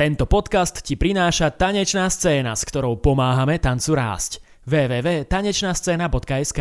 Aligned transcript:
Tento 0.00 0.24
podcast 0.24 0.80
ti 0.80 0.96
prináša 0.96 1.52
tanečná 1.52 2.08
scéna, 2.08 2.56
s 2.56 2.64
ktorou 2.64 2.96
pomáhame 3.04 3.60
tancu 3.60 3.92
rásť. 3.92 4.40
www.tanečnascena.sk 4.64 6.60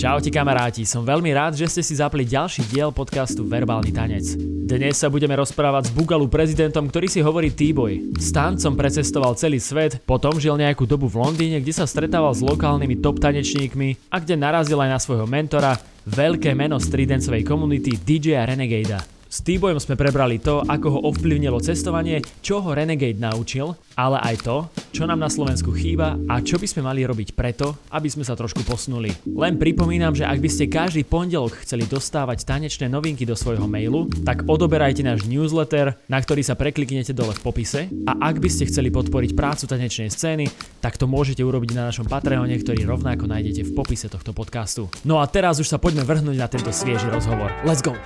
Čaute 0.00 0.32
kamaráti, 0.32 0.88
som 0.88 1.04
veľmi 1.04 1.36
rád, 1.36 1.60
že 1.60 1.68
ste 1.68 1.84
si 1.84 2.00
zapli 2.00 2.24
ďalší 2.24 2.64
diel 2.72 2.88
podcastu 2.88 3.44
Verbálny 3.44 3.92
tanec. 3.92 4.32
Dnes 4.64 4.96
sa 4.96 5.12
budeme 5.12 5.36
rozprávať 5.36 5.92
s 5.92 5.92
Bugalu 5.92 6.24
prezidentom, 6.32 6.88
ktorý 6.88 7.04
si 7.04 7.20
hovorí 7.20 7.52
T-Boy. 7.52 8.16
S 8.16 8.32
tancom 8.32 8.80
precestoval 8.80 9.36
celý 9.36 9.60
svet, 9.60 10.00
potom 10.08 10.40
žil 10.40 10.56
nejakú 10.56 10.88
dobu 10.88 11.04
v 11.12 11.20
Londýne, 11.20 11.60
kde 11.60 11.76
sa 11.76 11.84
stretával 11.84 12.32
s 12.32 12.40
lokálnymi 12.40 13.04
top 13.04 13.20
tanečníkmi 13.20 14.08
a 14.08 14.24
kde 14.24 14.40
narazil 14.40 14.80
aj 14.80 14.88
na 14.88 14.96
svojho 14.96 15.28
mentora, 15.28 15.76
veľké 16.08 16.56
meno 16.56 16.80
stridencovej 16.80 17.44
komunity 17.44 18.00
DJ 18.00 18.40
Renegade. 18.48 19.13
S 19.34 19.42
T-Boyom 19.42 19.82
sme 19.82 19.98
prebrali 19.98 20.38
to, 20.38 20.62
ako 20.62 20.86
ho 20.94 20.98
ovplyvnilo 21.10 21.58
cestovanie, 21.58 22.22
čo 22.38 22.62
ho 22.62 22.70
Renegade 22.70 23.18
naučil, 23.18 23.74
ale 23.98 24.22
aj 24.22 24.46
to, 24.46 24.56
čo 24.94 25.10
nám 25.10 25.18
na 25.18 25.26
Slovensku 25.26 25.74
chýba 25.74 26.14
a 26.30 26.38
čo 26.38 26.54
by 26.54 26.70
sme 26.70 26.86
mali 26.86 27.02
robiť 27.02 27.34
preto, 27.34 27.74
aby 27.90 28.06
sme 28.06 28.22
sa 28.22 28.38
trošku 28.38 28.62
posunuli. 28.62 29.10
Len 29.26 29.58
pripomínam, 29.58 30.14
že 30.14 30.22
ak 30.22 30.38
by 30.38 30.46
ste 30.46 30.70
každý 30.70 31.02
pondelok 31.02 31.66
chceli 31.66 31.82
dostávať 31.82 32.46
tanečné 32.46 32.86
novinky 32.86 33.26
do 33.26 33.34
svojho 33.34 33.66
mailu, 33.66 34.06
tak 34.22 34.46
odoberajte 34.46 35.02
náš 35.02 35.26
newsletter, 35.26 35.98
na 36.06 36.22
ktorý 36.22 36.46
sa 36.46 36.54
prekliknete 36.54 37.10
dole 37.10 37.34
v 37.34 37.42
popise 37.42 37.90
a 38.06 38.14
ak 38.14 38.38
by 38.38 38.46
ste 38.46 38.70
chceli 38.70 38.94
podporiť 38.94 39.34
prácu 39.34 39.66
tanečnej 39.66 40.14
scény, 40.14 40.46
tak 40.78 40.94
to 40.94 41.10
môžete 41.10 41.42
urobiť 41.42 41.74
na 41.74 41.90
našom 41.90 42.06
Patreone, 42.06 42.54
ktorý 42.54 42.86
rovnako 42.86 43.26
nájdete 43.26 43.66
v 43.66 43.74
popise 43.74 44.06
tohto 44.06 44.30
podcastu. 44.30 44.86
No 45.02 45.18
a 45.18 45.26
teraz 45.26 45.58
už 45.58 45.66
sa 45.66 45.82
poďme 45.82 46.06
vrhnúť 46.06 46.38
na 46.38 46.46
tento 46.46 46.70
svieži 46.70 47.10
rozhovor. 47.10 47.50
Let's 47.66 47.82
go! 47.82 47.98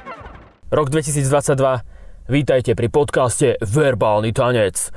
Rok 0.69 0.93
2022, 0.93 2.29
vítajte 2.29 2.77
pri 2.77 2.93
podcaste 2.93 3.57
Verbálny 3.65 4.37
tanec. 4.37 4.93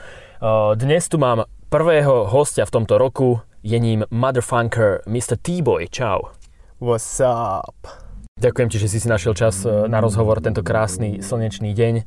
Dnes 0.75 1.07
tu 1.07 1.16
mám 1.16 1.47
prvého 1.71 2.27
hostia 2.27 2.67
v 2.67 2.75
tomto 2.75 3.00
roku, 3.00 3.39
je 3.64 3.80
ním 3.80 4.03
Motherfunker 4.11 4.99
Mr. 5.08 5.39
T-Boy. 5.39 5.88
Čau. 5.88 6.36
What's 6.83 7.23
up? 7.23 7.88
Ďakujem 8.36 8.67
ti, 8.67 8.83
že 8.83 8.92
si 8.92 8.99
si 8.99 9.08
našiel 9.08 9.31
čas 9.31 9.64
na 9.64 10.03
rozhovor 10.03 10.44
tento 10.44 10.59
krásny 10.59 11.23
slnečný 11.23 11.72
deň. 11.72 12.03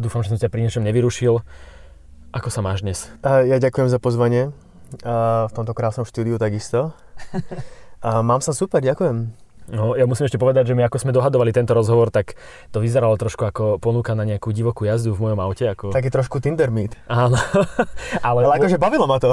Dúfam, 0.00 0.24
že 0.24 0.32
som 0.32 0.40
ťa 0.40 0.48
pri 0.48 0.64
niečom 0.64 0.80
nevyrušil. 0.80 1.44
Ako 2.32 2.48
sa 2.48 2.64
máš 2.64 2.80
dnes? 2.80 3.12
Ja 3.20 3.60
ďakujem 3.60 3.92
za 3.92 4.00
pozvanie 4.00 4.48
v 5.04 5.52
tomto 5.52 5.76
krásnom 5.76 6.08
štúdiu 6.08 6.40
takisto. 6.40 6.96
Mám 8.00 8.40
sa 8.40 8.56
super, 8.56 8.80
ďakujem. 8.80 9.41
No, 9.70 9.94
ja 9.94 10.08
musím 10.10 10.26
ešte 10.26 10.40
povedať, 10.40 10.72
že 10.72 10.74
my 10.74 10.88
ako 10.90 10.96
sme 10.98 11.12
dohadovali 11.14 11.54
tento 11.54 11.76
rozhovor, 11.76 12.10
tak 12.10 12.34
to 12.74 12.82
vyzeralo 12.82 13.14
trošku 13.14 13.46
ako 13.46 13.78
ponuka 13.78 14.18
na 14.18 14.26
nejakú 14.26 14.50
divokú 14.50 14.82
jazdu 14.82 15.14
v 15.14 15.30
mojom 15.30 15.38
aute. 15.38 15.64
Ako... 15.70 15.94
Taký 15.94 16.10
trošku 16.10 16.42
Tinder 16.42 16.74
meet. 16.74 16.98
Áno. 17.06 17.38
ale, 18.26 18.38
ale 18.42 18.54
akože 18.58 18.82
bavilo 18.82 19.06
ma 19.06 19.22
to. 19.22 19.30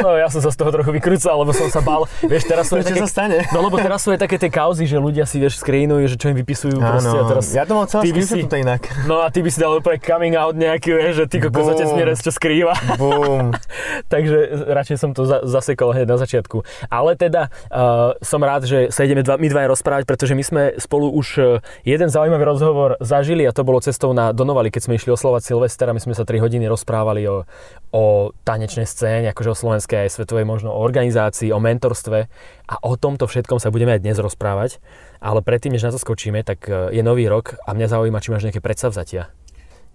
no 0.00 0.16
ja 0.16 0.32
som 0.32 0.40
sa 0.40 0.48
z 0.48 0.56
toho 0.56 0.72
trochu 0.72 0.90
vykrúcal, 0.96 1.36
lebo 1.44 1.52
som 1.52 1.68
sa 1.68 1.84
bál. 1.84 2.08
Vieš, 2.24 2.48
teraz 2.48 2.72
sú 2.72 2.80
také... 2.80 2.96
sa 3.04 3.10
stane? 3.10 3.44
No 3.52 3.60
lebo 3.60 3.76
teraz 3.76 4.00
sú 4.00 4.16
aj 4.16 4.24
také 4.24 4.40
tie 4.40 4.48
kauzy, 4.48 4.88
že 4.88 4.96
ľudia 4.96 5.28
si 5.28 5.36
vieš 5.36 5.60
screenujú, 5.60 6.08
že 6.08 6.16
čo 6.16 6.32
im 6.32 6.36
vypisujú. 6.40 6.80
Áno, 6.80 6.96
proste, 6.96 7.16
a 7.20 7.22
teraz 7.28 7.44
ja 7.52 7.64
to 7.68 7.72
mám 7.76 7.86
celé 7.90 8.08
si... 8.24 8.48
to 8.48 8.56
inak. 8.56 8.88
No 9.04 9.20
a 9.20 9.28
ty 9.28 9.44
by 9.44 9.50
si 9.52 9.58
dal 9.60 9.76
úplne 9.76 10.00
coming 10.00 10.34
out 10.38 10.56
nejaký, 10.56 10.96
vieš, 10.96 11.14
že 11.20 11.24
ty 11.28 11.36
kokos 11.42 11.76
otec 11.76 11.88
mi 11.92 12.02
čo 12.16 12.32
skrýva. 12.32 12.74
Boom. 12.96 13.52
Takže 14.12 14.70
radšej 14.72 14.96
som 14.96 15.10
to 15.12 15.28
za- 15.28 15.44
zasekol 15.44 15.92
hneď 15.92 16.08
na 16.08 16.16
začiatku. 16.16 16.62
Ale 16.88 17.14
teda 17.14 17.52
uh, 17.68 18.16
som 18.24 18.40
rád, 18.40 18.64
že 18.64 18.88
sa 18.88 19.04
ideme 19.04 19.20
dva, 19.20 19.36
my 19.36 19.49
dva 19.50 19.66
rozprávať, 19.66 20.06
pretože 20.06 20.38
my 20.38 20.44
sme 20.46 20.62
spolu 20.78 21.10
už 21.10 21.28
e, 21.36 21.42
jeden 21.82 22.06
zaujímavý 22.06 22.46
rozhovor 22.46 22.94
zažili 23.02 23.42
a 23.42 23.50
to 23.50 23.66
bolo 23.66 23.82
cestou 23.82 24.14
na 24.14 24.30
Donovali, 24.30 24.70
keď 24.70 24.86
sme 24.86 24.94
išli 24.94 25.10
oslovať 25.10 25.50
Silvestra. 25.50 25.90
My 25.90 25.98
sme 25.98 26.14
sa 26.14 26.22
3 26.22 26.38
hodiny 26.38 26.70
rozprávali 26.70 27.26
o, 27.26 27.42
o 27.90 28.30
tanečnej 28.46 28.86
scéne, 28.86 29.34
akože 29.34 29.50
o 29.50 29.58
slovenskej 29.58 30.06
aj 30.06 30.14
svetovej 30.14 30.46
možno 30.46 30.70
o 30.70 30.78
organizácii, 30.78 31.50
o 31.50 31.58
mentorstve 31.58 32.30
a 32.70 32.74
o 32.86 32.94
tomto 32.94 33.26
všetkom 33.26 33.58
sa 33.58 33.74
budeme 33.74 33.98
aj 33.98 34.06
dnes 34.06 34.22
rozprávať. 34.22 34.78
Ale 35.18 35.42
predtým, 35.42 35.74
než 35.74 35.84
na 35.84 35.92
to 35.92 35.98
skočíme, 35.98 36.46
tak 36.46 36.70
e, 36.70 36.94
je 36.94 37.02
nový 37.02 37.26
rok 37.26 37.58
a 37.66 37.74
mňa 37.74 37.90
zaujíma, 37.90 38.22
či 38.22 38.30
máš 38.30 38.46
nejaké 38.46 38.62
predsavzatia. 38.62 39.34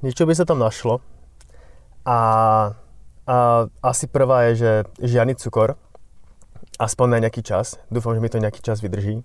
Niečo 0.03 0.27
by 0.27 0.35
sa 0.35 0.43
tam 0.43 0.59
našlo. 0.59 0.99
A, 2.05 2.19
a 3.25 3.35
asi 3.81 4.05
prvá 4.05 4.51
je, 4.51 4.53
že 4.61 4.71
žiadny 5.01 5.33
cukor, 5.39 5.79
aspoň 6.77 7.07
na 7.17 7.17
nejaký 7.27 7.41
čas. 7.41 7.79
Dúfam, 7.87 8.13
že 8.15 8.21
mi 8.21 8.29
to 8.29 8.41
nejaký 8.41 8.59
čas 8.61 8.83
vydrží. 8.83 9.23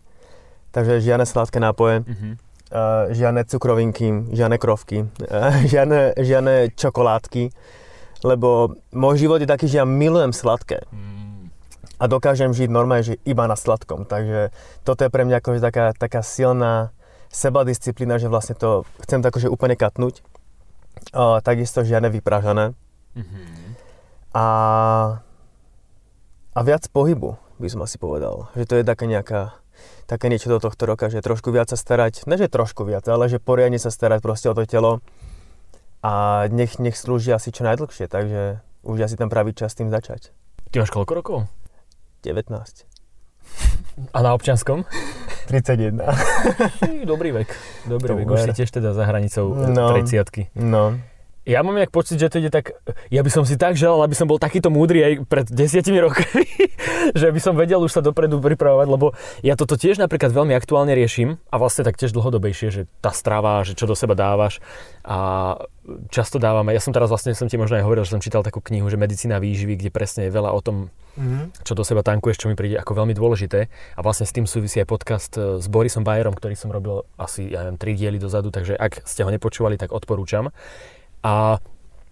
Takže 0.71 1.03
žiadne 1.03 1.27
sladké 1.27 1.59
nápoje, 1.59 2.07
mm-hmm. 2.07 2.33
uh, 2.71 3.11
žiadne 3.11 3.43
cukrovinky, 3.47 4.31
žiadne 4.31 4.57
krovky, 4.57 5.07
uh, 5.07 5.63
žiadne, 5.73 6.15
žiadne 6.15 6.71
čokoládky, 6.79 7.51
lebo 8.23 8.79
môj 8.95 9.27
život 9.27 9.43
je 9.43 9.51
taký, 9.51 9.67
že 9.67 9.83
ja 9.83 9.87
milujem 9.89 10.31
sladké. 10.31 10.87
Mm. 10.95 11.51
A 12.01 12.05
dokážem 12.09 12.53
žiť 12.57 12.73
normálne, 12.73 13.05
že 13.05 13.21
iba 13.29 13.45
na 13.45 13.57
sladkom. 13.57 14.09
Takže 14.09 14.57
toto 14.89 15.05
je 15.05 15.13
pre 15.13 15.29
mňa 15.29 15.37
akože 15.45 15.61
taká, 15.61 15.93
taká 15.93 16.25
silná 16.25 16.97
sebadisciplína, 17.29 18.17
že 18.17 18.33
vlastne 18.33 18.57
to 18.57 18.89
chcem 19.05 19.21
to 19.21 19.29
akože 19.29 19.53
úplne 19.53 19.77
katnúť. 19.77 20.25
Uh, 21.13 21.45
takisto 21.45 21.85
žiadne 21.85 22.09
vypražané. 22.09 22.73
Mm-hmm. 23.17 23.71
A, 24.37 24.47
a 26.55 26.61
viac 26.63 26.87
pohybu, 26.89 27.35
by 27.59 27.69
som 27.69 27.83
asi 27.83 27.99
povedal. 27.99 28.49
Že 28.55 28.65
to 28.67 28.75
je 28.79 28.85
taká 28.85 29.05
nejaká 29.05 29.41
také 30.11 30.27
niečo 30.27 30.51
do 30.51 30.59
tohto 30.59 30.91
roka, 30.91 31.07
že 31.07 31.23
trošku 31.23 31.55
viac 31.55 31.71
sa 31.71 31.79
starať, 31.79 32.27
ne 32.27 32.35
že 32.35 32.51
trošku 32.51 32.83
viac, 32.83 33.07
ale 33.07 33.31
že 33.31 33.39
poriadne 33.39 33.79
sa 33.79 33.95
starať 33.95 34.19
proste 34.19 34.51
o 34.51 34.55
to 34.59 34.67
telo 34.67 34.99
a 36.03 36.45
nech, 36.51 36.83
nech 36.83 36.99
slúži 36.99 37.31
asi 37.31 37.55
čo 37.55 37.63
najdlhšie, 37.63 38.11
takže 38.11 38.59
už 38.83 39.07
asi 39.07 39.15
ten 39.15 39.31
pravý 39.31 39.55
čas 39.55 39.79
tým 39.79 39.87
začať. 39.87 40.35
Ty 40.75 40.83
máš 40.83 40.91
koľko 40.91 41.13
rokov? 41.15 41.39
19. 42.27 42.51
A 44.11 44.19
na 44.19 44.35
občanskom? 44.35 44.83
31. 45.47 46.03
Dobrý 47.11 47.31
vek. 47.31 47.49
Dobrý 47.87 48.23
vek. 48.23 48.27
Už 48.27 48.51
si 48.51 48.53
tiež 48.55 48.71
teda 48.71 48.91
za 48.91 49.07
hranicou 49.07 49.55
no, 49.55 49.95
30 49.95 50.59
No. 50.59 50.99
Ja 51.49 51.65
mám 51.65 51.73
nejak 51.73 51.89
pocit, 51.89 52.21
že 52.21 52.29
to 52.29 52.37
ide 52.37 52.53
tak... 52.53 52.77
Ja 53.09 53.25
by 53.25 53.31
som 53.33 53.49
si 53.49 53.57
tak 53.57 53.73
želal, 53.73 54.05
aby 54.05 54.13
som 54.13 54.29
bol 54.29 54.37
takýto 54.37 54.69
múdry 54.69 55.01
aj 55.01 55.13
pred 55.25 55.47
desiatimi 55.49 55.97
rokmi, 55.97 56.45
že 57.21 57.33
by 57.33 57.41
som 57.41 57.57
vedel 57.57 57.81
už 57.81 57.97
sa 57.97 58.05
dopredu 58.05 58.45
pripravovať, 58.45 58.87
lebo 58.87 59.17
ja 59.41 59.57
toto 59.57 59.81
tiež 59.81 59.97
napríklad 59.97 60.37
veľmi 60.37 60.53
aktuálne 60.53 60.93
riešim 60.93 61.41
a 61.49 61.57
vlastne 61.57 61.89
tak 61.89 61.97
tiež 61.97 62.13
dlhodobejšie, 62.13 62.69
že 62.69 62.83
tá 63.01 63.09
strava, 63.17 63.65
že 63.65 63.73
čo 63.73 63.89
do 63.89 63.97
seba 63.97 64.13
dávaš 64.13 64.61
a 65.01 65.57
často 66.13 66.37
dávame, 66.37 66.77
ja 66.77 66.83
som 66.85 66.93
teraz 66.93 67.09
vlastne, 67.09 67.33
som 67.33 67.49
ti 67.49 67.57
možno 67.57 67.81
aj 67.81 67.85
hovoril, 67.89 68.05
že 68.05 68.13
som 68.15 68.23
čítal 68.23 68.45
takú 68.45 68.61
knihu, 68.61 68.87
že 68.93 69.01
medicína 69.01 69.41
výživy, 69.41 69.81
kde 69.81 69.91
presne 69.91 70.29
je 70.29 70.37
veľa 70.37 70.53
o 70.53 70.61
tom, 70.61 70.77
mm-hmm. 71.17 71.65
čo 71.65 71.73
do 71.73 71.83
seba 71.83 72.05
tankuješ, 72.05 72.37
čo 72.37 72.49
mi 72.53 72.55
príde 72.55 72.77
ako 72.77 73.01
veľmi 73.01 73.17
dôležité 73.17 73.73
a 73.97 74.01
vlastne 74.05 74.29
s 74.29 74.37
tým 74.37 74.45
súvisí 74.45 74.79
aj 74.85 74.87
podcast 74.87 75.33
e, 75.41 75.57
s 75.57 75.67
Borisom 75.73 76.05
Bajerom, 76.05 76.37
ktorý 76.37 76.55
som 76.55 76.69
robil 76.69 77.09
asi, 77.17 77.49
ja 77.49 77.65
neviem, 77.65 77.81
tri 77.81 77.97
diely 77.97 78.21
dozadu, 78.21 78.53
takže 78.53 78.77
ak 78.77 79.09
ste 79.09 79.25
ho 79.25 79.31
nepočúvali, 79.33 79.81
tak 79.81 79.91
odporúčam. 79.91 80.53
A 81.21 81.61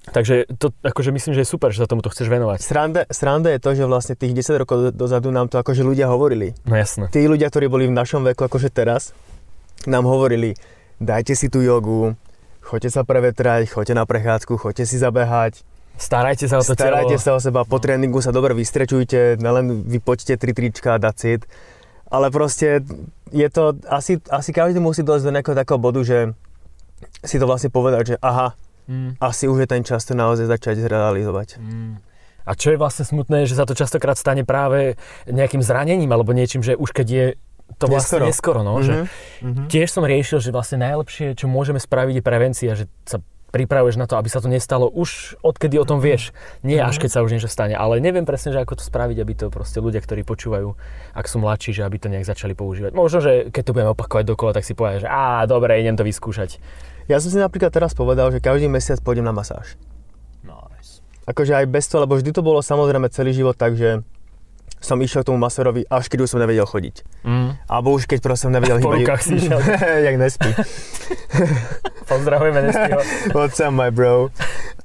Takže 0.09 0.49
to 0.57 0.73
akože 0.81 1.13
myslím, 1.13 1.37
že 1.37 1.45
je 1.45 1.49
super, 1.49 1.69
že 1.69 1.85
sa 1.85 1.89
tomuto 1.89 2.09
chceš 2.09 2.33
venovať. 2.33 2.65
Sranda, 2.65 3.03
sranda 3.13 3.53
je 3.53 3.61
to, 3.61 3.77
že 3.77 3.85
vlastne 3.85 4.15
tých 4.17 4.33
10 4.33 4.63
rokov 4.65 4.77
dozadu 4.97 5.29
nám 5.29 5.53
to 5.53 5.61
akože 5.61 5.85
ľudia 5.85 6.09
hovorili. 6.09 6.57
No 6.65 6.75
jasné. 6.77 7.13
Tí 7.13 7.29
ľudia, 7.29 7.53
ktorí 7.53 7.69
boli 7.69 7.85
v 7.89 7.95
našom 7.95 8.25
veku 8.25 8.49
akože 8.49 8.73
teraz, 8.73 9.13
nám 9.85 10.09
hovorili, 10.09 10.57
dajte 10.99 11.37
si 11.37 11.53
tú 11.53 11.61
jogu, 11.61 12.17
choďte 12.65 12.91
sa 12.97 13.03
prevetrať, 13.05 13.69
choďte 13.69 13.95
na 13.95 14.05
prechádzku, 14.09 14.57
choďte 14.57 14.89
si 14.89 14.97
zabehať. 14.97 15.63
Starajte 15.99 16.47
sa 16.47 16.63
o 16.63 16.65
to 16.65 16.79
Starajte 16.79 17.19
telo. 17.19 17.25
sa 17.25 17.31
o 17.35 17.41
seba, 17.43 17.67
po 17.67 17.77
no. 17.77 17.83
tréningu 17.83 18.23
sa 18.23 18.31
dobre 18.31 18.55
vystrečujte, 18.55 19.37
nelen 19.43 19.83
vypočte 19.83 20.39
tri 20.39 20.55
trička 20.55 20.97
dacit. 20.97 21.43
Ale 22.09 22.33
proste 22.33 22.81
je 23.35 23.49
to, 23.53 23.77
asi, 23.85 24.17
asi 24.33 24.51
každý 24.55 24.81
musí 24.81 25.05
dojsť 25.05 25.25
do 25.27 25.35
nejakého 25.35 25.59
takého 25.59 25.77
bodu, 25.77 26.01
že 26.01 26.33
si 27.21 27.37
to 27.37 27.45
vlastne 27.45 27.69
povedať, 27.69 28.15
že 28.15 28.17
aha, 28.25 28.57
mm. 28.89 29.11
asi 29.21 29.45
už 29.47 29.65
je 29.65 29.69
ten 29.69 29.83
čas 29.85 30.03
to 30.09 30.17
naozaj 30.17 30.49
začať 30.49 30.83
zrealizovať. 30.83 31.61
Mm. 31.61 32.01
A 32.49 32.57
čo 32.57 32.73
je 32.73 32.81
vlastne 32.81 33.05
smutné, 33.05 33.45
že 33.45 33.61
sa 33.61 33.69
to 33.69 33.77
častokrát 33.77 34.17
stane 34.17 34.41
práve 34.41 34.97
nejakým 35.29 35.61
zranením 35.61 36.09
alebo 36.09 36.33
niečím, 36.33 36.65
že 36.65 36.81
už 36.81 36.97
keď 36.97 37.07
je 37.07 37.27
to 37.77 37.85
vlastne 37.93 38.25
neskoro, 38.25 38.25
neskoro 38.25 38.61
no, 38.65 38.81
mm-hmm. 38.81 38.89
že 38.89 38.95
mm-hmm. 39.45 39.67
tiež 39.69 39.89
som 39.93 40.01
riešil, 40.09 40.41
že 40.41 40.49
vlastne 40.49 40.81
najlepšie, 40.81 41.37
čo 41.37 41.45
môžeme 41.45 41.77
spraviť 41.77 42.15
je 42.17 42.25
prevencia, 42.25 42.73
že 42.73 42.89
sa 43.05 43.21
pripravuješ 43.49 43.97
na 43.97 44.05
to, 44.05 44.21
aby 44.21 44.29
sa 44.29 44.45
to 44.45 44.49
nestalo 44.49 44.93
už 44.93 45.41
odkedy 45.41 45.81
o 45.81 45.89
tom 45.89 46.05
vieš. 46.05 46.37
Nie 46.61 46.85
až 46.85 47.01
keď 47.01 47.11
sa 47.17 47.25
už 47.25 47.33
niečo 47.33 47.49
stane, 47.49 47.73
ale 47.73 48.01
neviem 48.01 48.29
presne, 48.29 48.53
že 48.53 48.61
ako 48.61 48.81
to 48.81 48.85
spraviť, 48.85 49.17
aby 49.25 49.33
to 49.33 49.47
proste 49.49 49.81
ľudia, 49.81 50.05
ktorí 50.05 50.21
počúvajú, 50.25 50.77
ak 51.17 51.27
sú 51.29 51.41
mladší, 51.41 51.81
že 51.81 51.83
aby 51.85 51.97
to 51.97 52.13
nejak 52.13 52.29
začali 52.29 52.53
používať. 52.53 52.93
Možno, 52.93 53.25
že 53.25 53.49
keď 53.49 53.63
to 53.65 53.73
budeme 53.73 53.93
opakovať 53.97 54.25
dokola, 54.29 54.53
tak 54.53 54.69
si 54.69 54.77
povedia, 54.77 55.05
že 55.05 55.09
á, 55.09 55.49
dobre, 55.49 55.81
idem 55.81 55.97
to 55.97 56.05
vyskúšať. 56.05 56.61
Ja 57.09 57.17
som 57.19 57.33
si 57.33 57.41
napríklad 57.41 57.73
teraz 57.73 57.97
povedal, 57.97 58.29
že 58.29 58.39
každý 58.39 58.69
mesiac 58.69 59.01
pôjdem 59.01 59.25
na 59.25 59.33
masáž. 59.33 59.81
Nice. 60.45 61.01
Akože 61.25 61.57
aj 61.57 61.67
bez 61.67 61.89
toho, 61.89 62.05
lebo 62.05 62.21
vždy 62.21 62.37
to 62.37 62.45
bolo 62.45 62.61
samozrejme 62.61 63.09
celý 63.09 63.33
život 63.33 63.57
tak, 63.57 63.81
že 63.81 64.05
som 64.79 65.01
išiel 65.03 65.27
k 65.27 65.35
tomu 65.35 65.43
maserovi, 65.43 65.83
až 65.91 66.07
keď 66.07 66.29
už 66.29 66.31
som 66.37 66.41
nevedel 66.41 66.63
chodiť. 66.63 67.03
Mm. 67.27 67.59
Alebo 67.67 67.97
už 67.97 68.07
keď 68.07 68.23
proste 68.23 68.47
som 68.47 68.55
nevedel 68.55 68.79
Po 68.79 68.95
hýbať. 68.95 69.01
rukách 69.03 69.23
si 69.27 69.33
išiel. 69.43 69.59
Jak 70.07 70.17
nespí. 70.21 70.51
Pozdravujeme 72.13 72.61
Nestyho. 72.71 73.01
What's 73.37 73.59
up, 73.59 73.75
my 73.75 73.91
bro? 73.91 74.31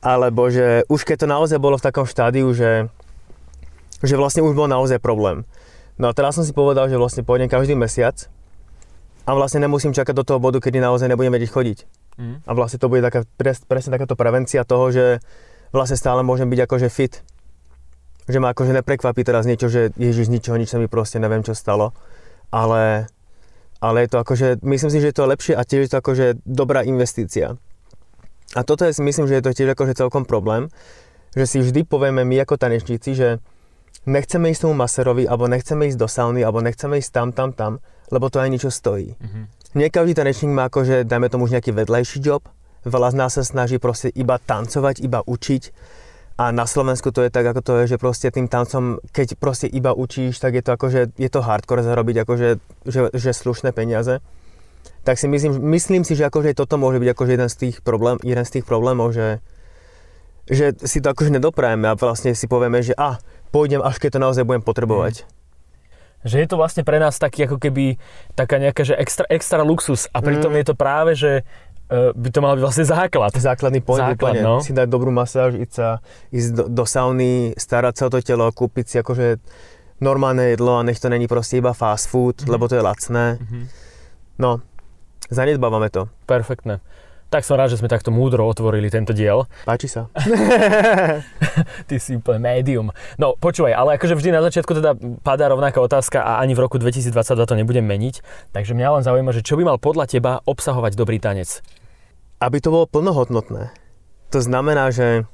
Alebo 0.04 0.50
že 0.50 0.84
už 0.90 1.06
keď 1.06 1.24
to 1.24 1.28
naozaj 1.30 1.60
bolo 1.62 1.78
v 1.78 1.86
takom 1.86 2.04
štádiu, 2.04 2.52
že, 2.52 2.90
že 4.04 4.16
vlastne 4.18 4.44
už 4.44 4.58
bol 4.58 4.66
naozaj 4.66 4.98
problém. 5.00 5.48
No 5.96 6.10
a 6.10 6.14
teraz 6.18 6.36
som 6.36 6.44
si 6.44 6.52
povedal, 6.52 6.90
že 6.90 6.98
vlastne 6.98 7.22
pôjdem 7.22 7.48
každý 7.48 7.78
mesiac 7.78 8.28
a 9.24 9.32
vlastne 9.38 9.64
nemusím 9.64 9.94
čakať 9.94 10.12
do 10.12 10.26
toho 10.26 10.40
bodu, 10.42 10.60
kedy 10.60 10.82
naozaj 10.82 11.08
nebudem 11.08 11.32
vedieť 11.32 11.54
chodiť. 11.54 11.78
Mm. 12.18 12.46
A 12.46 12.52
vlastne 12.54 12.78
to 12.78 12.90
bude 12.90 13.02
taká, 13.02 13.26
pres, 13.38 13.62
presne 13.66 13.94
takáto 13.94 14.14
prevencia 14.14 14.68
toho, 14.68 14.94
že 14.94 15.06
vlastne 15.74 15.98
stále 15.98 16.22
môžem 16.22 16.48
byť 16.48 16.60
akože 16.70 16.88
fit. 16.94 17.26
Že 18.30 18.40
ma 18.40 18.54
akože 18.54 18.72
neprekvapí 18.78 19.26
teraz 19.26 19.50
niečo, 19.50 19.68
že 19.68 19.92
ježiš, 19.98 20.30
z 20.30 20.34
ničoho 20.38 20.56
nič 20.56 20.72
sa 20.72 20.80
mi 20.80 20.88
proste 20.88 21.18
neviem, 21.18 21.44
čo 21.44 21.58
stalo. 21.58 21.92
Ale, 22.54 23.10
ale 23.82 23.98
je 24.06 24.10
to 24.14 24.18
akože, 24.22 24.62
myslím 24.62 24.92
si, 24.94 25.02
že 25.02 25.10
je 25.12 25.18
to 25.18 25.26
lepšie 25.26 25.54
a 25.58 25.66
tiež 25.66 25.90
je 25.90 25.92
to 25.92 26.00
akože 26.00 26.26
dobrá 26.46 26.86
investícia. 26.86 27.58
A 28.54 28.62
toto 28.62 28.86
je, 28.86 28.94
myslím, 29.02 29.26
že 29.26 29.42
je 29.42 29.44
to 29.44 29.52
tiež 29.52 29.74
akože 29.74 29.98
celkom 29.98 30.30
problém, 30.30 30.70
že 31.34 31.50
si 31.50 31.58
vždy 31.60 31.90
povieme 31.90 32.22
my 32.22 32.46
ako 32.46 32.62
tanečníci, 32.62 33.18
že 33.18 33.42
nechceme 34.06 34.54
ísť 34.54 34.70
tomu 34.70 34.78
maserovi, 34.78 35.26
alebo 35.26 35.50
nechceme 35.50 35.90
ísť 35.90 35.98
do 35.98 36.06
sauny, 36.06 36.46
alebo 36.46 36.62
nechceme 36.62 37.02
ísť 37.02 37.12
tam, 37.12 37.30
tam, 37.34 37.50
tam, 37.52 37.72
lebo 38.14 38.30
to 38.30 38.38
aj 38.38 38.50
niečo 38.54 38.70
stojí. 38.70 39.18
Mhm. 39.18 39.63
Nie 39.74 39.90
každý 39.90 40.14
tanečník 40.14 40.54
má 40.54 40.70
akože, 40.70 41.02
dajme 41.02 41.34
tomu 41.34 41.50
už 41.50 41.58
nejaký 41.58 41.74
vedľajší 41.74 42.22
job, 42.22 42.46
veľa 42.86 43.10
z 43.10 43.16
nás 43.18 43.32
sa 43.34 43.44
snaží 43.44 43.82
proste 43.82 44.14
iba 44.14 44.38
tancovať, 44.38 45.02
iba 45.02 45.26
učiť 45.26 45.64
a 46.34 46.50
na 46.50 46.66
Slovensku 46.66 47.14
to 47.14 47.22
je 47.22 47.30
tak, 47.30 47.46
ako 47.46 47.62
to 47.62 47.74
je, 47.82 47.94
že 47.94 47.98
proste 48.02 48.34
tým 48.34 48.50
tancom, 48.50 48.98
keď 49.14 49.38
proste 49.38 49.70
iba 49.70 49.94
učíš, 49.94 50.42
tak 50.42 50.58
je 50.58 50.66
to 50.66 50.74
akože, 50.74 51.14
je 51.14 51.30
to 51.30 51.46
hardcore 51.46 51.86
zarobiť 51.86 52.26
akože, 52.26 52.48
že, 52.90 53.02
že 53.14 53.32
slušné 53.38 53.70
peniaze. 53.70 54.18
Tak 55.06 55.22
si 55.22 55.30
myslím, 55.30 55.62
myslím 55.78 56.02
si, 56.02 56.18
že 56.18 56.26
akože 56.26 56.58
toto 56.58 56.82
môže 56.82 56.98
byť 56.98 57.10
akože 57.14 57.32
jeden 57.38 57.50
z 57.50 57.56
tých, 57.56 57.76
problém, 57.86 58.18
jeden 58.26 58.46
z 58.50 58.60
tých 58.60 58.66
problémov, 58.66 59.14
že, 59.14 59.46
že 60.50 60.74
si 60.82 61.06
to 61.06 61.14
akože 61.14 61.38
nedoprajeme 61.38 61.86
a 61.86 61.94
vlastne 61.94 62.34
si 62.34 62.50
povieme, 62.50 62.82
že 62.82 62.98
a, 62.98 63.22
pôjdem, 63.54 63.86
až 63.86 64.02
keď 64.02 64.18
to 64.18 64.24
naozaj 64.26 64.44
budem 64.46 64.66
potrebovať. 64.66 65.30
Že 66.24 66.36
je 66.38 66.48
to 66.48 66.56
vlastne 66.56 66.82
pre 66.82 66.98
nás 66.98 67.16
taký 67.16 67.44
ako 67.44 67.58
keby 67.58 68.00
taká 68.34 68.58
nejaká, 68.58 68.82
že 68.82 68.96
extra, 68.96 69.28
extra 69.28 69.62
luxus 69.62 70.08
a 70.10 70.20
pritom 70.20 70.50
Mm. 70.50 70.58
je 70.58 70.66
to 70.66 70.74
práve, 70.74 71.12
že 71.14 71.32
e, 71.86 72.10
by 72.12 72.30
to 72.30 72.40
mal 72.40 72.54
byť 72.54 72.64
vlastne 72.64 72.86
základ. 72.86 73.30
Základný 73.30 73.80
point 73.80 74.02
Základ, 74.02 74.34
úplne. 74.34 74.42
no. 74.42 74.54
Si 74.60 74.72
dať 74.72 74.88
dobrú 74.88 75.10
masáž, 75.10 75.56
ísť, 75.56 75.74
sa, 75.74 76.00
ísť 76.30 76.50
do, 76.54 76.64
do 76.66 76.84
sauny, 76.84 77.32
starať 77.54 77.94
sa 77.94 78.04
o 78.06 78.10
to 78.10 78.20
telo, 78.20 78.48
kúpiť 78.50 78.86
si 78.88 78.96
akože 78.98 79.38
normálne 80.00 80.50
jedlo 80.50 80.76
a 80.76 80.82
nech 80.82 80.98
to 80.98 81.08
není 81.08 81.28
proste 81.28 81.58
iba 81.58 81.72
fast 81.72 82.08
food, 82.08 82.40
Mhm. 82.40 82.50
lebo 82.50 82.66
to 82.66 82.76
je 82.76 82.82
lacné. 82.82 83.26
Mhm. 83.38 83.60
No, 84.36 84.64
zanedbávame 85.28 85.88
to. 85.90 86.08
Perfektné. 86.26 86.80
Tak 87.34 87.50
som 87.50 87.58
rád, 87.58 87.74
že 87.74 87.82
sme 87.82 87.90
takto 87.90 88.14
múdro 88.14 88.46
otvorili 88.46 88.94
tento 88.94 89.10
diel. 89.10 89.50
Páči 89.66 89.90
sa. 89.90 90.06
Ty 91.90 91.96
si 91.98 92.14
úplne 92.14 92.38
médium. 92.38 92.94
No 93.18 93.34
počúvaj, 93.34 93.74
ale 93.74 93.98
akože 93.98 94.14
vždy 94.14 94.30
na 94.30 94.46
začiatku 94.46 94.70
teda 94.78 94.94
padá 95.26 95.50
rovnaká 95.50 95.82
otázka 95.82 96.22
a 96.22 96.38
ani 96.38 96.54
v 96.54 96.62
roku 96.62 96.78
2022 96.78 97.10
to 97.34 97.58
nebudem 97.58 97.90
meniť. 97.90 98.22
Takže 98.54 98.78
mňa 98.78 99.02
len 99.02 99.04
zaujíma, 99.10 99.34
že 99.34 99.42
čo 99.42 99.58
by 99.58 99.66
mal 99.66 99.82
podľa 99.82 100.14
teba 100.14 100.46
obsahovať 100.46 100.94
dobrý 100.94 101.18
tanec? 101.18 101.66
Aby 102.38 102.62
to 102.62 102.70
bolo 102.70 102.86
plnohodnotné. 102.86 103.74
To 104.30 104.38
znamená, 104.38 104.94
že, 104.94 105.26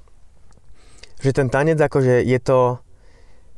že 1.19 1.36
ten 1.36 1.52
tanec 1.52 1.84
akože 1.84 2.24
je 2.24 2.40
to, 2.40 2.80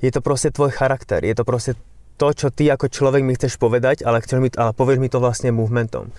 je 0.02 0.10
to 0.10 0.18
proste 0.26 0.50
tvoj 0.58 0.74
charakter. 0.74 1.22
Je 1.22 1.38
to 1.38 1.46
proste 1.46 1.78
to, 2.18 2.34
čo 2.34 2.50
ty 2.50 2.74
ako 2.74 2.90
človek 2.90 3.22
mi 3.22 3.38
chceš 3.38 3.62
povedať, 3.62 4.02
ale, 4.02 4.18
chceš 4.18 4.42
mi, 4.42 4.50
ale 4.58 4.74
povieš 4.74 4.98
mi 4.98 5.14
to 5.14 5.22
vlastne 5.22 5.54
movementom. 5.54 6.10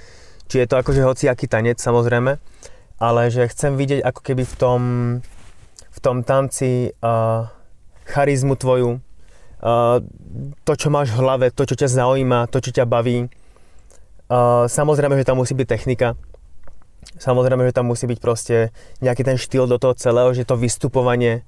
Či 0.53 0.61
je 0.61 0.69
to 0.69 0.77
akože 0.77 1.01
hociaký 1.01 1.49
tanec, 1.49 1.81
samozrejme, 1.81 2.37
ale 3.01 3.23
že 3.33 3.49
chcem 3.49 3.73
vidieť 3.73 4.05
ako 4.05 4.21
keby 4.21 4.45
v 4.45 4.55
tom, 4.61 4.81
v 5.89 5.99
tom 6.05 6.21
tanci 6.21 6.93
uh, 6.93 7.49
charizmu 8.05 8.61
tvoju, 8.61 9.01
uh, 9.01 9.97
to, 10.69 10.73
čo 10.77 10.93
máš 10.93 11.09
v 11.17 11.25
hlave, 11.25 11.47
to, 11.57 11.65
čo 11.65 11.73
ťa 11.73 11.89
zaujíma, 11.89 12.53
to, 12.53 12.61
čo 12.61 12.69
ťa 12.69 12.85
baví. 12.85 13.33
Uh, 14.29 14.69
samozrejme, 14.69 15.17
že 15.17 15.25
tam 15.25 15.41
musí 15.41 15.57
byť 15.57 15.69
technika, 15.73 16.21
Samozrejme, 17.19 17.67
že 17.67 17.75
tam 17.75 17.91
musí 17.91 18.07
byť 18.07 18.19
proste 18.23 18.71
nejaký 19.03 19.27
ten 19.27 19.35
štýl 19.35 19.67
do 19.67 19.77
toho 19.77 19.95
celého, 19.99 20.31
že 20.39 20.47
to 20.47 20.55
vystupovanie. 20.55 21.43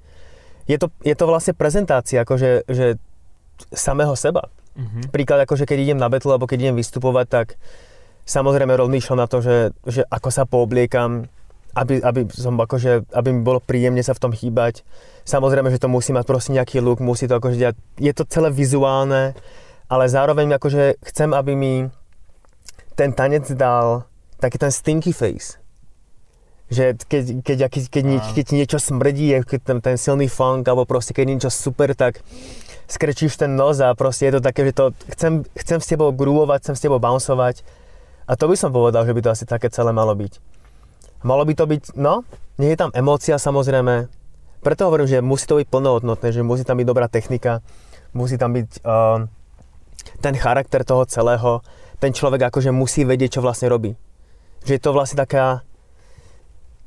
Je 0.67 0.77
to, 0.83 0.91
je 1.07 1.15
to 1.15 1.25
vlastne 1.31 1.55
prezentácia 1.55 2.27
akože, 2.27 2.67
že 2.67 2.99
samého 3.71 4.19
seba. 4.19 4.51
Mhm. 4.75 5.15
Príklad, 5.15 5.47
akože 5.47 5.71
keď 5.71 5.79
idem 5.79 5.99
na 6.03 6.11
battle 6.11 6.35
alebo 6.35 6.51
keď 6.51 6.69
idem 6.69 6.77
vystupovať, 6.83 7.27
tak 7.31 7.47
samozrejme 8.25 8.73
rozmýšľam 8.77 9.21
na 9.21 9.29
to, 9.29 9.45
že, 9.45 9.57
že 9.85 10.03
ako 10.09 10.29
sa 10.33 10.49
poobliekam, 10.49 11.29
aby, 11.75 12.01
aby, 12.01 12.21
som 12.31 12.55
akože, 12.55 13.11
aby 13.11 13.29
mi 13.35 13.43
bolo 13.43 13.59
príjemne 13.59 14.01
sa 14.01 14.15
v 14.15 14.23
tom 14.23 14.33
chýbať. 14.33 14.87
Samozrejme, 15.27 15.69
že 15.75 15.83
to 15.83 15.91
musí 15.91 16.15
mať 16.15 16.25
proste 16.25 16.55
nejaký 16.55 16.79
look, 16.79 17.03
musí 17.03 17.27
to 17.27 17.37
akože 17.37 17.59
diať. 17.59 17.75
Je 17.99 18.13
to 18.15 18.23
celé 18.31 18.55
vizuálne, 18.55 19.35
ale 19.91 20.05
zároveň 20.07 20.55
akože 20.57 21.03
chcem, 21.03 21.35
aby 21.35 21.53
mi 21.59 21.75
ten 22.95 23.11
tanec 23.11 23.51
dal 23.59 24.07
taký 24.39 24.57
ten 24.57 24.71
stinky 24.71 25.11
face. 25.11 25.59
Že 26.71 26.97
keď, 27.05 27.25
keď, 27.43 27.59
keď, 27.69 27.83
keď, 27.91 28.03
nie, 28.07 28.19
keď 28.23 28.47
niečo 28.55 28.79
smrdí, 28.79 29.35
keď 29.43 29.61
ten, 29.61 29.79
ten 29.83 29.97
silný 29.99 30.31
funk, 30.31 30.65
alebo 30.71 30.87
proste 30.87 31.13
keď 31.13 31.25
niečo 31.27 31.51
super, 31.51 31.93
tak 31.93 32.23
skrečíš 32.87 33.37
ten 33.41 33.53
nos 33.59 33.83
a 33.83 33.93
proste 33.99 34.31
je 34.31 34.39
to 34.39 34.41
také, 34.45 34.71
že 34.71 34.73
to 34.77 34.85
chcem, 35.11 35.43
chcem 35.59 35.79
s 35.83 35.91
tebou 35.91 36.15
groovovať, 36.15 36.71
chcem 36.71 36.77
s 36.79 36.83
tebou 36.85 37.03
bouncovať. 37.03 37.67
A 38.25 38.33
to 38.37 38.49
by 38.49 38.57
som 38.57 38.73
povedal, 38.73 39.05
že 39.05 39.13
by 39.13 39.21
to 39.21 39.33
asi 39.33 39.45
také 39.45 39.69
celé 39.69 39.93
malo 39.93 40.17
byť. 40.17 40.41
Malo 41.25 41.45
by 41.45 41.53
to 41.57 41.65
byť, 41.65 41.97
no, 41.97 42.25
nie 42.61 42.73
je 42.73 42.79
tam 42.79 42.91
emócia 42.93 43.37
samozrejme. 43.41 44.09
Preto 44.65 44.89
hovorím, 44.89 45.09
že 45.09 45.25
musí 45.25 45.45
to 45.45 45.61
byť 45.61 45.69
plnohodnotné, 45.69 46.29
že 46.33 46.41
musí 46.41 46.65
tam 46.65 46.81
byť 46.81 46.89
dobrá 46.89 47.09
technika, 47.09 47.61
musí 48.17 48.41
tam 48.41 48.57
byť 48.57 48.81
uh, 48.81 49.29
ten 50.25 50.35
charakter 50.37 50.85
toho 50.85 51.05
celého. 51.05 51.61
Ten 52.01 52.13
človek 52.13 52.49
akože 52.49 52.73
musí 52.73 53.05
vedieť, 53.05 53.41
čo 53.41 53.45
vlastne 53.45 53.69
robí. 53.69 53.97
Že 54.65 54.73
je 54.77 54.81
to 54.81 54.91
vlastne 54.97 55.21
taká, 55.21 55.65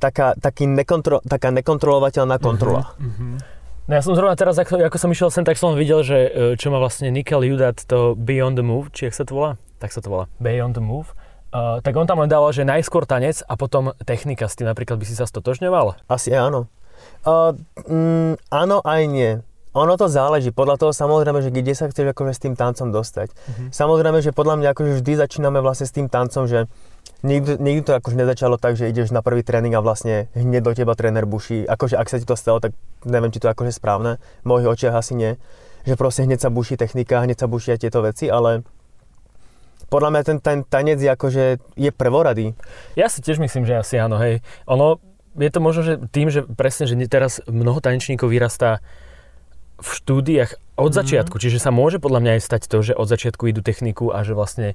taká, 0.01 0.33
taký 0.38 0.66
nekontro, 0.66 1.22
taká 1.25 1.54
nekontrolovateľná 1.54 2.38
kontrola. 2.42 2.94
Mhm. 2.98 3.57
No 3.88 3.95
ja 3.95 4.04
som 4.04 4.19
zrovna 4.19 4.36
teraz, 4.36 4.60
ako, 4.60 4.83
ako 4.83 4.98
som 5.00 5.10
išiel 5.16 5.31
sem, 5.31 5.48
tak 5.48 5.56
som 5.56 5.72
videl, 5.72 6.04
že 6.04 6.18
e, 6.28 6.30
čo 6.60 6.68
má 6.68 6.75
vlastne 6.75 7.07
Nickel 7.07 7.40
Judat, 7.48 7.88
to 7.88 8.19
Beyond 8.19 8.60
the 8.60 8.66
Move, 8.68 8.92
či 8.92 9.07
jak 9.07 9.16
sa 9.16 9.24
to 9.24 9.40
volá? 9.40 9.56
Tak 9.80 9.95
sa 9.95 10.04
to 10.04 10.12
volá. 10.12 10.28
Beyond 10.44 10.75
the 10.75 10.83
Move. 10.83 11.16
Uh, 11.47 11.79
tak 11.79 11.95
on 11.95 12.03
tam 12.03 12.19
len 12.19 12.27
dával, 12.27 12.51
že 12.51 12.67
najskôr 12.67 13.07
tanec 13.07 13.39
a 13.47 13.55
potom 13.55 13.95
technika. 14.03 14.51
S 14.51 14.59
tým 14.59 14.67
napríklad 14.67 14.99
by 14.99 15.05
si 15.07 15.15
sa 15.15 15.23
stotožňoval? 15.23 15.95
Asi 16.11 16.35
áno. 16.35 16.67
Uh, 17.23 17.55
mm, 17.88 18.35
áno 18.51 18.83
aj 18.83 19.01
nie. 19.07 19.31
Ono 19.77 19.94
to 19.94 20.09
záleží, 20.09 20.49
podľa 20.49 20.81
toho 20.81 20.92
samozrejme, 20.92 21.37
že 21.45 21.54
kde 21.54 21.77
sa 21.77 21.85
chceš 21.85 22.09
akože 22.09 22.33
s 22.33 22.42
tým 22.42 22.57
tancom 22.57 22.89
dostať. 22.89 23.30
Mhm. 23.31 23.63
Samozrejme, 23.69 24.19
že 24.25 24.33
podľa 24.33 24.57
mňa 24.57 24.69
akože 24.73 24.92
vždy 24.99 25.13
začíname 25.21 25.61
vlastne 25.61 25.85
s 25.85 25.94
tým 25.94 26.09
tancom, 26.09 26.49
že 26.49 26.66
nikdy, 27.21 27.61
nikdy 27.61 27.81
to 27.85 27.94
akože 27.94 28.18
nezačalo 28.18 28.57
tak, 28.57 28.73
že 28.75 28.89
ideš 28.89 29.13
na 29.13 29.21
prvý 29.21 29.45
tréning 29.45 29.77
a 29.77 29.85
vlastne 29.85 30.33
hneď 30.33 30.61
do 30.66 30.71
teba 30.73 30.97
tréner 30.97 31.30
buší. 31.30 31.63
Akože 31.69 31.95
ak 31.95 32.09
sa 32.09 32.18
ti 32.18 32.25
to 32.25 32.33
stalo, 32.33 32.57
tak 32.57 32.73
neviem, 33.06 33.30
či 33.30 33.37
to 33.37 33.47
je 33.47 33.54
akože 33.54 33.71
správne. 33.77 34.18
V 34.42 34.45
mojich 34.49 34.68
očiach 34.68 34.97
asi 34.97 35.13
nie. 35.13 35.31
Že 35.85 35.95
proste 35.95 36.25
hneď 36.25 36.44
sa 36.44 36.49
buší 36.49 36.75
technika, 36.75 37.23
hneď 37.23 37.37
sa 37.39 37.47
bušia 37.47 37.77
tieto 37.77 38.01
veci, 38.04 38.27
ale 38.27 38.66
podľa 39.87 40.09
mňa 40.11 40.21
ten, 40.23 40.37
ten 40.44 40.59
tanec 40.63 40.99
je 40.99 41.09
akože 41.09 41.44
je 41.75 41.91
prvorady. 41.91 42.53
Ja 42.95 43.07
si 43.07 43.23
tiež 43.23 43.39
myslím, 43.39 43.63
že 43.63 43.79
asi 43.79 43.95
áno, 43.97 44.19
hej. 44.19 44.44
Ono, 44.67 44.99
je 45.37 45.49
to 45.51 45.59
možno, 45.59 45.81
že 45.85 45.94
tým, 46.09 46.27
že 46.27 46.44
presne, 46.44 46.89
že 46.89 46.97
teraz 47.06 47.39
mnoho 47.45 47.79
tanečníkov 47.79 48.27
vyrastá 48.27 48.83
v 49.77 49.89
štúdiách 49.94 50.57
od 50.75 50.89
Mhm. 50.89 50.97
začiatku, 50.97 51.35
čiže 51.37 51.61
sa 51.61 51.69
môže 51.69 52.01
podľa 52.01 52.19
mňa 52.25 52.31
aj 52.37 52.41
stať 52.41 52.61
to, 52.65 52.81
že 52.81 52.94
od 52.97 53.06
začiatku 53.06 53.45
idú 53.45 53.61
techniku 53.61 54.09
a 54.09 54.25
že 54.25 54.33
vlastne 54.33 54.73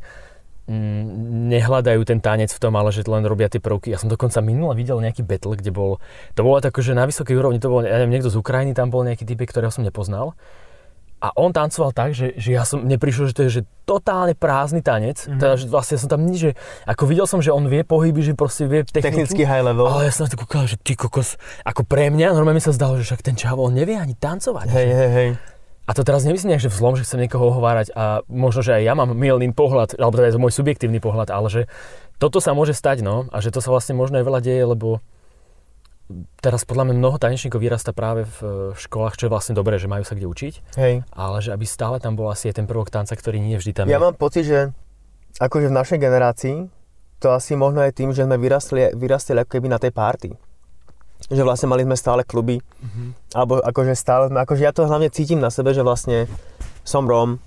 mm, 0.71 1.51
nehľadajú 1.51 2.07
ten 2.07 2.23
tanec 2.23 2.55
v 2.55 2.63
tom, 2.63 2.79
ale 2.79 2.95
že 2.95 3.03
len 3.03 3.27
robia 3.27 3.51
tie 3.51 3.59
prvky. 3.59 3.91
Ja 3.91 3.99
som 3.99 4.07
dokonca 4.07 4.39
minule 4.39 4.79
videl 4.79 5.03
nejaký 5.03 5.27
battle, 5.27 5.59
kde 5.59 5.75
bol, 5.75 5.99
to 6.39 6.47
bolo 6.47 6.63
tak, 6.63 6.79
že 6.79 6.95
na 6.95 7.03
vysokej 7.03 7.35
úrovni, 7.35 7.59
to 7.59 7.67
bol, 7.67 7.83
ja 7.83 7.99
neviem, 7.99 8.15
niekto 8.15 8.31
z 8.31 8.39
Ukrajiny, 8.39 8.71
tam 8.71 8.95
bol 8.95 9.03
nejaký 9.03 9.27
typek, 9.27 9.51
ktorého 9.51 9.75
som 9.75 9.83
nepoznal. 9.83 10.39
A 11.23 11.31
on 11.39 11.55
tancoval 11.55 11.95
tak, 11.95 12.19
že, 12.19 12.35
že 12.35 12.51
ja 12.51 12.67
som, 12.67 12.83
mne 12.83 12.99
prišlo, 12.99 13.31
že 13.31 13.35
to 13.39 13.43
je 13.47 13.51
že 13.59 13.63
totálne 13.87 14.35
prázdny 14.35 14.83
tanec. 14.83 15.23
Mhm. 15.31 15.39
Teda, 15.39 15.55
že 15.55 15.71
vlastne 15.71 15.95
som 15.95 16.11
tam 16.11 16.27
nič, 16.27 16.51
že 16.51 16.51
ako 16.83 17.07
videl 17.07 17.31
som, 17.31 17.39
že 17.39 17.55
on 17.55 17.71
vie 17.71 17.87
pohyby, 17.87 18.27
že 18.27 18.35
proste 18.35 18.67
vie 18.67 18.83
techniku. 18.83 19.23
Technický 19.23 19.47
high 19.47 19.63
level. 19.63 19.87
Ale 19.87 20.11
ja 20.11 20.13
som 20.13 20.27
na 20.27 20.35
to 20.35 20.43
kúkal, 20.43 20.67
že 20.67 20.75
ty 20.83 20.99
kokos, 20.99 21.39
ako 21.63 21.87
pre 21.87 22.11
mňa, 22.11 22.35
normálne 22.35 22.59
mi 22.59 22.65
sa 22.67 22.75
zdalo, 22.75 22.99
že 22.99 23.07
však 23.07 23.23
ten 23.23 23.39
čavo, 23.39 23.63
on 23.63 23.79
nevie 23.79 23.95
ani 23.95 24.19
tancovať. 24.19 24.67
Hej, 24.67 24.91
hej, 24.91 25.11
hej. 25.15 25.31
A 25.83 25.91
to 25.99 26.07
teraz 26.07 26.23
nemyslím 26.23 26.55
nejak, 26.55 26.63
že 26.63 26.71
vzlom, 26.71 26.95
že 26.95 27.03
chcem 27.03 27.27
niekoho 27.27 27.51
ohovárať 27.51 27.91
a 27.99 28.23
možno, 28.31 28.63
že 28.63 28.79
aj 28.79 28.83
ja 28.87 28.95
mám 28.95 29.19
milný 29.19 29.51
pohľad, 29.51 29.99
alebo 29.99 30.15
teda 30.15 30.31
je 30.31 30.35
to 30.39 30.43
môj 30.43 30.55
subjektívny 30.55 31.03
pohľad, 31.03 31.35
ale 31.35 31.51
že 31.51 31.63
toto 32.23 32.39
sa 32.39 32.55
môže 32.55 32.71
stať, 32.71 33.03
no, 33.03 33.27
a 33.35 33.43
že 33.43 33.51
to 33.51 33.59
sa 33.59 33.75
vlastne 33.75 33.99
možno 33.99 34.23
aj 34.23 34.25
veľa 34.27 34.41
deje, 34.47 34.63
lebo 34.63 35.03
teraz 36.39 36.63
podľa 36.63 36.91
mňa 36.91 36.95
mnoho 36.97 37.17
tanečníkov 37.17 37.59
vyrasta 37.59 37.93
práve 37.93 38.25
v 38.27 38.39
školách, 38.75 39.17
čo 39.17 39.27
je 39.27 39.33
vlastne 39.33 39.55
dobré, 39.55 39.77
že 39.77 39.87
majú 39.87 40.03
sa 40.03 40.15
kde 40.15 40.27
učiť. 40.27 40.55
Hej. 40.77 41.03
Ale 41.11 41.37
že 41.41 41.51
aby 41.51 41.65
stále 41.65 41.99
tam 41.99 42.15
bol 42.15 42.29
asi 42.29 42.49
aj 42.49 42.63
ten 42.63 42.67
prvok 42.67 42.89
tanca, 42.89 43.13
ktorý 43.13 43.39
nie 43.39 43.57
vždy 43.57 43.73
tam 43.73 43.87
ja 43.87 43.97
je. 43.97 44.05
mám 44.05 44.15
pocit, 44.15 44.45
že 44.45 44.71
akože 45.39 45.69
v 45.69 45.77
našej 45.77 45.99
generácii 45.99 46.57
to 47.19 47.31
asi 47.31 47.55
možno 47.55 47.83
aj 47.83 47.95
tým, 47.95 48.11
že 48.11 48.27
sme 48.27 48.35
vyrastli, 48.35 48.93
vyrastli 48.93 49.39
ako 49.39 49.51
keby 49.59 49.69
na 49.71 49.79
tej 49.79 49.95
party. 49.95 50.31
Že 51.31 51.47
vlastne 51.47 51.71
mali 51.71 51.87
sme 51.87 51.95
stále 51.95 52.27
kluby, 52.27 52.59
mm-hmm. 52.59 53.39
alebo 53.39 53.63
akože 53.63 53.95
stále 53.95 54.27
sme, 54.27 54.43
akože 54.43 54.63
ja 54.67 54.75
to 54.75 54.91
hlavne 54.91 55.07
cítim 55.07 55.39
na 55.39 55.55
sebe, 55.55 55.71
že 55.71 55.87
vlastne 55.87 56.27
som 56.83 57.07
Rom, 57.07 57.39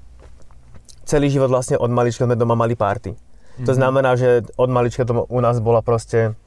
celý 1.04 1.28
život 1.28 1.52
vlastne 1.52 1.76
od 1.76 1.92
malička 1.92 2.24
sme 2.24 2.40
doma 2.40 2.56
mali 2.56 2.74
party. 2.74 3.12
Mm-hmm. 3.12 3.68
To 3.68 3.72
Mhm. 3.72 3.78
znamená, 3.78 4.12
že 4.16 4.48
od 4.56 4.70
malička 4.72 5.04
to 5.04 5.28
u 5.28 5.40
nás 5.44 5.60
bola 5.60 5.84
proste 5.84 6.40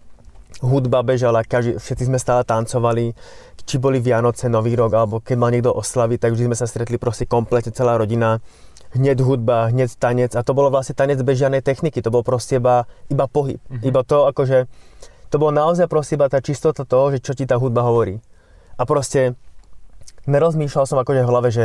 hudba 0.60 1.06
bežala, 1.06 1.46
každý, 1.46 1.78
všetci 1.78 2.10
sme 2.10 2.18
stále 2.18 2.42
tancovali, 2.42 3.14
či 3.68 3.76
boli 3.78 4.02
Vianoce, 4.02 4.50
Nový 4.50 4.74
rok, 4.74 4.90
alebo 4.96 5.20
keď 5.22 5.36
mal 5.38 5.52
niekto 5.54 5.70
oslavy, 5.70 6.18
tak 6.18 6.34
vždy 6.34 6.50
sme 6.50 6.56
sa 6.58 6.66
stretli 6.66 6.98
proste 6.98 7.28
kompletne 7.28 7.70
celá 7.70 7.94
rodina, 7.94 8.42
hneď 8.96 9.20
hudba, 9.20 9.68
hneď 9.68 9.92
tanec 10.00 10.32
a 10.32 10.40
to 10.40 10.56
bolo 10.56 10.72
vlastne 10.72 10.96
tanec 10.96 11.20
bez 11.20 11.38
žiadnej 11.38 11.60
techniky, 11.60 12.00
to 12.00 12.08
bol 12.08 12.24
proste 12.24 12.56
iba, 12.56 12.88
iba 13.12 13.28
pohyb, 13.28 13.60
Mhm. 13.68 13.84
iba 13.84 14.00
to 14.02 14.24
akože, 14.26 14.64
to 15.28 15.36
bolo 15.36 15.52
naozaj 15.52 15.86
proste 15.86 16.16
iba 16.16 16.26
tá 16.32 16.40
čistota 16.40 16.88
toho, 16.88 17.12
že 17.12 17.20
čo 17.20 17.36
ti 17.36 17.44
tá 17.44 17.60
hudba 17.60 17.84
hovorí. 17.84 18.18
A 18.80 18.88
proste 18.88 19.36
nerozmýšľal 20.24 20.88
som 20.88 20.98
akože 20.98 21.22
v 21.24 21.30
hlave, 21.30 21.48
že 21.52 21.64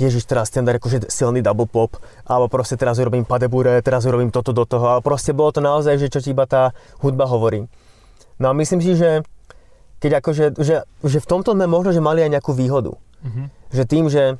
Ježiš, 0.00 0.24
teraz 0.24 0.48
chcem 0.48 0.64
dať 0.64 0.80
akože 0.80 0.98
silný 1.12 1.44
double 1.44 1.68
pop, 1.68 2.00
alebo 2.24 2.48
proste 2.48 2.80
teraz 2.80 2.96
urobím 2.96 3.28
padebure, 3.28 3.76
teraz 3.84 4.08
urobím 4.08 4.32
toto 4.32 4.56
do 4.56 4.64
toho, 4.64 4.88
ale 4.88 5.00
proste 5.04 5.36
bolo 5.36 5.52
to 5.52 5.60
naozaj, 5.60 6.00
že 6.00 6.08
čo 6.08 6.24
ti 6.24 6.32
iba 6.32 6.48
tá 6.48 6.72
hudba 7.04 7.28
hovorí. 7.28 7.68
No 8.42 8.50
a 8.50 8.52
myslím 8.58 8.82
si, 8.82 8.98
že 8.98 9.22
keď 10.02 10.18
akože, 10.18 10.44
že, 10.58 10.82
že 10.82 11.18
v 11.22 11.30
tomto 11.30 11.54
sme 11.54 11.70
možno, 11.70 11.94
že 11.94 12.02
mali 12.02 12.26
aj 12.26 12.34
nejakú 12.34 12.50
výhodu. 12.50 12.98
Mhm. 13.22 13.42
Že 13.70 13.82
tým, 13.86 14.04
že 14.10 14.34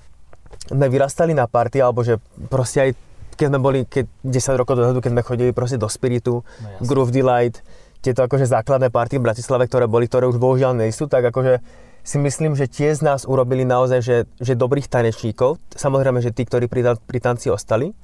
sme 0.66 0.86
vyrastali 0.90 1.32
na 1.32 1.46
party, 1.46 1.78
alebo 1.78 2.02
že 2.02 2.18
proste 2.50 2.78
aj 2.82 2.90
keď 3.38 3.46
sme 3.48 3.60
boli 3.62 3.78
keď 3.88 4.04
10 4.26 4.60
rokov 4.60 4.76
dozadu, 4.76 5.00
keď 5.00 5.12
sme 5.16 5.22
chodili 5.24 5.50
proste 5.56 5.80
do 5.80 5.88
Spiritu, 5.88 6.42
No 6.42 6.68
jasne. 6.68 6.84
Groove 6.84 7.14
Delight, 7.14 7.64
tieto 8.02 8.26
akože 8.26 8.44
základné 8.50 8.90
party 8.90 9.22
v 9.22 9.26
Bratislave, 9.30 9.70
ktoré 9.70 9.86
boli, 9.86 10.10
ktoré 10.10 10.26
už 10.28 10.36
bohužiaľ 10.36 10.74
nejsú, 10.76 11.06
tak 11.06 11.22
akože 11.32 11.62
si 12.02 12.18
myslím, 12.18 12.58
že 12.58 12.66
tie 12.66 12.90
z 12.90 13.00
nás 13.06 13.22
urobili 13.22 13.62
naozaj, 13.62 14.00
že, 14.02 14.16
že 14.42 14.58
dobrých 14.58 14.90
tanečníkov. 14.90 15.62
Samozrejme, 15.78 16.18
že 16.18 16.34
tí, 16.34 16.42
ktorí 16.42 16.66
pri, 16.66 16.98
pri 16.98 17.18
tanci 17.22 17.46
ostali. 17.46 17.94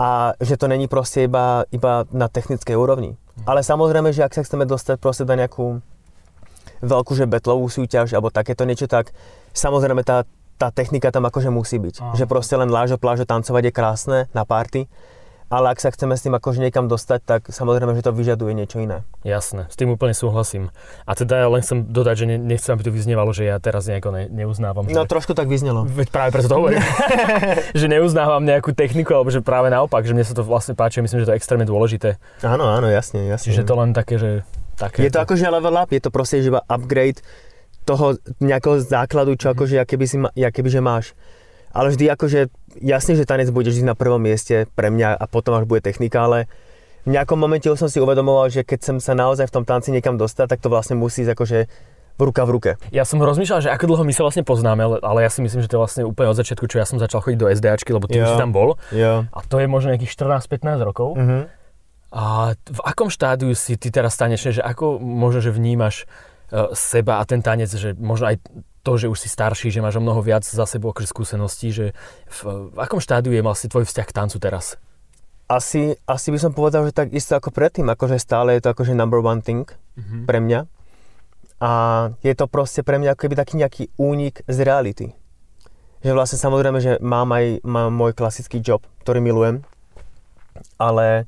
A 0.00 0.34
že 0.40 0.58
to 0.58 0.66
není 0.66 0.88
proste 0.88 1.28
iba, 1.28 1.68
iba 1.70 2.08
na 2.10 2.26
technickej 2.26 2.74
úrovni. 2.74 3.14
Ale 3.42 3.66
samozrejme, 3.66 4.14
že 4.14 4.22
ak 4.22 4.38
sa 4.38 4.46
chceme 4.46 4.62
dostať 4.62 5.02
proste 5.02 5.26
na 5.26 5.34
nejakú 5.34 5.82
veľkú, 6.80 7.12
že 7.18 7.26
betlovú 7.26 7.66
súťaž 7.66 8.14
alebo 8.14 8.30
takéto 8.30 8.62
niečo, 8.62 8.86
tak 8.86 9.10
samozrejme 9.50 10.06
tá, 10.06 10.22
tá 10.54 10.70
technika 10.70 11.10
tam 11.10 11.26
akože 11.26 11.50
musí 11.50 11.82
byť. 11.82 11.94
Áno. 11.98 12.14
Že 12.14 12.24
proste 12.30 12.54
len 12.54 12.70
lážo, 12.70 12.94
plážo, 12.96 13.26
tancovať 13.26 13.68
je 13.68 13.72
krásne 13.74 14.18
na 14.30 14.46
party, 14.46 14.86
ale 15.52 15.76
ak 15.76 15.78
sa 15.80 15.92
chceme 15.92 16.16
s 16.16 16.24
tým 16.24 16.34
akože 16.34 16.58
niekam 16.60 16.88
dostať, 16.88 17.20
tak 17.24 17.40
samozrejme, 17.52 17.92
že 17.94 18.04
to 18.04 18.12
vyžaduje 18.16 18.52
niečo 18.56 18.80
iné. 18.80 19.04
Jasné, 19.22 19.68
s 19.68 19.76
tým 19.76 19.92
úplne 19.92 20.16
súhlasím. 20.16 20.72
A 21.04 21.12
teda 21.12 21.44
ja 21.44 21.48
len 21.48 21.60
chcem 21.60 21.84
dodať, 21.88 22.24
že 22.24 22.26
ne, 22.26 22.36
nechcem, 22.40 22.72
aby 22.72 22.82
tu 22.84 22.90
vyznievalo, 22.90 23.30
že 23.30 23.48
ja 23.48 23.56
teraz 23.60 23.86
nejako 23.86 24.10
ne, 24.12 24.22
neuznávam. 24.32 24.88
No 24.88 25.04
že... 25.04 25.10
trošku 25.10 25.36
tak 25.36 25.46
vyznelo. 25.46 25.84
Veď 25.84 26.08
práve 26.08 26.30
preto 26.34 26.48
to 26.48 26.56
hovorím. 26.56 26.80
že 27.80 27.86
neuznávam 27.86 28.42
nejakú 28.42 28.72
techniku, 28.72 29.20
alebo 29.20 29.28
že 29.28 29.44
práve 29.44 29.68
naopak, 29.68 30.02
že 30.04 30.16
mne 30.16 30.24
sa 30.24 30.32
to 30.32 30.42
vlastne 30.42 30.72
páči, 30.72 31.04
myslím, 31.04 31.22
že 31.22 31.26
to 31.28 31.32
je 31.36 31.38
extrémne 31.38 31.68
dôležité. 31.68 32.16
Áno, 32.40 32.66
áno, 32.66 32.88
jasne, 32.88 33.28
jasne. 33.28 33.52
Čiže 33.52 33.68
to 33.68 33.74
len 33.76 33.92
také, 33.92 34.16
že... 34.16 34.30
Také, 34.74 35.06
Je 35.06 35.12
to 35.14 35.22
akože 35.22 35.46
level 35.46 35.78
up, 35.78 35.94
je 35.94 36.02
to 36.02 36.10
proste 36.10 36.42
že 36.42 36.50
iba 36.50 36.58
upgrade 36.66 37.22
toho 37.86 38.18
nejakého 38.40 38.80
základu, 38.80 39.36
čo 39.36 39.52
akože, 39.52 39.76
aké 39.78 39.94
by 40.00 40.06
si 40.08 40.16
aké 40.18 40.64
by, 40.64 40.70
že 40.72 40.80
máš. 40.80 41.06
Ale 41.74 41.90
vždy 41.90 42.06
akože, 42.10 42.40
jasne, 42.78 43.14
že 43.14 43.22
tanec 43.22 43.48
bude 43.48 43.66
vždy 43.66 43.84
na 43.84 43.92
prvom 43.92 44.18
mieste 44.18 44.66
pre 44.72 44.88
mňa 44.88 45.14
a 45.14 45.24
potom 45.24 45.54
až 45.54 45.64
bude 45.64 45.80
technika, 45.80 46.22
ale 46.22 46.46
v 47.04 47.12
nejakom 47.12 47.36
momente 47.36 47.68
som 47.68 47.86
si 47.86 47.98
uvedomoval, 47.98 48.48
že 48.48 48.62
keď 48.62 48.80
som 48.82 48.96
sa 48.96 49.12
naozaj 49.12 49.46
v 49.46 49.54
tom 49.54 49.64
tanci 49.64 49.92
niekam 49.92 50.16
dostať, 50.16 50.46
tak 50.48 50.58
to 50.58 50.68
vlastne 50.68 50.96
musí 50.96 51.22
akože 51.22 51.68
v 52.14 52.22
ruka 52.22 52.46
v 52.46 52.50
ruke. 52.50 52.70
Ja 52.90 53.02
som 53.02 53.18
rozmýšľal, 53.18 53.60
že 53.60 53.70
ako 53.70 53.90
dlho 53.90 54.04
my 54.06 54.14
sa 54.14 54.22
vlastne 54.22 54.40
poznáme, 54.40 54.80
ale- 54.80 55.02
ale 55.02 55.18
ja 55.20 55.30
si 55.30 55.42
myslím, 55.42 55.60
že 55.60 55.68
to 55.68 55.76
je 55.76 55.82
vlastne 55.82 56.02
úplne 56.06 56.30
od 56.30 56.38
začiatku, 56.38 56.64
čo 56.64 56.78
ja 56.78 56.86
som 56.86 56.96
začal 56.96 57.18
chodiť 57.20 57.38
do 57.38 57.50
SDAčky, 57.50 57.90
lebo 57.90 58.06
ty 58.06 58.22
už 58.22 58.30
si 58.30 58.38
tam 58.38 58.54
bol. 58.54 58.78
Jo. 58.88 59.26
A 59.26 59.38
to 59.42 59.58
je 59.58 59.66
možno 59.66 59.90
nejakých 59.90 60.14
14-15 60.14 60.78
rokov. 60.80 61.18
Mhm. 61.18 61.38
A 62.14 62.54
v 62.54 62.80
akom 62.86 63.10
štádiu 63.10 63.50
si 63.52 63.74
ty 63.74 63.90
teraz 63.90 64.14
tanečne, 64.14 64.54
že 64.54 64.62
ako 64.62 65.02
možno, 65.02 65.42
že 65.42 65.50
vnímaš 65.50 66.06
e, 66.46 66.70
seba 66.70 67.18
a 67.18 67.26
ten 67.26 67.42
tanec, 67.42 67.66
že 67.66 67.90
možno 67.92 68.30
aj 68.30 68.38
to, 68.84 69.00
že 69.00 69.08
už 69.08 69.16
si 69.16 69.32
starší, 69.32 69.72
že 69.72 69.80
máš 69.80 69.96
o 69.96 70.04
mnoho 70.04 70.20
viac 70.20 70.44
za 70.44 70.68
sebou 70.68 70.92
akože 70.92 71.08
skúseností, 71.08 71.72
že 71.72 71.96
v, 72.28 72.38
v 72.70 72.78
akom 72.78 73.00
štádiu 73.00 73.32
je 73.32 73.40
vlastne 73.40 73.72
tvoj 73.72 73.88
vzťah 73.88 74.06
k 74.06 74.12
tancu 74.12 74.36
teraz? 74.36 74.76
Asi, 75.48 75.96
asi 76.04 76.28
by 76.28 76.38
som 76.40 76.52
povedal, 76.52 76.84
že 76.84 76.92
tak 76.92 77.12
isto 77.12 77.32
ako 77.32 77.48
predtým, 77.48 77.88
akože 77.88 78.16
stále 78.16 78.56
je 78.56 78.64
to 78.64 78.72
akože 78.72 78.92
number 78.92 79.24
one 79.24 79.40
thing 79.40 79.64
Mhm. 79.94 80.26
pre 80.26 80.42
mňa. 80.42 80.60
A 81.62 81.70
je 82.20 82.34
to 82.34 82.50
proste 82.50 82.82
pre 82.82 82.98
mňa 82.98 83.14
ako 83.14 83.20
keby 83.24 83.34
taký 83.38 83.54
nejaký 83.56 83.84
únik 83.94 84.42
z 84.44 84.58
reality. 84.66 85.06
Že 86.02 86.12
vlastne 86.12 86.36
samozrejme, 86.36 86.78
že 86.82 86.92
mám 87.00 87.30
aj 87.30 87.62
mám 87.64 87.94
môj 87.94 88.12
klasický 88.12 88.60
job, 88.60 88.82
ktorý 89.06 89.22
milujem, 89.22 89.62
ale 90.76 91.24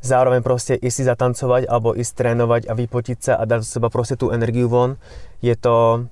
zároveň 0.00 0.40
proste 0.42 0.74
ísť 0.74 0.96
si 0.96 1.04
zatancovať 1.04 1.68
alebo 1.68 1.94
ísť 1.94 2.12
trénovať 2.16 2.62
a 2.66 2.72
vypotiť 2.74 3.18
sa 3.20 3.32
a 3.38 3.44
dať 3.46 3.60
z 3.62 3.68
seba 3.78 3.92
proste 3.92 4.16
tú 4.16 4.32
energiu 4.32 4.66
von, 4.66 4.96
je 5.44 5.54
to, 5.54 6.08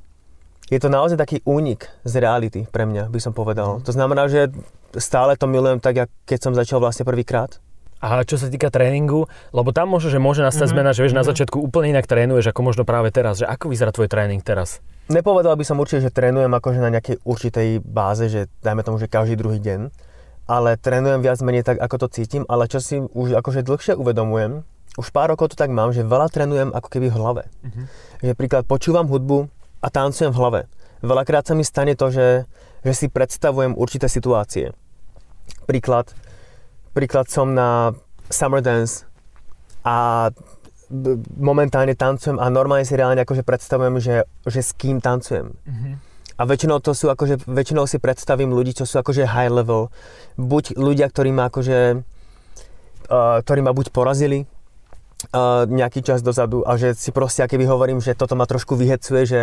je 0.66 0.78
to 0.82 0.90
naozaj 0.90 1.14
taký 1.14 1.42
únik 1.46 1.86
z 2.02 2.18
reality 2.18 2.66
pre 2.66 2.86
mňa, 2.86 3.06
by 3.06 3.20
som 3.22 3.30
povedal. 3.30 3.78
To 3.86 3.92
znamená, 3.94 4.26
že 4.26 4.50
stále 4.98 5.38
to 5.38 5.46
milujem 5.46 5.78
tak, 5.78 5.94
jak 5.94 6.10
keď 6.26 6.38
som 6.42 6.52
začal 6.58 6.82
vlastne 6.82 7.06
prvýkrát. 7.06 7.62
A 7.96 8.20
čo 8.28 8.36
sa 8.36 8.52
týka 8.52 8.68
tréningu, 8.68 9.24
lebo 9.56 9.72
tam 9.72 9.88
možno, 9.88 10.12
že 10.12 10.20
môže 10.20 10.44
nastať 10.44 10.68
Mhm, 10.68 10.72
zmena, 10.76 10.90
že 10.92 11.00
vieš, 11.00 11.16
na 11.16 11.24
mhm. 11.24 11.30
začiatku 11.32 11.56
úplne 11.56 11.96
inak 11.96 12.04
trénuješ, 12.04 12.52
ako 12.52 12.60
možno 12.60 12.82
práve 12.84 13.08
teraz, 13.08 13.40
že 13.40 13.48
ako 13.48 13.72
vyzerá 13.72 13.90
tvoj 13.94 14.10
tréning 14.10 14.42
teraz? 14.44 14.84
Nepovedal 15.06 15.54
by 15.54 15.64
som 15.64 15.78
určite, 15.78 16.10
že 16.10 16.10
trénujem 16.10 16.50
akože 16.50 16.82
na 16.82 16.90
nejakej 16.90 17.22
určitej 17.22 17.78
báze, 17.80 18.26
že 18.26 18.50
dajme 18.60 18.82
tomu, 18.82 18.98
že 18.98 19.06
každý 19.06 19.38
druhý 19.38 19.62
deň, 19.62 19.94
ale 20.50 20.74
trénujem 20.76 21.22
viac 21.22 21.38
menej 21.46 21.62
tak, 21.62 21.78
ako 21.78 22.06
to 22.06 22.20
cítim, 22.20 22.42
ale 22.50 22.66
čo 22.66 22.82
si 22.82 22.98
už 22.98 23.38
akože 23.38 23.62
dlhšie 23.62 23.94
uvedomujem, 23.94 24.66
už 24.96 25.08
pár 25.14 25.30
rokov 25.30 25.52
to 25.52 25.56
tak 25.56 25.70
mám, 25.70 25.94
že 25.94 26.02
veľa 26.02 26.26
trénujem 26.32 26.68
ako 26.72 26.88
keby 26.88 27.12
v 27.12 27.16
hlave. 27.20 27.42
Že 28.24 28.32
príklad 28.32 28.64
počúvam 28.64 29.06
hudbu 29.06 29.46
a 29.82 29.88
tancujem 29.92 30.32
v 30.32 30.38
hlave. 30.40 30.60
Veľakrát 31.04 31.44
sa 31.46 31.54
mi 31.54 31.62
stane 31.62 31.94
to, 31.94 32.08
že, 32.08 32.48
že 32.82 32.92
si 32.92 33.06
predstavujem 33.12 33.76
určité 33.76 34.08
situácie. 34.08 34.72
Príklad, 35.68 36.10
príklad 36.96 37.28
som 37.28 37.52
na 37.52 37.92
Summer 38.32 38.64
Dance 38.64 39.06
a 39.86 40.28
momentálne 41.38 41.94
tancujem 41.98 42.38
a 42.38 42.46
normálne 42.50 42.86
si 42.86 42.94
reálne 42.94 43.22
akože 43.22 43.42
predstavujem, 43.42 43.98
že, 43.98 44.14
že 44.46 44.60
s 44.62 44.70
kým 44.74 45.02
tancujem. 45.02 45.54
A 46.36 46.42
väčšinou 46.44 46.84
to 46.84 46.92
sú 46.92 47.08
akože, 47.08 47.48
väčšinou 47.48 47.88
si 47.88 47.96
predstavím 47.96 48.52
ľudí, 48.52 48.76
čo 48.76 48.84
sú 48.84 49.00
akože 49.00 49.24
high 49.24 49.50
level. 49.50 49.88
Buď 50.36 50.76
ľudia, 50.76 51.08
ktorí 51.08 51.32
ma 51.32 51.48
akože, 51.48 51.78
uh, 53.08 53.40
ktorí 53.40 53.60
ma 53.64 53.72
buď 53.72 53.90
porazili 53.90 54.44
uh, 55.32 55.64
nejaký 55.68 56.04
čas 56.04 56.20
dozadu 56.20 56.66
a 56.66 56.76
že 56.80 56.96
si 56.96 57.12
proste 57.12 57.44
akéby 57.44 57.64
hovorím, 57.64 58.00
že 58.00 58.16
toto 58.16 58.34
ma 58.34 58.44
trošku 58.44 58.76
vyhecuje, 58.76 59.22
že 59.24 59.40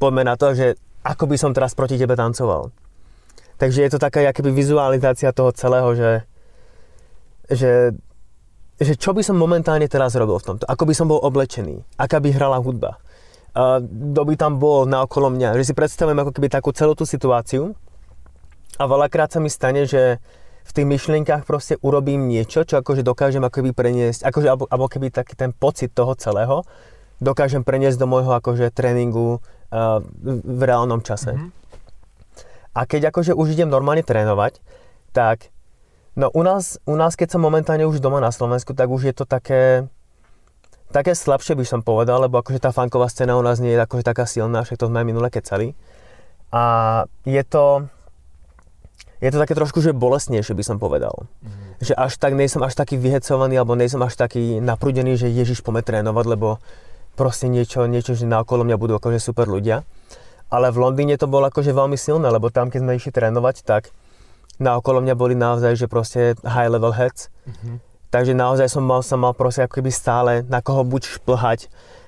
poďme 0.00 0.26
na 0.28 0.34
to, 0.34 0.52
že 0.52 0.76
ako 1.06 1.30
by 1.30 1.36
som 1.38 1.54
teraz 1.56 1.72
proti 1.72 1.96
tebe 1.96 2.18
tancoval. 2.18 2.74
Takže 3.56 3.88
je 3.88 3.90
to 3.92 4.02
taká 4.02 4.20
akoby 4.28 4.52
vizualizácia 4.52 5.32
toho 5.32 5.48
celého, 5.56 5.96
že, 5.96 6.12
že, 7.48 7.72
že 8.76 8.92
čo 9.00 9.16
by 9.16 9.24
som 9.24 9.40
momentálne 9.40 9.88
teraz 9.88 10.12
robil 10.12 10.36
v 10.36 10.52
tomto. 10.52 10.64
Ako 10.68 10.84
by 10.84 10.92
som 10.92 11.08
bol 11.08 11.22
oblečený, 11.24 11.80
aká 11.96 12.20
by 12.20 12.36
hrala 12.36 12.60
hudba 12.60 13.00
kto 13.56 14.22
by 14.28 14.34
tam 14.36 14.60
bol 14.60 14.84
naokolo 14.84 15.32
mňa. 15.32 15.56
Že 15.56 15.72
si 15.72 15.74
predstavujem 15.74 16.20
ako 16.20 16.32
keby 16.36 16.52
takú 16.52 16.76
celú 16.76 16.92
tú 16.92 17.08
situáciu 17.08 17.72
a 18.76 18.84
veľakrát 18.84 19.32
sa 19.32 19.40
mi 19.40 19.48
stane, 19.48 19.88
že 19.88 20.20
v 20.66 20.70
tých 20.74 20.86
myšlienkach 20.86 21.46
proste 21.46 21.78
urobím 21.78 22.26
niečo, 22.26 22.66
čo 22.66 22.82
akože 22.82 23.06
dokážem 23.06 23.42
akoby 23.46 23.70
preniesť, 23.70 24.26
akože, 24.26 24.48
alebo, 24.50 24.64
alebo 24.66 24.90
keby 24.90 25.14
taký 25.14 25.38
ten 25.38 25.54
pocit 25.54 25.94
toho 25.94 26.18
celého 26.18 26.66
dokážem 27.22 27.64
preniesť 27.64 27.96
do 27.96 28.10
môjho 28.10 28.34
akože 28.34 28.74
tréningu 28.74 29.38
uh, 29.38 30.02
v 30.42 30.62
reálnom 30.66 31.00
čase. 31.00 31.32
Mhm. 31.32 31.48
A 32.76 32.84
keď 32.84 33.08
akože 33.08 33.32
už 33.32 33.56
idem 33.56 33.72
normálne 33.72 34.04
trénovať, 34.04 34.60
tak 35.16 35.48
no 36.12 36.28
u 36.28 36.44
nás, 36.44 36.76
u 36.84 36.92
nás, 36.92 37.16
keď 37.16 37.36
som 37.36 37.40
momentálne 37.40 37.88
už 37.88 38.04
doma 38.04 38.20
na 38.20 38.28
Slovensku, 38.28 38.76
tak 38.76 38.92
už 38.92 39.08
je 39.08 39.14
to 39.16 39.24
také, 39.24 39.88
také 40.92 41.16
slabšie 41.16 41.56
by 41.56 41.64
som 41.64 41.80
povedal, 41.80 42.20
lebo 42.20 42.36
akože 42.36 42.60
tá 42.60 42.76
funková 42.76 43.08
scéna 43.08 43.40
u 43.40 43.44
nás 43.44 43.64
nie 43.64 43.72
je 43.72 43.80
akože 43.80 44.04
taká 44.04 44.28
silná, 44.28 44.60
však 44.60 44.76
to 44.76 44.92
sme 44.92 45.00
aj 45.00 45.06
minule 45.08 45.28
kecali. 45.32 45.72
A 46.52 46.64
je 47.24 47.40
to, 47.48 47.88
je 49.20 49.30
to 49.32 49.40
také 49.40 49.56
trošku, 49.56 49.80
že 49.80 49.96
bolestnejšie 49.96 50.52
by 50.52 50.64
som 50.64 50.76
povedal. 50.76 51.24
Že 51.80 51.96
až 51.96 52.12
tak 52.20 52.36
nejsem 52.36 52.60
až 52.60 52.76
taký 52.76 53.00
vyhecovaný, 53.00 53.56
alebo 53.56 53.76
nejsem 53.76 54.00
až 54.00 54.16
taký 54.16 54.60
naprúdený, 54.60 55.16
že 55.16 55.32
Ježiš 55.32 55.64
pome 55.64 55.80
trénovať, 55.80 56.24
lebo 56.28 56.60
proste 57.16 57.48
niečo, 57.48 57.88
niečo, 57.88 58.12
že 58.12 58.28
na 58.28 58.44
okolo 58.44 58.64
mňa 58.68 58.76
budú 58.76 59.00
akože 59.00 59.20
super 59.20 59.48
ľudia. 59.48 59.84
Ale 60.52 60.70
v 60.70 60.78
Londýne 60.78 61.16
to 61.18 61.26
bolo 61.26 61.48
akože 61.48 61.72
veľmi 61.74 61.98
silné, 61.98 62.28
lebo 62.28 62.52
tam, 62.52 62.70
keď 62.70 62.80
sme 62.84 62.92
išli 62.96 63.10
trénovať, 63.10 63.66
tak 63.66 63.90
na 64.62 64.78
okolo 64.78 65.02
mňa 65.02 65.14
boli 65.16 65.34
naozaj, 65.34 65.74
že 65.74 65.86
proste 65.90 66.36
high 66.44 66.70
level 66.70 66.92
heads. 66.92 67.32
Mm-hmm. 67.48 67.76
Takže 68.12 68.32
naozaj 68.32 68.70
som 68.70 68.84
mal, 68.86 69.02
som 69.02 69.20
mal 69.20 69.34
proste 69.34 69.66
ako 69.66 69.82
keby 69.82 69.90
stále 69.90 70.32
na 70.46 70.62
koho 70.62 70.86
buď 70.86 71.18
šplhať, 71.18 71.66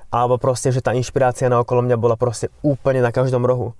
alebo 0.09 0.41
proste, 0.41 0.73
že 0.73 0.81
tá 0.81 0.97
inšpirácia 0.97 1.51
na 1.53 1.61
okolo 1.61 1.85
mňa 1.85 1.97
bola 2.01 2.17
proste 2.17 2.49
úplne 2.65 3.05
na 3.05 3.13
každom 3.13 3.45
rohu. 3.45 3.77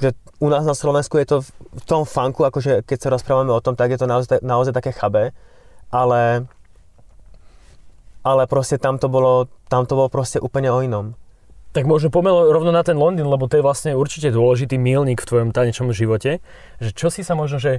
Že 0.00 0.16
u 0.40 0.48
nás 0.48 0.64
na 0.64 0.72
Slovensku 0.72 1.20
je 1.20 1.28
to 1.28 1.36
v 1.44 1.84
tom 1.84 2.08
funku, 2.08 2.42
akože 2.42 2.88
keď 2.88 2.98
sa 2.98 3.12
rozprávame 3.12 3.52
o 3.52 3.60
tom, 3.60 3.76
tak 3.76 3.92
je 3.92 4.00
to 4.00 4.08
naozaj, 4.08 4.40
naozaj 4.40 4.72
také 4.72 4.96
chabé, 4.96 5.36
ale, 5.92 6.48
ale 8.24 8.42
proste 8.48 8.80
tam 8.80 8.96
to 8.96 9.12
bolo, 9.12 9.52
tam 9.68 9.84
to 9.84 9.92
bolo 9.94 10.08
proste 10.08 10.40
úplne 10.40 10.72
o 10.72 10.80
inom. 10.80 11.12
Tak 11.70 11.86
možno 11.86 12.10
poďme 12.10 12.34
rovno 12.50 12.74
na 12.74 12.82
ten 12.82 12.98
Londýn, 12.98 13.30
lebo 13.30 13.46
to 13.46 13.60
je 13.60 13.62
vlastne 13.62 13.94
určite 13.94 14.34
dôležitý 14.34 14.74
milník 14.74 15.22
v 15.22 15.28
tvojom 15.28 15.48
tanečnom 15.54 15.94
živote. 15.94 16.42
Že 16.82 16.90
čo 16.96 17.08
si 17.14 17.22
sa 17.22 17.38
možno, 17.38 17.62
že 17.62 17.78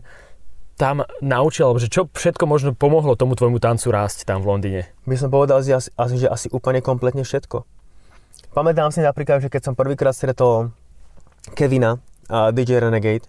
tam 0.80 1.04
naučil, 1.20 1.68
alebo 1.68 1.84
že 1.84 1.92
čo 1.92 2.08
všetko 2.08 2.48
možno 2.48 2.72
pomohlo 2.72 3.20
tomu 3.20 3.36
tvojmu 3.36 3.60
tancu 3.60 3.92
rásť 3.92 4.24
tam 4.24 4.40
v 4.42 4.48
Londýne? 4.48 4.82
By 5.04 5.16
som 5.20 5.28
povedal, 5.28 5.60
že 5.60 5.76
asi, 5.76 6.16
že 6.16 6.32
asi 6.32 6.48
úplne 6.56 6.80
kompletne 6.80 7.28
všetko. 7.28 7.68
Pamätám 8.56 8.96
si 8.96 9.04
napríklad, 9.04 9.44
že 9.44 9.52
keď 9.52 9.62
som 9.72 9.74
prvýkrát 9.76 10.16
stretol 10.16 10.72
Kevina 11.54 12.00
a 12.32 12.56
DJ 12.56 12.80
Renegade, 12.80 13.28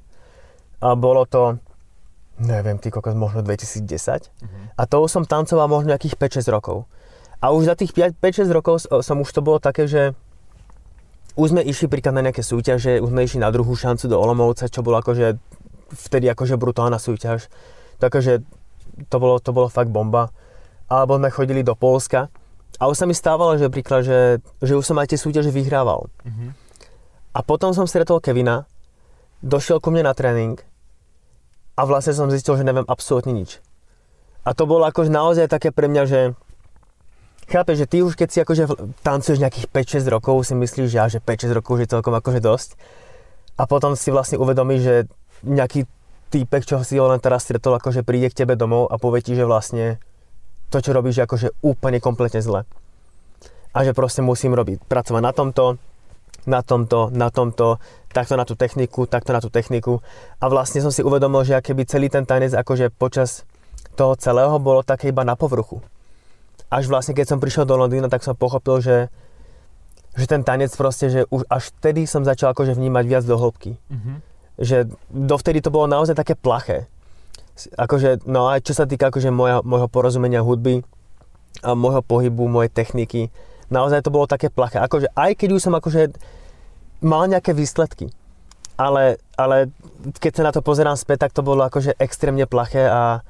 a 0.79 0.95
bolo 0.95 1.27
to, 1.27 1.59
neviem, 2.39 2.79
ty 2.79 2.91
kokos, 2.91 3.19
možno 3.19 3.43
2010. 3.43 3.83
Uh-huh. 3.83 4.51
A 4.79 4.83
to 4.87 5.03
už 5.03 5.11
som 5.11 5.25
tancoval 5.27 5.67
možno 5.67 5.91
nejakých 5.91 6.15
5-6 6.19 6.55
rokov. 6.55 6.87
A 7.43 7.51
už 7.51 7.67
za 7.67 7.75
tých 7.75 7.91
5-6 7.95 8.47
rokov 8.55 8.87
som 8.87 9.19
už 9.19 9.31
to 9.35 9.43
bolo 9.43 9.59
také, 9.59 9.91
že 9.91 10.15
už 11.35 11.51
sme 11.51 11.63
išli 11.65 11.91
príklad 11.91 12.15
na 12.15 12.23
nejaké 12.23 12.45
súťaže, 12.45 13.03
už 13.03 13.11
sme 13.11 13.27
išli 13.27 13.43
na 13.43 13.51
druhú 13.51 13.75
šancu 13.75 14.07
do 14.07 14.21
Olomouca, 14.21 14.71
čo 14.71 14.85
bolo 14.85 15.03
akože 15.03 15.41
vtedy 15.93 16.29
akože 16.31 16.55
brutálna 16.55 17.03
súťaž. 17.03 17.51
Takže 17.99 18.47
to 19.09 19.17
bolo, 19.19 19.41
to 19.41 19.51
bolo 19.51 19.73
fakt 19.73 19.89
bomba. 19.91 20.31
Alebo 20.87 21.17
sme 21.17 21.33
chodili 21.33 21.65
do 21.65 21.73
Polska 21.73 22.29
a 22.77 22.87
už 22.89 22.97
sa 23.01 23.09
mi 23.09 23.17
stávalo, 23.17 23.57
že 23.57 23.73
príklad, 23.73 24.05
že, 24.05 24.45
že 24.61 24.77
už 24.77 24.85
som 24.85 24.99
aj 25.01 25.15
tie 25.15 25.19
súťaže 25.21 25.49
vyhrával. 25.49 26.13
Mm-hmm. 26.25 26.51
A 27.33 27.39
potom 27.41 27.73
som 27.73 27.89
stretol 27.89 28.21
Kevina, 28.21 28.69
došiel 29.43 29.83
ku 29.83 29.91
mne 29.91 30.09
na 30.09 30.15
tréning 30.15 30.59
a 31.77 31.83
vlastne 31.85 32.15
som 32.15 32.31
zistil, 32.31 32.57
že 32.57 32.67
neviem 32.67 32.87
absolútne 32.87 33.35
nič. 33.35 33.59
A 34.43 34.55
to 34.55 34.67
bolo 34.67 34.87
akože 34.87 35.11
naozaj 35.11 35.47
také 35.47 35.71
pre 35.71 35.87
mňa, 35.87 36.05
že 36.07 36.21
Chápeš, 37.51 37.85
že 37.85 37.91
ty 37.91 37.99
už 38.01 38.15
keď 38.15 38.29
si 38.31 38.39
akože 38.41 38.65
tancuješ 39.03 39.43
nejakých 39.43 39.67
5-6 39.69 40.15
rokov, 40.15 40.47
si 40.47 40.55
myslíš, 40.55 40.89
že, 40.89 40.97
ja, 40.97 41.05
že 41.11 41.19
5-6 41.19 41.59
rokov 41.59 41.71
už 41.77 41.81
je 41.85 41.93
celkom 41.93 42.15
akože 42.15 42.41
dosť. 42.41 42.79
A 43.59 43.67
potom 43.67 43.99
si 43.99 44.09
vlastne 44.09 44.39
uvedomíš, 44.39 44.81
že 44.81 44.95
nejaký 45.45 45.85
týpek, 46.33 46.65
čo 46.65 46.81
si 46.81 46.97
ho 46.97 47.13
len 47.13 47.21
teraz 47.21 47.45
stretol, 47.45 47.77
akože 47.77 48.07
príde 48.07 48.33
k 48.33 48.45
tebe 48.47 48.57
domov 48.57 48.89
a 48.89 48.97
povie 48.97 49.21
ti, 49.21 49.37
že 49.37 49.45
vlastne 49.45 50.01
to, 50.73 50.81
čo 50.81 50.97
robíš, 50.97 51.21
je 51.21 51.27
akože 51.29 51.49
úplne 51.61 52.01
kompletne 52.01 52.41
zle. 52.41 52.65
A 53.77 53.79
že 53.85 53.93
proste 53.93 54.25
musím 54.25 54.57
robiť, 54.57 54.89
pracovať 54.89 55.21
na 55.21 55.33
tomto, 55.37 55.77
na 56.49 56.61
tomto, 56.61 57.11
na 57.15 57.31
tomto, 57.31 57.79
takto 58.11 58.35
na 58.35 58.43
tú 58.43 58.59
techniku, 58.59 59.07
takto 59.07 59.31
na 59.31 59.41
tú 59.41 59.49
techniku. 59.49 60.03
A 60.43 60.51
vlastne 60.51 60.83
som 60.83 60.91
si 60.91 61.05
uvedomil, 61.05 61.47
že 61.47 61.59
keby 61.63 61.87
celý 61.87 62.07
ten 62.11 62.27
tanec 62.27 62.53
akože 62.53 62.91
počas 62.95 63.47
toho 63.95 64.17
celého 64.17 64.57
bolo 64.59 64.83
také 64.83 65.13
iba 65.13 65.23
na 65.23 65.37
povrchu 65.37 65.85
až 66.73 66.89
vlastne 66.89 67.13
keď 67.13 67.37
som 67.37 67.39
prišiel 67.39 67.69
do 67.69 67.77
Londýna, 67.77 68.09
tak 68.09 68.25
som 68.25 68.33
pochopil, 68.33 68.81
že, 68.81 69.13
že 70.17 70.25
ten 70.25 70.41
tanec 70.41 70.73
proste, 70.73 71.13
že 71.13 71.21
už 71.29 71.45
až 71.53 71.69
vtedy 71.69 72.09
som 72.09 72.25
začal 72.25 72.57
akože 72.57 72.73
vnímať 72.73 73.05
viac 73.05 73.25
do 73.29 73.37
hĺbky. 73.37 73.77
Mm-hmm. 73.77 74.17
Že 74.57 74.77
dovtedy 75.13 75.61
to 75.61 75.69
bolo 75.69 75.85
naozaj 75.85 76.17
také 76.17 76.33
plaché. 76.33 76.89
Akože, 77.77 78.25
no 78.25 78.49
aj 78.49 78.65
čo 78.65 78.73
sa 78.73 78.89
týka 78.89 79.13
akože 79.13 79.29
moja, 79.29 79.61
môjho 79.61 79.93
porozumenia 79.93 80.41
hudby, 80.41 80.81
a 81.61 81.77
môjho 81.77 82.01
pohybu, 82.01 82.49
mojej 82.49 82.73
techniky, 82.73 83.29
naozaj 83.69 84.03
to 84.03 84.15
bolo 84.15 84.27
také 84.27 84.49
plaché. 84.49 84.81
Akože 84.81 85.13
aj 85.15 85.39
keď 85.39 85.49
už 85.55 85.63
som 85.63 85.75
akože 85.77 86.17
mal 87.03 87.27
nejaké 87.29 87.55
výsledky, 87.55 88.11
ale, 88.81 89.21
ale 89.39 89.71
keď 90.19 90.33
sa 90.33 90.43
na 90.49 90.53
to 90.55 90.65
pozerám 90.65 90.97
späť, 90.97 91.29
tak 91.29 91.37
to 91.37 91.45
bolo 91.45 91.63
akože 91.67 91.95
extrémne 92.01 92.47
plaché 92.49 92.89
a, 92.89 93.21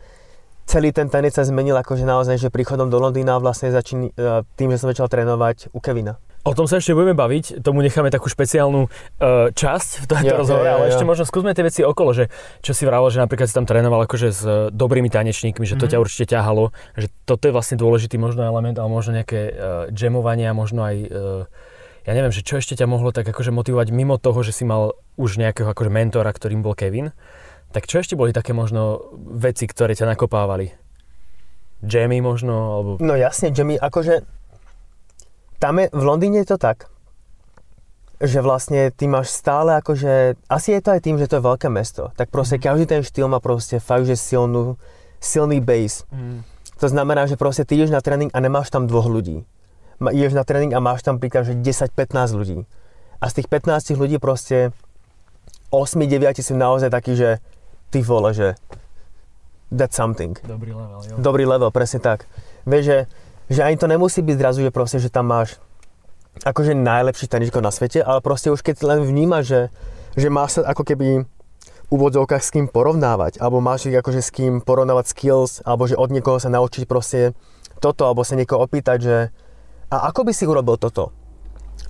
celý 0.67 0.95
ten 0.95 1.11
tanec 1.11 1.35
sa 1.35 1.45
zmenil 1.45 1.77
akože 1.77 2.07
naozaj, 2.07 2.39
že 2.39 2.49
príchodom 2.49 2.89
do 2.89 2.99
Londýna 3.03 3.39
vlastne 3.43 3.75
začín, 3.75 4.09
e, 4.09 4.11
tým, 4.57 4.73
že 4.73 4.81
som 4.81 4.91
začal 4.91 5.11
trénovať 5.11 5.75
u 5.75 5.79
Kevina. 5.83 6.19
O 6.43 6.59
tom 6.59 6.67
sa 6.67 6.83
ešte 6.83 6.91
budeme 6.91 7.15
baviť, 7.15 7.63
tomu 7.63 7.87
necháme 7.87 8.11
takú 8.11 8.27
špeciálnu 8.27 8.91
uh, 8.91 9.55
časť 9.55 9.91
v 10.03 10.07
tomto 10.11 10.35
rozhovore, 10.35 10.67
ale 10.67 10.91
ešte 10.91 11.07
možno 11.07 11.23
skúsme 11.23 11.55
tie 11.55 11.63
veci 11.63 11.87
okolo, 11.87 12.11
že 12.11 12.35
čo 12.59 12.75
si 12.75 12.83
vravel, 12.83 13.15
že 13.15 13.23
napríklad 13.23 13.47
si 13.47 13.55
tam 13.55 13.63
trénoval 13.63 14.11
akože 14.11 14.29
s 14.35 14.43
dobrými 14.75 15.07
tanečníkmi, 15.07 15.63
že 15.63 15.79
to 15.79 15.87
mm-hmm. 15.87 15.93
ťa 15.95 16.03
určite 16.03 16.27
ťahalo, 16.35 16.75
že 16.99 17.15
toto 17.23 17.47
je 17.47 17.55
vlastne 17.55 17.79
dôležitý 17.79 18.19
možno 18.19 18.43
element, 18.43 18.75
ale 18.75 18.91
možno 18.91 19.15
nejaké 19.23 19.41
uh, 19.55 19.55
jamovania, 19.95 20.51
možno 20.51 20.83
aj 20.83 20.97
uh, 21.07 21.47
ja 22.03 22.13
neviem, 22.19 22.35
že 22.35 22.43
čo 22.43 22.59
ešte 22.59 22.75
ťa 22.75 22.91
mohlo 22.91 23.15
tak 23.15 23.31
akože 23.31 23.55
motivovať 23.55 23.95
mimo 23.95 24.19
toho, 24.19 24.43
že 24.43 24.51
si 24.51 24.67
mal 24.67 24.99
už 25.15 25.39
nejakého 25.39 25.71
akože 25.71 25.95
mentora, 25.95 26.35
ktorým 26.35 26.59
bol 26.59 26.75
Kevin, 26.75 27.15
tak 27.71 27.87
čo 27.87 28.03
ešte 28.03 28.19
boli 28.19 28.35
také 28.35 28.51
možno 28.51 29.15
veci, 29.15 29.71
ktoré 29.71 29.95
ťa 29.95 30.11
nakopávali? 30.11 30.75
Jamie 31.87 32.19
možno? 32.19 32.55
Alebo... 32.75 32.91
No 32.99 33.15
jasne, 33.15 33.55
Jamie, 33.55 33.79
akože 33.79 34.27
tam 35.63 35.79
je, 35.79 35.87
v 35.95 36.03
Londýne 36.03 36.43
je 36.43 36.51
to 36.51 36.59
tak, 36.59 36.91
že 38.19 38.43
vlastne 38.43 38.91
ty 38.91 39.07
máš 39.07 39.31
stále 39.31 39.79
akože, 39.79 40.35
asi 40.51 40.75
je 40.75 40.83
to 40.83 40.91
aj 40.91 41.01
tým, 41.07 41.23
že 41.23 41.31
to 41.31 41.39
je 41.39 41.47
veľké 41.47 41.71
mesto, 41.71 42.11
tak 42.19 42.35
proste 42.35 42.59
mm. 42.59 42.63
každý 42.67 42.85
ten 42.91 43.03
štýl 43.07 43.31
má 43.31 43.39
proste 43.39 43.79
fakt, 43.79 44.11
že 44.11 44.19
silnú, 44.19 44.75
silný 45.23 45.63
base. 45.63 46.03
Mm. 46.11 46.43
To 46.83 46.87
znamená, 46.91 47.31
že 47.31 47.39
proste 47.39 47.63
ty 47.63 47.79
ideš 47.79 47.95
na 47.95 48.03
tréning 48.03 48.35
a 48.35 48.43
nemáš 48.43 48.75
tam 48.75 48.91
dvoch 48.91 49.07
ľudí. 49.07 49.47
Ideš 50.03 50.35
na 50.35 50.43
tréning 50.43 50.75
a 50.75 50.83
máš 50.83 51.07
tam 51.07 51.23
príklad, 51.23 51.47
že 51.47 51.55
10-15 51.55 52.35
ľudí. 52.35 52.67
A 53.23 53.31
z 53.31 53.39
tých 53.39 53.47
15 53.47 53.95
ľudí 53.95 54.19
proste 54.19 54.75
8-9 55.71 56.43
sú 56.43 56.59
naozaj 56.59 56.91
takí, 56.91 57.15
že 57.15 57.39
ty 57.95 58.03
vole, 58.03 58.35
že 58.35 58.59
that's 59.71 59.95
something. 59.95 60.35
Dobrý 60.43 60.75
level, 60.75 61.01
jo. 61.07 61.15
Dobrý 61.23 61.47
level, 61.47 61.71
presne 61.71 62.03
tak. 62.03 62.27
Vieš, 62.67 62.83
že, 62.83 62.99
že 63.53 63.61
ani 63.61 63.77
to 63.77 63.85
nemusí 63.85 64.25
byť 64.25 64.37
zrazu, 64.41 64.65
že 64.65 64.73
proste, 64.73 64.97
že 64.97 65.13
tam 65.13 65.29
máš 65.29 65.61
akože 66.41 66.73
najlepší 66.73 67.29
taničko 67.29 67.61
na 67.61 67.69
svete, 67.69 68.01
ale 68.01 68.25
proste 68.25 68.49
už 68.49 68.65
keď 68.65 68.81
len 68.89 69.01
vnímaš, 69.05 69.45
že, 69.45 69.61
že 70.17 70.29
máš 70.33 70.57
sa 70.57 70.73
ako 70.73 70.89
keby 70.89 71.29
úvodzovkách 71.93 72.41
s 72.41 72.53
kým 72.57 72.67
porovnávať, 72.73 73.37
alebo 73.37 73.61
máš 73.61 73.93
akože 73.93 74.25
s 74.25 74.33
kým 74.33 74.65
porovnávať 74.65 75.13
skills, 75.13 75.61
alebo 75.69 75.85
že 75.85 76.01
od 76.01 76.09
niekoho 76.09 76.41
sa 76.41 76.49
naučiť 76.49 76.89
proste 76.89 77.37
toto, 77.85 78.09
alebo 78.09 78.25
sa 78.25 78.33
niekoho 78.33 78.65
opýtať, 78.65 78.99
že 79.05 79.17
a 79.93 80.09
ako 80.09 80.25
by 80.25 80.33
si 80.33 80.49
urobil 80.49 80.81
toto? 80.81 81.13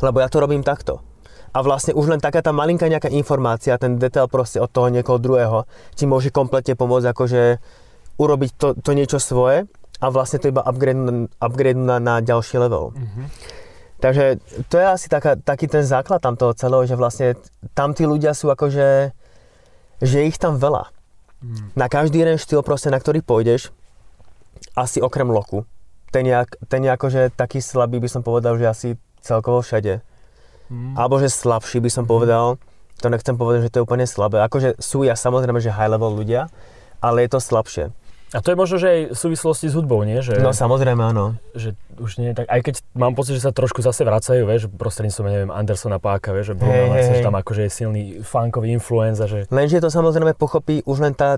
Lebo 0.03 0.19
ja 0.19 0.27
to 0.27 0.43
robím 0.43 0.67
takto 0.67 1.07
a 1.53 1.59
vlastne 1.61 1.93
už 1.93 2.09
len 2.09 2.21
taká 2.21 2.41
tá 2.41 2.51
malinká 2.51 2.89
nejaká 2.89 3.13
informácia, 3.13 3.77
ten 3.77 4.01
detail 4.01 4.27
proste 4.27 4.57
od 4.59 4.73
toho 4.73 4.89
niekoho 4.89 5.21
druhého 5.21 5.69
ti 5.93 6.09
môže 6.09 6.33
kompletne 6.33 6.73
pomôcť 6.73 7.13
akože 7.13 7.43
urobiť 8.17 8.51
to, 8.57 8.69
to 8.81 8.91
niečo 8.97 9.21
svoje 9.21 9.69
a 10.03 10.11
vlastne 10.11 10.43
to 10.43 10.51
iba 10.51 10.67
upgrade, 10.67 11.31
upgrade 11.39 11.79
na, 11.79 12.03
na 12.03 12.19
ďalší 12.19 12.59
level. 12.59 12.91
Mm-hmm. 12.91 13.27
Takže 14.03 14.25
to 14.67 14.83
je 14.83 14.87
asi 14.87 15.07
taká, 15.07 15.39
taký 15.39 15.71
ten 15.71 15.87
základ 15.87 16.19
tam 16.19 16.35
toho 16.35 16.51
celého, 16.59 16.83
že 16.83 16.99
vlastne 16.99 17.39
tam 17.71 17.95
tí 17.95 18.03
ľudia 18.03 18.35
sú 18.35 18.51
akože, 18.51 19.15
že 20.03 20.19
ich 20.27 20.43
tam 20.43 20.59
veľa. 20.59 20.91
Mm. 21.39 21.79
Na 21.79 21.87
každý 21.87 22.27
jeden 22.27 22.35
štýl 22.35 22.67
proste, 22.67 22.91
na 22.91 22.99
ktorý 22.99 23.23
pôjdeš, 23.23 23.71
asi 24.75 24.99
okrem 24.99 25.31
loku. 25.31 25.63
Ten 26.11 26.27
je, 26.27 26.35
ten 26.67 26.83
je 26.83 26.91
akože 26.91 27.31
taký 27.39 27.63
slabý, 27.63 28.03
by 28.03 28.11
som 28.11 28.27
povedal, 28.27 28.59
že 28.59 28.67
asi 28.67 28.89
celkovo 29.23 29.63
všade 29.63 30.03
mm. 30.73 30.95
alebo 30.97 31.21
že 31.21 31.29
slabší 31.29 31.85
by 31.85 31.91
som 31.93 32.05
povedal. 32.09 32.57
To 33.05 33.07
nechcem 33.11 33.37
povedať, 33.37 33.69
že 33.69 33.73
to 33.75 33.79
je 33.83 33.87
úplne 33.87 34.07
slabé. 34.09 34.41
Akože 34.47 34.81
sú 34.81 35.05
ja 35.05 35.19
samozrejme, 35.19 35.61
že 35.61 35.75
high 35.75 35.91
level 35.91 36.17
ľudia, 36.17 36.49
ale 37.03 37.27
je 37.27 37.31
to 37.35 37.41
slabšie. 37.43 37.91
A 38.33 38.41
to 38.41 38.49
je 38.49 38.57
možno, 38.57 38.81
že 38.81 38.89
aj 38.89 39.01
v 39.13 39.19
súvislosti 39.19 39.69
s 39.69 39.77
hudbou, 39.77 40.01
nie? 40.09 40.25
Že, 40.25 40.41
no 40.41 40.57
samozrejme, 40.57 41.05
áno. 41.05 41.37
Že 41.53 41.77
už 42.01 42.11
nie 42.17 42.33
tak, 42.33 42.49
aj 42.49 42.61
keď 42.65 42.75
mám 42.97 43.13
pocit, 43.13 43.37
že 43.37 43.45
sa 43.45 43.53
trošku 43.53 43.85
zase 43.85 44.09
vracajú, 44.09 44.49
vieš, 44.49 44.73
prostredníctvom, 44.73 45.27
neviem, 45.29 45.51
Andersona 45.53 46.01
Páka, 46.01 46.33
vieš, 46.33 46.57
že 46.57 46.65
Bruno 46.65 46.97
hey, 46.97 47.13
hey. 47.13 47.21
že 47.21 47.21
tam 47.21 47.37
akože 47.37 47.69
je 47.69 47.71
silný 47.71 48.03
funkový 48.25 48.73
influence 48.73 49.21
a 49.21 49.29
že... 49.29 49.45
Lenže 49.53 49.85
to 49.85 49.93
samozrejme 49.93 50.33
pochopí 50.33 50.81
už 50.89 51.05
len 51.05 51.13
tá, 51.13 51.37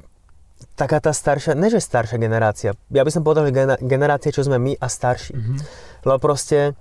taká 0.79 1.03
tá 1.03 1.11
staršia, 1.11 1.59
ne 1.59 1.67
že 1.67 1.83
staršia 1.83 2.15
generácia, 2.15 2.79
ja 2.95 3.03
by 3.03 3.11
som 3.11 3.27
povedal, 3.27 3.51
že 3.51 3.55
generácia, 3.83 4.31
čo 4.31 4.47
sme 4.47 4.63
my 4.63 4.79
a 4.79 4.87
starší. 4.87 5.35
Mm-hmm. 5.35 5.59
Lebo 6.07 6.19
proste 6.23 6.79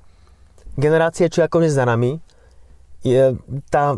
generácie, 0.77 1.25
čo 1.25 1.41
akože 1.41 1.73
za 1.73 1.89
nami, 1.89 2.21
je 3.01 3.33
tá, 3.73 3.97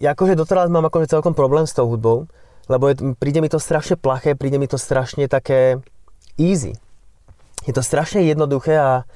ja 0.00 0.16
akože 0.16 0.40
doteraz 0.40 0.72
mám 0.72 0.88
akože 0.88 1.12
celkom 1.12 1.36
problém 1.36 1.68
s 1.68 1.76
tou 1.76 1.84
hudbou, 1.84 2.24
lebo 2.68 2.92
je, 2.92 3.16
príde 3.16 3.40
mi 3.40 3.48
to 3.48 3.56
strašne 3.56 3.96
plaché, 3.96 4.36
príde 4.36 4.60
mi 4.60 4.68
to 4.68 4.76
strašne 4.76 5.24
také 5.28 5.80
easy. 6.36 6.76
Je 7.66 7.72
to 7.74 7.82
strašne 7.82 8.22
jednoduché 8.22 8.78
a 8.78 9.08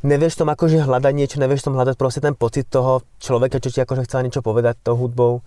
nevieš 0.00 0.40
tom 0.40 0.48
akože 0.48 0.86
hľadať 0.86 1.12
niečo, 1.12 1.36
nevieš 1.42 1.68
tom 1.68 1.76
hľadať 1.76 1.94
proste 2.00 2.24
ten 2.24 2.32
pocit 2.32 2.66
toho 2.70 3.04
človeka, 3.20 3.60
čo 3.60 3.68
ti 3.68 3.82
akože 3.82 4.08
chcel 4.08 4.24
niečo 4.24 4.40
povedať 4.40 4.80
tou 4.80 4.96
hudbou. 4.96 5.44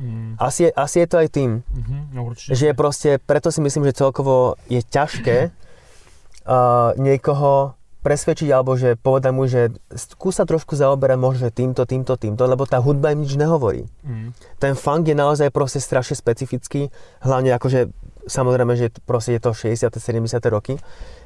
Mm. 0.00 0.34
Asi, 0.42 0.66
je, 0.66 0.70
asi 0.74 0.96
je 1.04 1.08
to 1.10 1.16
aj 1.22 1.28
tým. 1.30 1.50
Mm-hmm, 1.62 2.00
no 2.18 2.20
určite. 2.26 2.50
Že 2.58 2.64
je 2.66 2.74
proste, 2.74 3.10
preto 3.22 3.54
si 3.54 3.60
myslím, 3.62 3.86
že 3.86 3.98
celkovo 4.02 4.58
je 4.66 4.82
ťažké 4.82 5.38
uh, 5.50 6.90
niekoho 7.06 7.78
presvedčiť, 8.04 8.52
alebo 8.52 8.76
že 8.76 9.00
povedať 9.00 9.32
mu, 9.32 9.48
že 9.48 9.72
skúsa 9.96 10.44
trošku 10.44 10.76
zaoberať 10.76 11.16
možno 11.16 11.48
týmto, 11.48 11.88
týmto, 11.88 12.20
týmto, 12.20 12.44
lebo 12.44 12.68
tá 12.68 12.76
hudba 12.84 13.16
im 13.16 13.24
nič 13.24 13.40
nehovorí. 13.40 13.88
Mm. 14.04 14.36
Ten 14.60 14.76
funk 14.76 15.08
je 15.08 15.16
naozaj 15.16 15.48
proste 15.48 15.80
strašne 15.80 16.12
specifický, 16.12 16.92
hlavne 17.24 17.56
akože, 17.56 17.88
samozrejme, 18.28 18.76
že 18.76 18.92
proste 19.08 19.40
je 19.40 19.40
to 19.40 19.56
60. 19.56 19.88
70. 19.88 20.36
roky, 20.52 20.76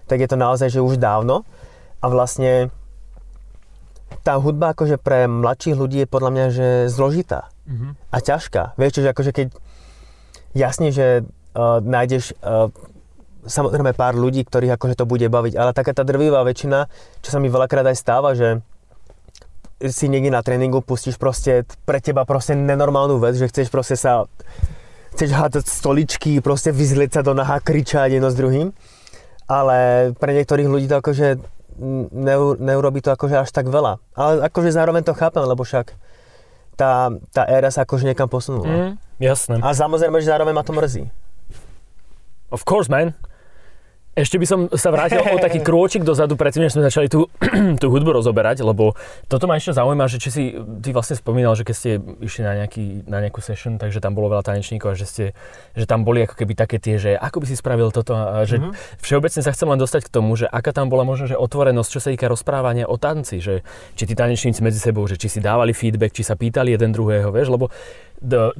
tak 0.07 0.23
je 0.23 0.31
to 0.31 0.39
naozaj, 0.39 0.71
že 0.71 0.79
už 0.79 1.03
dávno 1.03 1.43
a 1.99 2.07
vlastne 2.07 2.71
tá 4.23 4.39
hudba 4.39 4.73
akože 4.73 5.03
pre 5.03 5.27
mladších 5.29 5.77
ľudí 5.77 5.99
je 6.07 6.09
podľa 6.09 6.31
mňa, 6.31 6.47
že 6.55 6.69
zložitá 6.89 7.51
mm-hmm. 7.67 7.91
a 8.15 8.17
ťažká. 8.23 8.63
Vieš, 8.79 9.03
že 9.05 9.11
akože 9.11 9.33
keď 9.35 9.47
jasne, 10.57 10.89
že 10.95 11.23
uh, 11.23 11.83
nájdeš 11.83 12.33
uh, 12.41 12.73
samozrejme 13.45 13.95
pár 13.95 14.19
ľudí, 14.19 14.43
ktorých 14.43 14.75
akože 14.75 14.99
to 14.99 15.05
bude 15.05 15.27
baviť, 15.29 15.55
ale 15.55 15.77
taká 15.77 15.95
tá 15.95 16.03
drvivá 16.03 16.43
väčšina, 16.43 16.91
čo 17.23 17.29
sa 17.31 17.39
mi 17.39 17.53
veľakrát 17.53 17.87
aj 17.87 17.97
stáva, 17.99 18.35
že 18.35 18.65
si 19.79 20.11
niekde 20.11 20.35
na 20.35 20.43
tréningu 20.43 20.83
pustíš 20.83 21.15
proste 21.15 21.63
pre 21.87 22.03
teba 22.03 22.27
proste 22.27 22.59
nenormálnu 22.59 23.23
vec, 23.23 23.39
že 23.39 23.47
chceš 23.47 23.71
proste 23.71 23.95
sa 23.95 24.27
chceš 25.15 25.35
hádať 25.35 25.67
stoličky, 25.67 26.39
proste 26.39 26.71
vyzlieť 26.71 27.19
sa 27.19 27.23
do 27.27 27.35
naha, 27.35 27.59
kričať 27.59 28.19
jedno 28.19 28.31
s 28.31 28.39
druhým. 28.39 28.71
Ale 29.49 30.11
pre 30.15 30.31
niektorých 30.37 30.69
ľudí 30.69 30.87
to 30.87 31.03
akože 31.03 31.41
neu, 32.15 32.55
neurobí 32.55 33.03
to 33.03 33.11
akože 33.11 33.43
až 33.43 33.51
tak 33.51 33.67
veľa. 33.67 33.99
Ale 34.15 34.47
akože 34.47 34.71
zároveň 34.71 35.03
to 35.03 35.19
chápem, 35.19 35.43
lebo 35.43 35.67
však 35.67 35.91
tá, 36.79 37.11
tá 37.35 37.43
éra 37.51 37.75
sa 37.75 37.83
akože 37.83 38.07
niekam 38.07 38.31
posunula. 38.31 38.71
Mm, 38.71 38.93
jasné. 39.19 39.59
A 39.59 39.75
samozrejme, 39.75 40.23
že 40.23 40.31
zároveň 40.31 40.55
ma 40.55 40.63
to 40.63 40.71
mrzí. 40.71 41.11
Of 42.49 42.65
course, 42.65 42.89
man. 42.89 43.15
Ešte 44.19 44.35
by 44.35 44.47
som 44.51 44.61
sa 44.75 44.91
vrátil 44.91 45.23
o 45.23 45.39
taký 45.39 45.63
krôčik 45.69 46.03
dozadu, 46.03 46.35
predtým, 46.35 46.67
než 46.67 46.75
sme 46.75 46.83
začali 46.83 47.07
tú, 47.07 47.31
tú 47.83 47.87
hudbu 47.87 48.19
rozoberať, 48.19 48.67
lebo 48.67 48.99
toto 49.31 49.47
ma 49.47 49.55
ešte 49.55 49.79
zaujíma, 49.79 50.11
že 50.11 50.19
či 50.19 50.29
si 50.35 50.43
ty 50.83 50.91
vlastne 50.91 51.15
spomínal, 51.15 51.55
že 51.55 51.63
keď 51.63 51.75
ste 51.79 51.91
išli 52.19 52.43
na, 52.43 52.59
nejaký, 52.59 53.07
na 53.07 53.23
nejakú 53.23 53.39
session, 53.39 53.79
takže 53.79 54.03
tam 54.03 54.19
bolo 54.19 54.35
veľa 54.35 54.43
tanečníkov 54.43 54.91
a 54.91 54.99
že, 54.99 55.07
ste, 55.07 55.25
že 55.79 55.87
tam 55.87 56.03
boli 56.03 56.27
ako 56.27 56.35
keby 56.35 56.59
také 56.59 56.83
tie, 56.83 56.99
že 56.99 57.15
ako 57.15 57.47
by 57.47 57.47
si 57.47 57.55
spravil 57.55 57.95
toto 57.95 58.19
a 58.19 58.43
že 58.43 58.59
mm-hmm. 58.59 58.99
všeobecne 58.99 59.41
sa 59.47 59.55
chcem 59.55 59.71
len 59.71 59.79
dostať 59.79 60.11
k 60.11 60.11
tomu, 60.11 60.35
že 60.35 60.51
aká 60.51 60.75
tam 60.75 60.91
bola 60.91 61.07
možno, 61.07 61.31
že 61.31 61.39
otvorenosť, 61.39 61.91
čo 61.95 62.01
sa 62.03 62.11
týka 62.11 62.27
rozprávania 62.27 62.91
o 62.91 62.99
tanci, 62.99 63.39
že 63.39 63.63
či 63.95 64.03
tí 64.03 64.19
tanečníci 64.19 64.67
medzi 64.67 64.83
sebou, 64.83 65.07
že 65.07 65.15
či 65.15 65.31
si 65.31 65.39
dávali 65.39 65.71
feedback, 65.71 66.11
či 66.11 66.27
sa 66.27 66.35
pýtali 66.35 66.75
jeden 66.75 66.91
druhého, 66.91 67.31
vieš, 67.31 67.55
lebo 67.55 67.71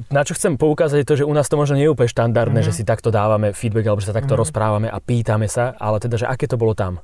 na 0.09 0.21
čo 0.23 0.33
chcem 0.39 0.55
poukázať 0.55 1.03
je 1.03 1.07
to, 1.07 1.15
že 1.19 1.27
u 1.27 1.33
nás 1.35 1.51
to 1.51 1.59
možno 1.59 1.75
nie 1.75 1.87
je 1.87 1.91
úplne 1.91 2.07
štandardné, 2.07 2.63
mm-hmm. 2.63 2.71
že 2.71 2.83
si 2.83 2.87
takto 2.87 3.11
dávame 3.11 3.51
feedback 3.51 3.91
alebo 3.91 3.99
že 3.99 4.11
sa 4.11 4.15
takto 4.15 4.35
mm-hmm. 4.35 4.43
rozprávame 4.47 4.87
a 4.87 4.97
pýtame 5.03 5.51
sa, 5.51 5.75
ale 5.75 5.99
teda, 5.99 6.15
že 6.15 6.25
aké 6.27 6.47
to 6.47 6.55
bolo 6.55 6.71
tam? 6.71 7.03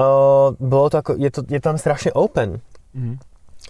Uh, 0.00 0.56
bolo 0.56 0.88
to 0.88 0.96
ako, 1.04 1.12
je, 1.20 1.28
to, 1.28 1.40
je 1.44 1.60
tam 1.60 1.76
strašne 1.76 2.16
open. 2.16 2.64
Mm-hmm. 2.96 3.16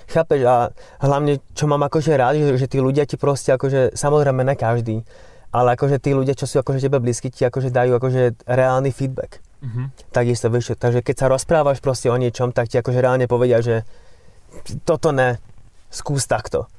Chápeš? 0.07 0.41
A 0.47 0.71
hlavne, 1.03 1.43
čo 1.59 1.67
mám 1.67 1.83
akože 1.83 2.15
rád, 2.15 2.39
že, 2.39 2.63
že 2.63 2.67
tí 2.71 2.79
ľudia 2.79 3.11
ti 3.11 3.19
proste 3.19 3.51
akože, 3.59 3.99
samozrejme 3.99 4.47
ne 4.47 4.55
každý, 4.55 5.03
ale 5.51 5.75
akože 5.75 5.99
tí 5.99 6.15
ľudia, 6.15 6.39
čo 6.39 6.47
sú 6.47 6.63
akože 6.63 6.87
tebe 6.87 7.03
blízky, 7.03 7.27
ti 7.35 7.43
akože 7.43 7.75
dajú 7.75 7.99
akože 7.99 8.47
reálny 8.47 8.95
feedback. 8.95 9.43
Mm-hmm. 9.61 10.15
Takisto, 10.15 10.47
vieš, 10.47 10.79
takže 10.79 11.03
keď 11.03 11.17
sa 11.19 11.27
rozprávaš 11.27 11.83
proste 11.83 12.07
o 12.07 12.15
niečom, 12.15 12.55
tak 12.55 12.71
ti 12.71 12.79
akože 12.79 13.03
reálne 13.03 13.27
povedia, 13.27 13.59
že 13.59 13.83
toto 14.87 15.11
ne, 15.11 15.43
skús 15.91 16.31
takto 16.31 16.71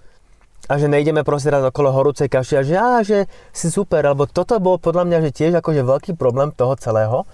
a 0.72 0.80
že 0.80 0.88
nejdeme 0.88 1.28
proste 1.28 1.52
raz 1.52 1.68
okolo 1.68 1.92
horúcej 1.92 2.32
kaši 2.32 2.56
a 2.56 2.64
že, 2.64 2.76
á, 2.80 3.04
že 3.04 3.28
si 3.52 3.68
super, 3.68 4.08
lebo 4.08 4.24
toto 4.24 4.56
bol 4.64 4.80
podľa 4.80 5.04
mňa 5.04 5.18
že 5.28 5.32
tiež 5.36 5.60
akože 5.60 5.84
veľký 5.84 6.12
problém 6.16 6.56
toho 6.56 6.80
celého, 6.80 7.28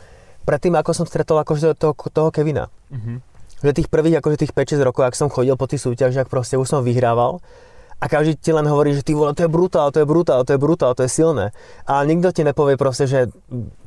predtým 0.50 0.74
ako 0.74 0.98
som 0.98 1.06
stretol 1.06 1.38
akože 1.46 1.78
toho, 1.78 1.94
toho 1.94 2.34
Kevina. 2.34 2.74
Mm-hmm. 2.90 3.18
Že 3.62 3.72
tých 3.78 3.90
prvých 3.94 4.18
akože 4.18 4.42
tých 4.42 4.54
5-6 4.58 4.82
rokov, 4.82 5.06
ak 5.06 5.14
som 5.14 5.30
chodil 5.30 5.54
po 5.54 5.70
tých 5.70 5.86
súťažiach, 5.86 6.26
proste 6.34 6.58
už 6.58 6.66
som 6.66 6.82
vyhrával 6.82 7.38
a 8.02 8.06
každý 8.10 8.38
ti 8.42 8.50
len 8.54 8.66
hovorí, 8.66 8.98
že 8.98 9.06
ty 9.06 9.14
vole, 9.14 9.38
to 9.38 9.46
je 9.46 9.50
brutál, 9.50 9.94
to 9.94 10.02
je 10.02 10.08
brutál, 10.10 10.42
to 10.42 10.54
je 10.54 10.60
brutál, 10.62 10.94
to 10.98 11.06
je 11.06 11.10
silné. 11.10 11.54
A 11.86 12.02
nikto 12.06 12.34
ti 12.34 12.42
nepovie 12.42 12.74
proste, 12.74 13.06
že 13.06 13.30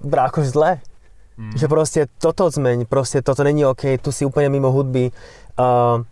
bráko 0.02 0.46
zle. 0.46 0.82
Mm. 1.38 1.54
Že 1.54 1.66
proste 1.70 2.00
toto 2.18 2.50
zmeň, 2.50 2.90
proste 2.90 3.22
toto 3.22 3.46
není 3.46 3.62
OK, 3.62 3.98
tu 4.02 4.10
si 4.10 4.26
úplne 4.26 4.50
mimo 4.50 4.74
hudby. 4.74 5.14
Uh, 5.54 6.02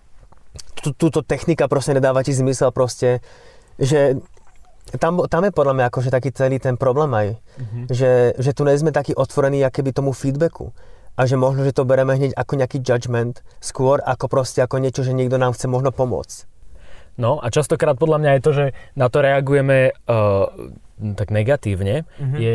túto 0.96 1.20
technika 1.26 1.66
proste 1.66 1.96
nedáva 1.96 2.22
ti 2.22 2.30
zmysel 2.32 2.70
proste, 2.70 3.20
že 3.78 4.18
tam, 4.96 5.20
tam 5.28 5.44
je 5.44 5.52
podľa 5.52 5.74
mňa 5.76 5.84
akože 5.92 6.08
taký 6.08 6.32
celý 6.32 6.56
ten 6.56 6.80
problém 6.80 7.12
aj, 7.12 7.28
mm-hmm. 7.36 7.84
že, 7.92 8.12
že 8.40 8.50
tu 8.56 8.64
nejsme 8.64 8.88
takí 8.88 9.12
otvorení 9.12 9.60
keby 9.68 9.92
tomu 9.92 10.16
feedbacku 10.16 10.72
a 11.18 11.26
že 11.26 11.34
možno, 11.34 11.66
že 11.66 11.74
to 11.74 11.84
bereme 11.84 12.14
hneď 12.14 12.32
ako 12.38 12.52
nejaký 12.56 12.78
judgment 12.80 13.42
skôr 13.58 13.98
ako 14.06 14.30
proste 14.30 14.62
ako 14.62 14.78
niečo, 14.78 15.02
že 15.02 15.12
niekto 15.12 15.36
nám 15.36 15.52
chce 15.52 15.66
možno 15.66 15.90
pomôcť. 15.90 16.46
No 17.18 17.42
a 17.42 17.50
častokrát 17.50 17.98
podľa 17.98 18.22
mňa 18.22 18.30
je 18.38 18.42
to, 18.46 18.50
že 18.54 18.64
na 18.94 19.10
to 19.10 19.18
reagujeme 19.18 19.90
uh, 19.90 20.46
tak 21.14 21.30
negatívne, 21.30 22.04
mm-hmm. 22.04 22.38
je 22.38 22.54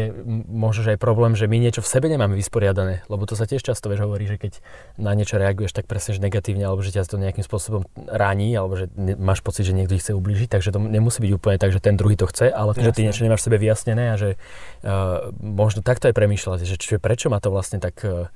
možno, 0.52 0.84
že 0.84 0.90
aj 0.96 1.00
problém, 1.00 1.34
že 1.34 1.48
my 1.48 1.58
niečo 1.58 1.80
v 1.80 1.90
sebe 1.90 2.12
nemáme 2.12 2.36
vysporiadané, 2.36 3.08
lebo 3.08 3.24
to 3.24 3.40
sa 3.40 3.48
tiež 3.48 3.64
často 3.64 3.88
vieš 3.88 4.04
hovorí, 4.04 4.28
že 4.28 4.36
keď 4.36 4.60
na 5.00 5.16
niečo 5.16 5.40
reaguješ 5.40 5.72
tak 5.72 5.88
presne 5.88 6.16
že 6.16 6.22
negatívne, 6.22 6.68
alebo 6.68 6.84
že 6.84 6.92
ťa 6.94 7.08
to 7.08 7.18
nejakým 7.18 7.42
spôsobom 7.42 7.88
ráni, 8.08 8.52
alebo 8.54 8.76
že 8.76 8.92
ne, 8.94 9.16
máš 9.16 9.40
pocit, 9.40 9.64
že 9.64 9.74
niekto 9.74 9.96
chce 9.96 10.12
ublížiť, 10.12 10.52
takže 10.52 10.76
to 10.76 10.80
nemusí 10.84 11.24
byť 11.24 11.32
úplne 11.32 11.58
tak, 11.58 11.72
že 11.72 11.80
ten 11.80 11.96
druhý 11.96 12.20
to 12.20 12.28
chce, 12.28 12.52
ale 12.52 12.76
to, 12.76 12.84
že 12.84 12.92
ty 12.92 13.02
niečo 13.08 13.24
nemáš 13.24 13.42
v 13.42 13.48
sebe 13.50 13.58
vyjasnené 13.58 14.14
a 14.14 14.16
že 14.20 14.36
uh, 14.36 15.32
možno 15.40 15.82
takto 15.82 16.12
aj 16.12 16.16
premýšľať, 16.16 16.68
že 16.68 16.76
čo, 16.76 17.00
prečo 17.00 17.32
ma 17.32 17.40
to 17.40 17.50
vlastne 17.50 17.80
tak 17.80 17.96
uh, 18.04 18.28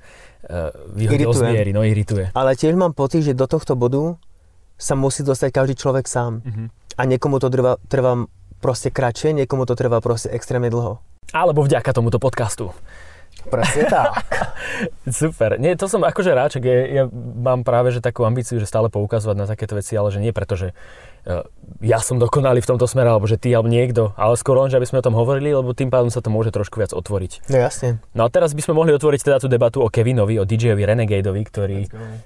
vyhodí 0.96 1.28
zmiery, 1.28 1.70
no 1.76 1.84
irituje. 1.84 2.32
Ale 2.32 2.56
tiež 2.56 2.74
mám 2.74 2.96
pocit, 2.96 3.26
že 3.26 3.36
do 3.36 3.44
tohto 3.44 3.76
bodu 3.76 4.16
sa 4.78 4.94
musí 4.94 5.26
dostať 5.26 5.50
každý 5.50 5.74
človek 5.74 6.06
sám. 6.06 6.40
Mm-hmm. 6.40 6.66
A 6.98 7.02
niekomu 7.06 7.42
to 7.42 7.50
trvá, 7.50 7.78
trvá 7.90 8.26
proste 8.58 8.90
kratšie, 8.90 9.34
niekomu 9.34 9.64
to 9.64 9.78
trvá 9.78 10.02
proste 10.02 10.30
extrémne 10.30 10.70
dlho. 10.70 11.02
Alebo 11.30 11.64
vďaka 11.64 11.90
tomuto 11.92 12.18
podcastu. 12.18 12.74
Presne 13.46 13.84
tak. 13.94 14.26
Super. 15.06 15.56
Nie, 15.62 15.78
to 15.78 15.86
som 15.86 16.02
akože 16.02 16.30
rád, 16.34 16.58
ja, 16.58 17.04
ja 17.04 17.04
mám 17.38 17.62
práve 17.62 17.94
že 17.94 18.02
takú 18.02 18.26
ambíciu, 18.26 18.58
že 18.58 18.66
stále 18.66 18.90
poukazovať 18.90 19.36
na 19.38 19.46
takéto 19.46 19.78
veci, 19.78 19.94
ale 19.94 20.10
že 20.10 20.18
nie 20.18 20.34
preto, 20.34 20.58
že 20.58 20.74
ja 21.78 22.02
som 22.02 22.18
dokonalý 22.18 22.64
v 22.64 22.70
tomto 22.74 22.88
smere, 22.90 23.12
alebo 23.12 23.28
že 23.28 23.38
ty, 23.38 23.54
alebo 23.54 23.70
niekto, 23.70 24.16
ale 24.18 24.34
skôr 24.34 24.58
len, 24.58 24.72
že 24.72 24.80
aby 24.80 24.88
sme 24.88 24.98
o 24.98 25.06
tom 25.06 25.14
hovorili, 25.14 25.52
lebo 25.54 25.76
tým 25.76 25.92
pádom 25.92 26.10
sa 26.10 26.18
to 26.18 26.32
môže 26.32 26.50
trošku 26.50 26.80
viac 26.80 26.90
otvoriť. 26.90 27.46
No 27.52 27.56
jasne. 27.60 28.02
No 28.16 28.26
a 28.26 28.32
teraz 28.32 28.56
by 28.56 28.64
sme 28.64 28.74
mohli 28.74 28.96
otvoriť 28.96 29.20
teda 29.22 29.38
tú 29.38 29.46
debatu 29.46 29.84
o 29.84 29.92
Kevinovi, 29.92 30.40
o 30.40 30.48
DJ-ovi 30.48 30.82
Renegadeovi, 30.82 31.42
ktorý 31.44 31.80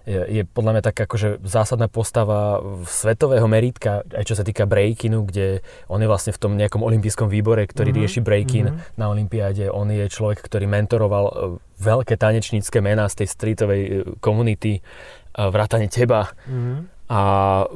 je, 0.06 0.20
je 0.30 0.42
podľa 0.46 0.78
mňa 0.78 0.82
taká 0.82 1.04
akože 1.04 1.42
zásadná 1.44 1.90
postava 1.90 2.62
svetového 2.86 3.44
meritka, 3.50 4.06
aj 4.14 4.24
čo 4.24 4.38
sa 4.38 4.46
týka 4.46 4.64
breakinu, 4.64 5.26
kde 5.26 5.60
on 5.90 6.00
je 6.00 6.08
vlastne 6.08 6.32
v 6.32 6.40
tom 6.40 6.56
nejakom 6.56 6.80
olympijskom 6.80 7.28
výbore, 7.28 7.66
ktorý 7.68 7.92
mm-hmm. 7.92 8.02
rieši 8.08 8.20
breakin 8.24 8.66
mm-hmm. 8.72 8.96
na 8.96 9.06
olympiáde. 9.12 9.64
On 9.68 9.90
je 9.90 10.06
človek, 10.08 10.40
ktorý 10.40 10.64
mentoroval 10.70 11.24
e, 11.28 11.32
veľké 11.82 12.14
tanečnícke 12.16 12.78
mená 12.80 13.10
z 13.10 13.24
tej 13.24 13.28
streetovej 13.28 13.82
e, 13.82 13.90
komunity, 14.22 14.78
e, 14.78 14.82
vrátane 15.34 15.92
teba. 15.92 16.32
Mm-hmm 16.48 17.01
a 17.12 17.18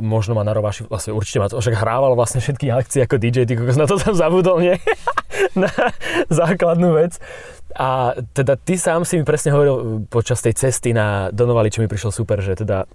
možno 0.01 0.33
ma 0.33 0.49
na 0.49 0.57
rováši, 0.57 0.88
vlastne 0.88 1.12
určite 1.12 1.44
ma 1.44 1.53
to, 1.53 1.61
však 1.61 1.77
hrával 1.77 2.16
vlastne 2.16 2.40
všetky 2.40 2.72
akcie 2.72 3.05
ako 3.05 3.20
DJ, 3.20 3.44
ty 3.44 3.53
na 3.53 3.85
to 3.85 4.01
som 4.01 4.16
zabudol, 4.16 4.64
nie? 4.64 4.81
na 5.62 5.68
základnú 6.33 6.96
vec. 6.96 7.20
A 7.77 8.16
teda 8.33 8.57
ty 8.57 8.81
sám 8.81 9.05
si 9.05 9.20
mi 9.20 9.29
presne 9.29 9.53
hovoril 9.53 10.09
počas 10.09 10.40
tej 10.40 10.57
cesty 10.57 10.96
na 10.96 11.29
Donovali, 11.37 11.68
čo 11.68 11.85
mi 11.85 11.88
prišlo 11.92 12.09
super, 12.09 12.40
že 12.40 12.57
teda 12.57 12.88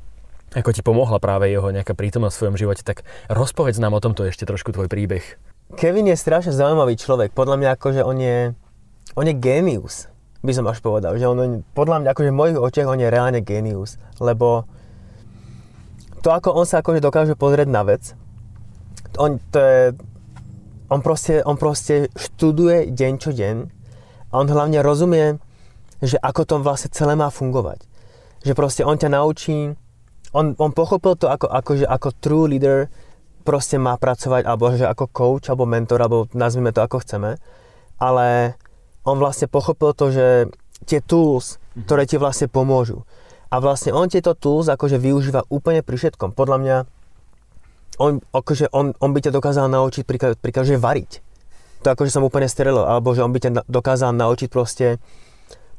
ako 0.58 0.74
ti 0.74 0.82
pomohla 0.82 1.22
práve 1.22 1.54
jeho 1.54 1.70
nejaká 1.70 1.94
prítomnosť 1.94 2.34
v 2.34 2.40
svojom 2.42 2.58
živote, 2.58 2.82
tak 2.82 3.06
rozpovedz 3.30 3.78
nám 3.78 3.94
o 3.94 4.02
tomto 4.02 4.26
ešte 4.26 4.50
trošku 4.50 4.74
tvoj 4.74 4.90
príbeh. 4.90 5.22
Kevin 5.78 6.10
je 6.10 6.18
strašne 6.18 6.58
zaujímavý 6.58 6.98
človek. 6.98 7.38
Podľa 7.38 7.56
mňa 7.62 7.70
akože 7.78 8.02
on 8.02 8.18
je, 8.18 8.38
on 9.14 9.26
je 9.30 9.36
genius, 9.38 10.10
by 10.42 10.58
som 10.58 10.66
až 10.66 10.82
povedal. 10.82 11.14
Že 11.22 11.30
on, 11.30 11.38
podľa 11.78 12.02
mňa 12.02 12.10
akože 12.18 12.30
v 12.34 12.40
mojich 12.42 12.58
očiach 12.58 12.90
on 12.90 13.00
je 13.00 13.14
reálne 13.14 13.40
genius, 13.46 14.02
lebo 14.18 14.66
to, 16.22 16.30
ako 16.30 16.54
on 16.54 16.66
sa 16.70 16.86
akože 16.86 17.02
dokáže 17.02 17.34
pozrieť 17.34 17.68
na 17.70 17.82
vec, 17.82 18.14
on, 19.18 19.42
to 19.52 19.60
je, 19.60 19.82
on, 20.88 21.02
proste, 21.04 21.42
on 21.44 21.58
proste 21.60 22.08
študuje 22.16 22.94
deň 22.94 23.14
čo 23.20 23.34
deň 23.34 23.56
a 24.32 24.34
on 24.40 24.48
hlavne 24.48 24.80
rozumie, 24.80 25.42
že 26.00 26.18
ako 26.18 26.42
to 26.48 26.56
vlastne 26.64 26.94
celé 26.94 27.14
má 27.14 27.28
fungovať. 27.28 27.84
Že 28.42 28.54
proste 28.58 28.82
on 28.88 28.98
ťa 28.98 29.10
naučí, 29.12 29.76
on, 30.32 30.56
on 30.58 30.72
pochopil 30.72 31.20
to 31.20 31.28
ako, 31.28 31.52
ako, 31.52 31.72
že 31.84 31.86
ako 31.86 32.10
true 32.24 32.48
leader 32.48 32.88
proste 33.44 33.76
má 33.76 33.98
pracovať, 33.98 34.48
alebo 34.48 34.72
že 34.72 34.88
ako 34.88 35.06
coach, 35.12 35.50
alebo 35.52 35.68
mentor, 35.68 36.00
alebo 36.00 36.30
nazvime 36.32 36.72
to 36.72 36.80
ako 36.82 37.04
chceme, 37.04 37.36
ale 38.00 38.56
on 39.04 39.18
vlastne 39.18 39.50
pochopil 39.50 39.92
to, 39.98 40.14
že 40.14 40.28
tie 40.86 41.02
tools, 41.02 41.62
ktoré 41.86 42.06
ti 42.06 42.18
vlastne 42.18 42.50
pomôžu, 42.50 43.06
A 43.52 43.60
vlastne 43.60 43.92
on 43.92 44.08
tieto 44.08 44.32
tools 44.32 44.72
akože 44.72 44.96
využíva 44.96 45.44
úplne 45.52 45.84
pri 45.84 46.00
všetkom. 46.00 46.32
Podľa 46.32 46.58
mňa 46.64 46.78
on, 48.00 48.24
akože 48.32 48.72
on, 48.72 48.96
on 48.98 49.12
by 49.12 49.20
ťa 49.20 49.36
dokázal 49.36 49.68
naučiť 49.68 50.08
príklad, 50.08 50.40
príklad, 50.40 50.66
že 50.66 50.80
variť. 50.80 51.20
To 51.84 51.92
akože 51.92 52.16
som 52.16 52.24
úplne 52.24 52.48
strelil. 52.48 52.88
Alebo 52.88 53.12
že 53.12 53.22
on 53.22 53.36
by 53.36 53.40
ťa 53.44 53.52
dokázal 53.68 54.16
naučiť 54.16 54.48
proste 54.48 55.04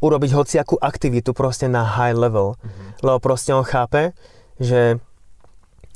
urobiť 0.04 0.30
hociakú 0.35 0.76
aktivitu 0.76 1.32
proste 1.32 1.70
na 1.70 1.87
high 1.87 2.12
level. 2.12 2.61
Mm-hmm. 2.61 3.06
Lebo 3.06 3.18
proste 3.22 3.56
on 3.56 3.64
chápe, 3.64 4.12
že 4.61 5.00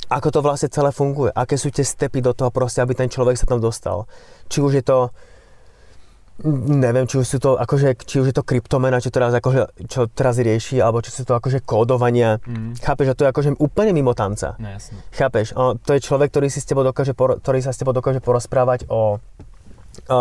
ako 0.07 0.29
to 0.31 0.41
vlastne 0.41 0.71
celé 0.71 0.95
funguje, 0.95 1.35
aké 1.35 1.59
sú 1.59 1.75
tie 1.75 1.83
stepy 1.83 2.23
do 2.23 2.31
toho 2.31 2.55
proste, 2.55 2.79
aby 2.79 2.95
ten 2.95 3.11
človek 3.11 3.35
sa 3.35 3.51
tam 3.51 3.59
dostal. 3.59 4.07
Či 4.47 4.63
už 4.63 4.73
je 4.79 4.85
to 4.87 5.11
neviem, 6.45 7.09
či 7.09 7.17
už 7.17 7.27
sú 7.27 7.39
to, 7.41 7.57
akože, 7.57 7.97
či 8.05 8.21
už 8.21 8.29
je 8.29 8.37
to 8.37 8.45
kryptomena, 8.45 9.01
čo 9.01 9.09
teraz, 9.09 9.33
akože, 9.33 9.89
čo 9.89 10.05
teraz 10.05 10.37
rieši, 10.37 10.85
alebo 10.85 11.01
či 11.01 11.09
sú 11.09 11.25
to 11.25 11.33
akože 11.33 11.65
kódovania. 11.65 12.37
Mm. 12.45 12.77
Chápeš, 12.77 13.13
že 13.13 13.17
to 13.17 13.25
je 13.25 13.31
akože 13.33 13.51
úplne 13.57 13.97
mimo 13.97 14.13
tanca. 14.13 14.53
No, 14.61 14.69
jasne. 14.69 15.01
Chápeš, 15.17 15.57
o, 15.57 15.81
to 15.81 15.97
je 15.97 16.05
človek, 16.05 16.29
ktorý, 16.29 16.53
si 16.53 16.61
s 16.61 16.69
tebou 16.69 16.85
dokáže, 16.85 17.17
poro- 17.17 17.41
ktorý 17.41 17.65
sa 17.65 17.73
s 17.73 17.81
tebou 17.81 17.97
dokáže 17.97 18.21
porozprávať 18.21 18.85
o, 18.93 18.93
o, 18.93 19.01
o 20.13 20.19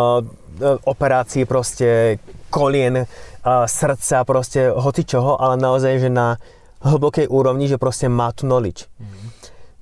operácii 0.87 1.43
proste 1.43 2.19
kolien, 2.47 3.03
a 3.45 3.67
srdca, 3.67 4.23
proste 4.23 4.71
hoci 4.71 5.03
čoho, 5.03 5.35
ale 5.35 5.59
naozaj, 5.59 5.99
že 5.99 6.09
na 6.09 6.39
hlbokej 6.79 7.27
úrovni, 7.27 7.67
že 7.67 7.75
proste 7.75 8.07
má 8.07 8.31
tu 8.31 8.47
knowledge. 8.47 8.87
Mm. 8.97 9.27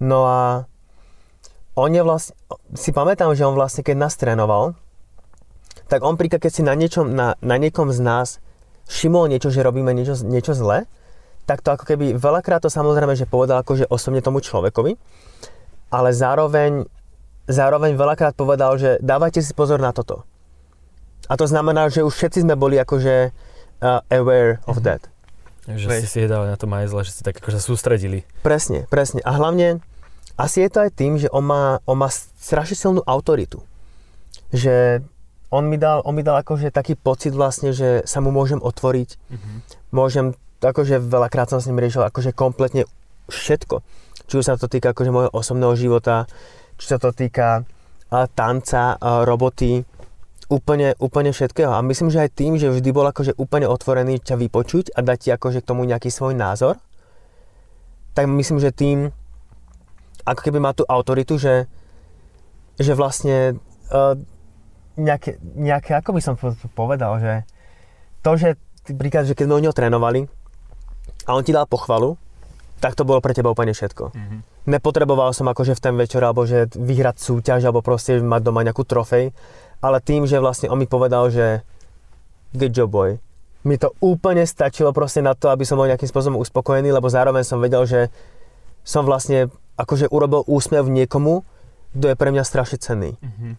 No 0.03 0.25
a 0.25 0.65
on 1.77 1.89
je 1.93 2.01
vlastne, 2.01 2.33
si 2.73 2.89
pamätám, 2.89 3.33
že 3.37 3.45
on 3.45 3.53
vlastne 3.53 3.85
keď 3.85 3.95
nás 3.97 4.17
trénoval, 4.17 4.73
tak 5.93 6.01
on 6.01 6.17
príklad, 6.17 6.41
keď 6.41 6.49
si 6.57 6.65
na, 6.65 6.73
niečom, 6.73 7.13
na, 7.13 7.37
na 7.37 7.55
niekom 7.61 7.93
z 7.93 8.01
nás 8.01 8.41
všimol 8.89 9.29
niečo, 9.29 9.53
že 9.53 9.61
robíme 9.61 9.93
niečo, 9.93 10.17
niečo 10.25 10.57
zle, 10.57 10.89
tak 11.45 11.61
to 11.61 11.69
ako 11.69 11.85
keby 11.85 12.17
veľakrát 12.17 12.65
to 12.65 12.73
samozrejme, 12.73 13.13
že 13.13 13.29
povedal 13.29 13.61
akože 13.61 13.85
osobne 13.93 14.25
tomu 14.25 14.41
človekovi, 14.41 14.97
ale 15.93 16.09
zároveň, 16.09 16.89
zároveň 17.45 17.93
veľakrát 17.93 18.33
povedal, 18.33 18.73
že 18.81 18.97
dávajte 19.05 19.45
si 19.45 19.53
pozor 19.53 19.77
na 19.77 19.93
toto. 19.93 20.25
A 21.29 21.37
to 21.37 21.45
znamená, 21.45 21.93
že 21.93 22.01
už 22.01 22.09
všetci 22.09 22.41
sme 22.41 22.57
boli 22.57 22.81
akože 22.81 23.29
uh, 23.29 24.01
aware 24.09 24.65
of 24.65 24.81
that. 24.81 25.13
Že 25.69 26.03
si 26.03 26.09
si 26.09 26.17
jedali 26.25 26.49
na 26.49 26.57
to 26.57 26.65
majzle, 26.65 27.05
že 27.05 27.13
si 27.13 27.21
tak 27.21 27.37
akože 27.37 27.61
sústredili. 27.61 28.25
Presne, 28.41 28.89
presne. 28.89 29.21
A 29.21 29.37
hlavne, 29.37 29.77
asi 30.41 30.65
je 30.65 30.73
to 30.73 30.89
aj 30.89 30.91
tým, 30.97 31.21
že 31.21 31.29
on 31.29 31.45
má, 31.45 31.85
on 31.85 32.01
má 32.01 32.09
strašne 32.09 32.75
silnú 32.75 33.05
autoritu. 33.05 33.61
Že 34.51 35.05
on 35.53 35.69
mi 35.69 35.77
dal, 35.77 36.01
on 36.01 36.17
mi 36.17 36.25
dal 36.25 36.41
akože 36.41 36.73
taký 36.73 36.97
pocit 36.97 37.37
vlastne, 37.37 37.69
že 37.69 38.01
sa 38.09 38.17
mu 38.25 38.33
môžem 38.33 38.57
otvoriť. 38.57 39.09
Mm-hmm. 39.13 39.57
Môžem, 39.93 40.33
akože 40.57 40.97
veľakrát 40.97 41.53
som 41.53 41.61
s 41.61 41.69
ním 41.69 41.77
riešil 41.77 42.01
akože 42.01 42.33
kompletne 42.33 42.89
všetko. 43.29 43.85
Či 44.25 44.33
už 44.41 44.45
sa 44.49 44.57
to 44.57 44.65
týka 44.65 44.97
akože 44.97 45.13
môjho 45.13 45.29
osobného 45.29 45.77
života, 45.77 46.25
či 46.81 46.89
sa 46.89 46.97
to 46.97 47.13
týka 47.13 47.69
tanca, 48.33 48.97
roboty, 49.25 49.85
úplne, 50.49 50.93
úplne 51.01 51.33
všetkého. 51.33 51.73
A 51.73 51.85
myslím, 51.85 52.13
že 52.13 52.25
aj 52.25 52.29
tým, 52.33 52.57
že 52.57 52.69
vždy 52.69 52.89
bol 52.93 53.05
akože 53.09 53.37
úplne 53.37 53.65
otvorený 53.65 54.21
ťa 54.21 54.37
vypočuť 54.37 54.93
a 54.93 55.01
dať 55.01 55.17
ti 55.17 55.29
akože 55.33 55.61
k 55.61 55.69
tomu 55.69 55.85
nejaký 55.85 56.09
svoj 56.13 56.37
názor, 56.37 56.77
tak 58.13 58.29
myslím, 58.29 58.61
že 58.61 58.69
tým 58.69 59.09
ako 60.23 60.39
keby 60.39 60.59
má 60.61 60.71
tú 60.71 60.85
autoritu, 60.87 61.35
že, 61.35 61.67
že 62.77 62.93
vlastne 62.95 63.59
uh, 63.91 64.15
nejaké, 64.99 65.41
nejaké, 65.57 65.97
ako 65.97 66.13
by 66.13 66.21
som 66.21 66.35
povedal, 66.73 67.17
že 67.17 67.33
to, 68.21 68.37
že 68.37 68.55
príklad, 68.87 69.27
že 69.27 69.35
keď 69.35 69.45
sme 69.49 69.57
u 69.59 69.63
neho 69.63 69.75
trénovali 69.75 70.27
a 71.27 71.35
on 71.35 71.43
ti 71.43 71.55
dal 71.55 71.67
pochvalu, 71.67 72.15
tak 72.83 72.99
to 72.99 73.07
bolo 73.07 73.23
pre 73.23 73.31
teba 73.31 73.47
úplne 73.47 73.71
všetko. 73.71 74.11
Mm-hmm. 74.11 74.39
Nepotreboval 74.67 75.31
som 75.31 75.47
akože 75.47 75.75
v 75.75 75.83
ten 75.83 75.95
večer, 75.95 76.19
alebo 76.19 76.43
že 76.43 76.67
vyhrať 76.75 77.15
súťaž, 77.19 77.63
alebo 77.63 77.79
proste 77.79 78.19
mať 78.19 78.41
doma 78.43 78.63
nejakú 78.63 78.83
trofej, 78.83 79.31
ale 79.79 79.97
tým, 80.03 80.27
že 80.27 80.39
vlastne 80.43 80.67
on 80.67 80.79
mi 80.79 80.87
povedal, 80.87 81.31
že 81.31 81.63
good 82.51 82.75
job 82.75 82.91
boy, 82.91 83.19
mi 83.63 83.79
to 83.79 83.95
úplne 84.03 84.43
stačilo 84.43 84.91
proste 84.91 85.23
na 85.23 85.31
to, 85.31 85.47
aby 85.47 85.63
som 85.63 85.79
bol 85.79 85.87
nejakým 85.87 86.11
spôsobom 86.11 86.39
uspokojený, 86.43 86.91
lebo 86.91 87.07
zároveň 87.07 87.47
som 87.47 87.63
vedel, 87.63 87.87
že 87.87 88.11
som 88.83 89.07
vlastne 89.07 89.47
akože 89.79 90.11
urobil 90.11 90.43
úsmev 90.43 90.83
niekomu, 90.91 91.47
kto 91.95 92.05
je 92.11 92.19
pre 92.19 92.29
mňa 92.35 92.43
strašne 92.43 92.83
cenný. 92.83 93.15
Mm-hmm. 93.15 93.53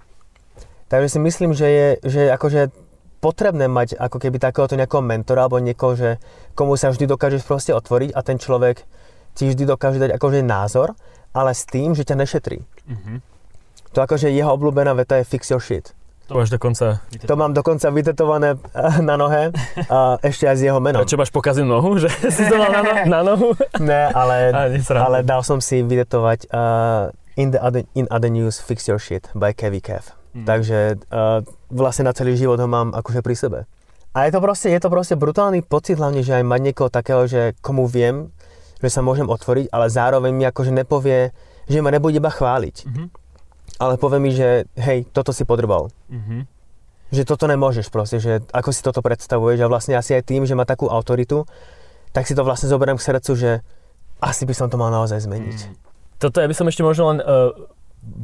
Takže 0.94 1.10
si 1.10 1.18
myslím, 1.18 1.50
že 1.58 1.66
je, 1.66 1.88
že 2.06 2.22
akože 2.30 2.70
potrebné 3.18 3.66
mať 3.66 3.98
ako 3.98 4.22
keby 4.22 4.38
takéhoto 4.38 4.78
nejakého 4.78 5.02
mentora 5.02 5.50
alebo 5.50 5.58
niekoho, 5.58 5.98
že 5.98 6.22
komu 6.54 6.78
sa 6.78 6.94
vždy 6.94 7.10
dokážeš 7.10 7.42
proste 7.42 7.74
otvoriť 7.74 8.14
a 8.14 8.22
ten 8.22 8.38
človek 8.38 8.86
ti 9.34 9.50
vždy 9.50 9.66
dokáže 9.66 9.98
dať 9.98 10.14
akože 10.14 10.46
názor, 10.46 10.94
ale 11.34 11.50
s 11.50 11.66
tým, 11.66 11.98
že 11.98 12.06
ťa 12.06 12.14
nešetrí. 12.14 12.62
Mm-hmm. 12.62 13.16
To 13.90 13.98
akože 14.06 14.30
jeho 14.30 14.54
obľúbená 14.54 14.94
veta 14.94 15.18
je 15.18 15.26
fix 15.26 15.50
your 15.50 15.58
shit. 15.58 15.90
To 16.30 16.38
máš 16.38 16.54
dokonca... 16.54 17.02
To 17.26 17.34
mám 17.34 17.50
dokonca 17.50 17.90
vytetované 17.90 18.54
eh, 18.54 19.02
na 19.02 19.18
nohe 19.18 19.50
a 19.90 20.14
ešte 20.22 20.46
aj 20.46 20.56
s 20.56 20.62
jeho 20.62 20.78
menom. 20.78 21.02
A 21.02 21.10
čo 21.10 21.18
máš 21.18 21.34
pokazil 21.34 21.66
nohu? 21.66 21.98
Že 21.98 22.06
si 22.38 22.46
to 22.46 22.54
mal 22.54 22.70
na, 22.70 22.80
no- 22.86 23.02
na 23.10 23.20
nohu? 23.26 23.50
Ne, 23.82 24.14
ale, 24.14 24.54
ale 25.10 25.26
dal 25.26 25.42
som 25.42 25.58
si 25.58 25.82
vytetovať 25.82 26.54
uh, 26.54 27.10
in, 27.34 27.50
the 27.50 27.58
other, 27.58 27.82
in 27.98 28.06
other 28.14 28.30
news 28.30 28.62
Fix 28.62 28.86
Your 28.86 29.02
Shit 29.02 29.26
by 29.34 29.50
Kevy 29.50 29.82
Kev. 29.82 30.14
Mm. 30.34 30.44
Takže 30.44 30.78
uh, 31.08 31.46
vlastne 31.70 32.10
na 32.10 32.12
celý 32.12 32.34
život 32.34 32.58
ho 32.58 32.66
mám 32.66 32.90
akože 32.90 33.22
pri 33.22 33.34
sebe. 33.38 33.58
A 34.14 34.26
je 34.26 34.34
to 34.34 34.42
proste, 34.42 34.70
je 34.70 34.78
to 34.82 34.90
proste 34.90 35.14
brutálny 35.18 35.62
pocit 35.62 35.98
hlavne, 35.98 36.22
že 36.22 36.38
aj 36.38 36.44
mať 36.46 36.60
niekoho 36.70 36.90
takého, 36.90 37.26
že 37.26 37.54
komu 37.62 37.86
viem, 37.86 38.30
že 38.78 38.90
sa 38.90 39.02
môžem 39.02 39.26
otvoriť, 39.26 39.70
ale 39.74 39.90
zároveň 39.90 40.30
mi 40.34 40.44
akože 40.46 40.70
nepovie, 40.70 41.34
že 41.66 41.82
ma 41.82 41.90
nebude 41.90 42.18
iba 42.18 42.30
chváliť. 42.30 42.76
Mm-hmm 42.86 43.08
ale 43.78 43.98
povie 43.98 44.18
mi, 44.22 44.30
že 44.30 44.70
hej, 44.78 45.06
toto 45.10 45.34
si 45.34 45.42
podrbal. 45.42 45.90
Mm-hmm. 46.10 46.40
Že 47.14 47.22
toto 47.26 47.44
nemôžeš 47.50 47.90
proste, 47.90 48.22
že 48.22 48.42
ako 48.54 48.70
si 48.70 48.80
toto 48.82 49.02
predstavuješ 49.02 49.66
a 49.66 49.70
vlastne 49.70 49.98
asi 49.98 50.14
aj 50.14 50.26
tým, 50.26 50.46
že 50.46 50.54
má 50.54 50.66
takú 50.66 50.86
autoritu, 50.86 51.46
tak 52.14 52.26
si 52.26 52.38
to 52.38 52.46
vlastne 52.46 52.70
zoberiem 52.70 52.98
k 52.98 53.06
srdcu, 53.06 53.32
že 53.34 53.50
asi 54.22 54.46
by 54.46 54.54
som 54.54 54.70
to 54.70 54.78
mal 54.78 54.90
naozaj 54.94 55.26
zmeniť. 55.26 55.58
Mm. 55.66 55.74
Toto 56.22 56.38
ja 56.38 56.46
by 56.46 56.54
som 56.54 56.70
ešte 56.70 56.86
možno 56.86 57.10
len 57.10 57.18
uh, 57.20 57.50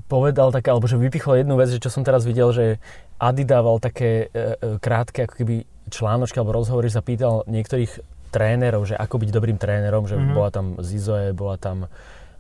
povedal 0.07 0.53
také, 0.53 0.71
alebo 0.71 0.87
že 0.87 1.01
vypichol 1.01 1.43
jednu 1.43 1.57
vec, 1.57 1.73
že 1.73 1.83
čo 1.83 1.91
som 1.93 2.05
teraz 2.07 2.25
videl, 2.29 2.53
že 2.53 2.79
Adi 3.21 3.45
dával 3.45 3.81
také 3.81 4.29
uh, 4.29 4.79
krátke 4.81 5.25
ako 5.25 5.35
keby 5.41 5.55
článočky 5.91 6.39
alebo 6.39 6.57
rozhovory, 6.57 6.89
že 6.89 7.01
sa 7.01 7.05
pýtal 7.05 7.43
niektorých 7.51 8.01
trénerov, 8.31 8.87
že 8.87 8.95
ako 8.95 9.27
byť 9.27 9.31
dobrým 9.35 9.59
trénerom, 9.59 10.07
že 10.07 10.15
mm-hmm. 10.17 10.35
bola 10.39 10.51
tam 10.55 10.67
Zizoe, 10.79 11.35
bola 11.35 11.59
tam 11.59 11.91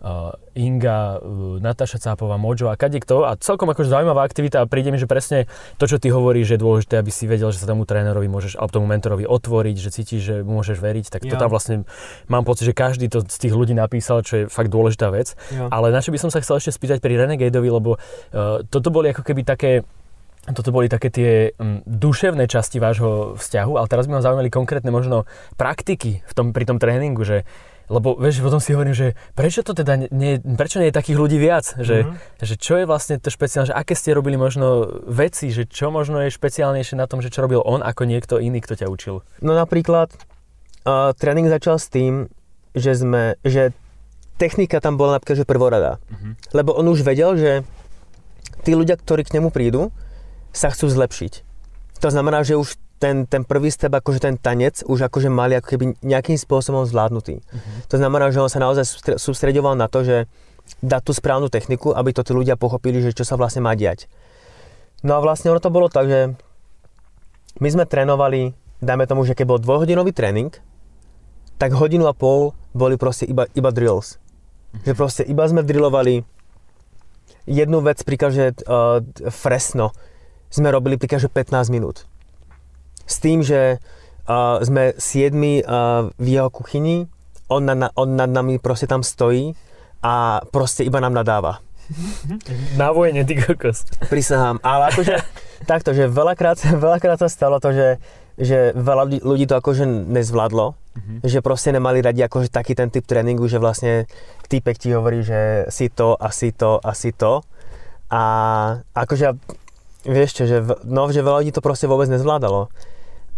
uh, 0.00 0.36
Inga, 0.56 1.20
uh, 1.20 1.56
Natáša 1.60 2.00
Cápová, 2.00 2.40
Mojo 2.40 2.72
a 2.72 2.76
kadekto 2.76 3.24
a 3.28 3.36
celkom 3.36 3.70
akože 3.72 3.92
zaujímavá 3.92 4.24
aktivita 4.24 4.64
a 4.64 4.68
príde 4.68 4.92
mi, 4.92 4.98
že 5.00 5.06
presne 5.06 5.46
to, 5.76 5.84
čo 5.88 6.00
ty 6.00 6.08
hovoríš, 6.10 6.52
že 6.52 6.54
je 6.56 6.64
dôležité, 6.64 6.94
aby 7.00 7.12
si 7.12 7.24
vedel, 7.28 7.52
že 7.52 7.60
sa 7.62 7.68
tomu 7.68 7.84
trénerovi 7.84 8.28
môžeš, 8.28 8.56
alebo 8.56 8.72
tomu 8.72 8.86
mentorovi 8.88 9.24
otvoriť, 9.28 9.76
že 9.76 9.90
cítiš, 9.92 10.20
že 10.20 10.36
môžeš 10.42 10.80
veriť, 10.80 11.06
tak 11.12 11.20
to 11.24 11.36
tam 11.36 11.52
vlastne 11.52 11.84
mám 12.26 12.44
pocit, 12.44 12.68
že 12.68 12.74
každý 12.74 13.12
to 13.12 13.24
z 13.24 13.36
tých 13.48 13.54
ľudí 13.54 13.76
napísal, 13.76 14.24
čo 14.24 14.44
je 14.44 14.44
fakt 14.48 14.72
dôležitá 14.72 15.12
vec. 15.12 15.36
Jo. 15.52 15.68
Ale 15.68 15.92
na 15.92 16.00
čo 16.00 16.10
by 16.10 16.18
som 16.18 16.30
sa 16.32 16.40
chcel 16.40 16.58
ešte 16.58 16.74
spýtať 16.74 16.98
pri 17.04 17.20
Renegadeovi, 17.20 17.68
lebo 17.70 17.96
uh, 17.96 18.64
toto 18.66 18.88
boli 18.88 19.12
ako 19.12 19.22
keby 19.22 19.44
také 19.44 19.84
toto 20.40 20.72
boli 20.72 20.88
také 20.88 21.12
tie 21.12 21.32
um, 21.60 21.84
duševné 21.84 22.48
časti 22.48 22.80
vášho 22.80 23.36
vzťahu, 23.36 23.72
ale 23.76 23.86
teraz 23.92 24.08
by 24.08 24.18
ma 24.18 24.24
zaujímali 24.24 24.48
konkrétne 24.48 24.88
možno 24.88 25.28
praktiky 25.60 26.24
v 26.24 26.32
tom, 26.32 26.56
pri 26.56 26.64
tom 26.64 26.80
tréningu, 26.80 27.20
že 27.28 27.44
lebo 27.90 28.14
vieš, 28.14 28.38
potom 28.38 28.62
si 28.62 28.70
hovorím, 28.70 28.94
že 28.94 29.18
prečo 29.35 29.66
to 29.66 29.74
teda 29.74 30.07
nie, 30.14 30.38
prečo 30.38 30.79
nie 30.79 30.94
je 30.94 30.96
takých 30.96 31.18
ľudí 31.18 31.42
viac? 31.42 31.74
Že, 31.74 32.07
mm-hmm. 32.07 32.46
že 32.46 32.55
čo 32.55 32.79
je 32.79 32.85
vlastne 32.87 33.18
to 33.18 33.35
špeciálne, 33.35 33.66
že 33.66 33.74
aké 33.74 33.98
ste 33.98 34.14
robili 34.14 34.38
možno 34.38 34.87
veci, 35.11 35.50
že 35.50 35.66
čo 35.66 35.90
možno 35.90 36.22
je 36.22 36.31
špeciálnejšie 36.31 36.94
na 36.94 37.11
tom, 37.11 37.18
že 37.18 37.35
čo 37.35 37.42
robil 37.42 37.59
on 37.66 37.83
ako 37.83 38.07
niekto 38.07 38.38
iný, 38.38 38.62
kto 38.62 38.79
ťa 38.79 38.87
učil? 38.87 39.26
No 39.42 39.59
napríklad 39.59 40.14
uh, 40.87 41.11
tréning 41.18 41.50
začal 41.50 41.83
s 41.83 41.90
tým, 41.90 42.31
že 42.79 42.94
sme, 42.94 43.35
že 43.42 43.74
technika 44.38 44.79
tam 44.79 44.94
bola 44.94 45.18
napríklad, 45.18 45.42
že 45.42 45.50
prvorada. 45.50 45.98
Mm-hmm. 45.98 46.33
Lebo 46.55 46.70
on 46.79 46.87
už 46.87 47.03
vedel, 47.03 47.35
že 47.35 47.53
tí 48.62 48.79
ľudia, 48.79 48.94
ktorí 48.94 49.26
k 49.26 49.42
nemu 49.42 49.50
prídu, 49.50 49.90
sa 50.55 50.70
chcú 50.70 50.87
zlepšiť. 50.87 51.33
To 52.00 52.09
znamená, 52.09 52.46
že 52.46 52.55
už 52.55 52.79
ten, 53.00 53.24
ten 53.24 53.42
prvý 53.48 53.72
step, 53.72 53.96
akože 53.96 54.20
ten 54.20 54.36
tanec, 54.36 54.84
už 54.84 55.08
akože 55.08 55.32
mali 55.32 55.56
ako 55.56 55.66
keby 55.72 55.84
nejakým 56.04 56.36
spôsobom 56.36 56.84
zvládnutý. 56.84 57.40
Uh-huh. 57.40 57.60
To 57.88 57.96
znamená, 57.96 58.28
že 58.28 58.44
on 58.44 58.52
sa 58.52 58.60
naozaj 58.60 58.84
sústredoval 59.16 59.72
na 59.72 59.88
to, 59.88 60.04
že 60.04 60.16
dať 60.84 61.02
tú 61.08 61.12
správnu 61.16 61.48
techniku, 61.48 61.96
aby 61.96 62.12
to 62.12 62.20
tí 62.20 62.36
ľudia 62.36 62.60
pochopili, 62.60 63.00
že 63.00 63.16
čo 63.16 63.24
sa 63.24 63.40
vlastne 63.40 63.64
má 63.64 63.72
diať. 63.72 64.04
No 65.00 65.16
a 65.16 65.24
vlastne 65.24 65.48
ono 65.48 65.64
to 65.64 65.72
bolo 65.72 65.88
tak, 65.88 66.12
že 66.12 66.20
my 67.56 67.68
sme 67.72 67.88
trénovali, 67.88 68.52
dajme 68.84 69.08
tomu, 69.08 69.24
že 69.24 69.32
keď 69.32 69.46
bol 69.48 69.58
dvojhodinový 69.64 70.12
tréning, 70.12 70.52
tak 71.56 71.72
hodinu 71.72 72.04
a 72.04 72.12
pol 72.12 72.52
boli 72.76 73.00
proste 73.00 73.24
iba, 73.24 73.48
iba 73.56 73.72
drills. 73.72 74.20
Uh-huh. 74.20 74.84
Že 74.84 74.92
proste 74.92 75.22
iba 75.24 75.48
sme 75.48 75.64
drillovali 75.64 76.20
jednu 77.48 77.80
vec, 77.80 78.04
príklad, 78.04 78.36
že 78.36 78.52
uh, 78.68 79.00
fresno 79.32 79.96
sme 80.52 80.68
robili 80.68 81.00
príklad, 81.00 81.24
že 81.24 81.32
15 81.32 81.72
minút 81.72 82.10
s 83.11 83.18
tým, 83.18 83.42
že 83.42 83.83
uh, 84.31 84.62
sme 84.62 84.94
siedmi 84.94 85.66
uh, 85.66 86.14
v 86.14 86.27
jeho 86.38 86.46
kuchyni, 86.55 87.11
on, 87.51 87.66
na, 87.66 87.90
on 87.99 88.14
nad 88.14 88.31
nami 88.31 88.62
proste 88.62 88.87
tam 88.87 89.03
stojí 89.03 89.59
a 90.07 90.46
proste 90.55 90.87
iba 90.87 91.03
nám 91.03 91.18
nadáva. 91.18 91.59
Na 92.79 92.94
vojne, 92.94 93.27
ty 93.27 93.35
kokos. 93.35 93.83
Prisahám. 94.07 94.62
Ale 94.62 94.94
akože 94.94 95.18
takto, 95.70 95.90
že 95.90 96.07
veľakrát, 96.07 96.62
veľakrát 96.79 97.18
sa 97.18 97.27
stalo 97.27 97.59
to, 97.59 97.75
že, 97.75 97.88
že 98.38 98.70
veľa 98.79 99.27
ľudí 99.27 99.51
to 99.51 99.59
akože 99.59 99.85
nezvládlo, 99.87 100.66
mm-hmm. 100.73 101.18
že 101.27 101.42
proste 101.42 101.75
nemali 101.75 101.99
radi 101.99 102.23
akože 102.23 102.55
taký 102.55 102.79
ten 102.79 102.94
typ 102.94 103.03
tréningu, 103.05 103.51
že 103.51 103.59
vlastne 103.59 104.07
týpek 104.46 104.79
ti 104.79 104.94
hovorí, 104.94 105.27
že 105.27 105.66
si 105.75 105.90
to 105.90 106.14
a 106.14 106.31
si 106.31 106.55
to 106.55 106.79
a 106.79 106.94
si 106.94 107.11
to. 107.11 107.42
A 108.11 108.23
akože, 108.94 109.35
vieš 110.07 110.42
čo, 110.42 110.44
že, 110.46 110.62
no, 110.87 111.11
že 111.11 111.27
veľa 111.27 111.42
ľudí 111.42 111.53
to 111.55 111.62
proste 111.62 111.90
vôbec 111.90 112.07
nezvládalo. 112.07 112.70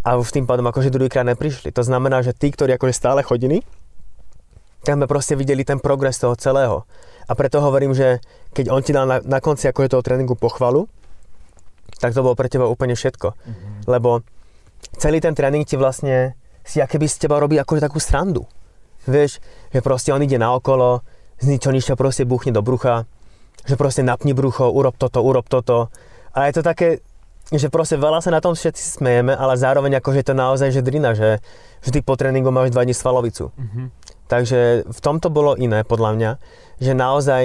A 0.03 0.19
už 0.19 0.35
tým 0.35 0.43
pádom 0.43 0.67
akože 0.67 0.91
druhýkrát 0.91 1.23
neprišli. 1.23 1.71
To 1.71 1.83
znamená, 1.83 2.19
že 2.19 2.35
tí, 2.35 2.51
ktorí 2.51 2.75
akože 2.75 2.93
stále 2.95 3.23
chodili, 3.23 3.63
tak 4.83 4.99
sme 4.99 5.07
proste 5.07 5.39
videli 5.39 5.63
ten 5.63 5.79
progres 5.79 6.19
toho 6.19 6.35
celého. 6.35 6.83
A 7.23 7.31
preto 7.39 7.63
hovorím, 7.63 7.95
že 7.95 8.19
keď 8.51 8.65
on 8.67 8.83
ti 8.83 8.91
dal 8.91 9.07
na, 9.07 9.23
na 9.23 9.39
konci 9.39 9.71
akože 9.71 9.95
toho 9.95 10.03
tréningu 10.03 10.35
pochvalu, 10.35 10.91
tak 12.03 12.11
to 12.11 12.19
bolo 12.19 12.35
pre 12.35 12.51
teba 12.51 12.67
úplne 12.67 12.99
všetko. 12.99 13.31
Mm-hmm. 13.31 13.73
Lebo 13.87 14.27
celý 14.99 15.23
ten 15.23 15.31
tréning 15.31 15.63
ti 15.63 15.79
vlastne 15.79 16.35
si 16.67 16.83
aké 16.83 16.99
by 16.99 17.07
z 17.07 17.27
teba 17.27 17.39
robí 17.39 17.55
akože 17.55 17.79
takú 17.79 18.03
srandu. 18.03 18.43
Vieš, 19.07 19.39
že 19.71 19.79
proste 19.79 20.11
on 20.11 20.23
ide 20.23 20.35
naokolo, 20.35 20.99
z 21.39 21.47
ničo 21.47 21.71
nič 21.71 21.87
proste 21.95 22.27
buchne 22.27 22.55
do 22.55 22.63
brucha, 22.63 23.07
že 23.63 23.79
proste 23.79 24.03
napni 24.03 24.35
brucho, 24.35 24.67
urob 24.67 24.95
toto, 24.99 25.23
urob 25.23 25.47
toto. 25.47 25.91
A 26.35 26.51
je 26.51 26.59
to 26.59 26.63
také, 26.63 27.03
že 27.59 27.69
proste 27.69 28.01
veľa 28.01 28.19
sa 28.21 28.33
na 28.33 28.41
tom 28.41 28.57
všetci 28.57 28.97
smejeme, 28.97 29.33
ale 29.33 29.53
zároveň 29.59 30.01
akože 30.01 30.25
to 30.25 30.33
naozaj 30.33 30.73
že 30.73 30.81
drina, 30.81 31.13
že, 31.13 31.37
ty 31.85 31.99
po 32.01 32.17
tréningu 32.17 32.49
máš 32.49 32.73
dva 32.73 32.81
dní 32.81 32.97
svalovicu. 32.97 33.53
Mm-hmm. 33.53 33.85
Takže 34.25 34.89
v 34.89 34.99
tomto 35.03 35.29
bolo 35.29 35.53
iné 35.53 35.85
podľa 35.85 36.11
mňa, 36.17 36.31
že 36.81 36.97
naozaj 36.97 37.43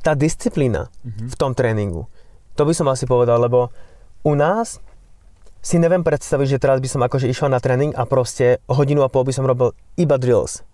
tá 0.00 0.16
disciplína 0.16 0.88
mm-hmm. 1.04 1.28
v 1.28 1.34
tom 1.36 1.52
tréningu, 1.52 2.08
to 2.56 2.64
by 2.64 2.72
som 2.72 2.88
asi 2.88 3.04
povedal, 3.04 3.36
lebo 3.36 3.68
u 4.24 4.32
nás 4.32 4.80
si 5.60 5.76
neviem 5.76 6.00
predstaviť, 6.00 6.56
že 6.56 6.62
teraz 6.62 6.78
by 6.80 6.88
som 6.88 7.04
akože 7.04 7.28
išiel 7.28 7.52
na 7.52 7.60
tréning 7.60 7.92
a 7.92 8.08
proste 8.08 8.62
hodinu 8.70 9.04
a 9.04 9.12
pol 9.12 9.26
by 9.26 9.34
som 9.34 9.44
robil 9.44 9.76
iba 9.98 10.16
drills. 10.16 10.64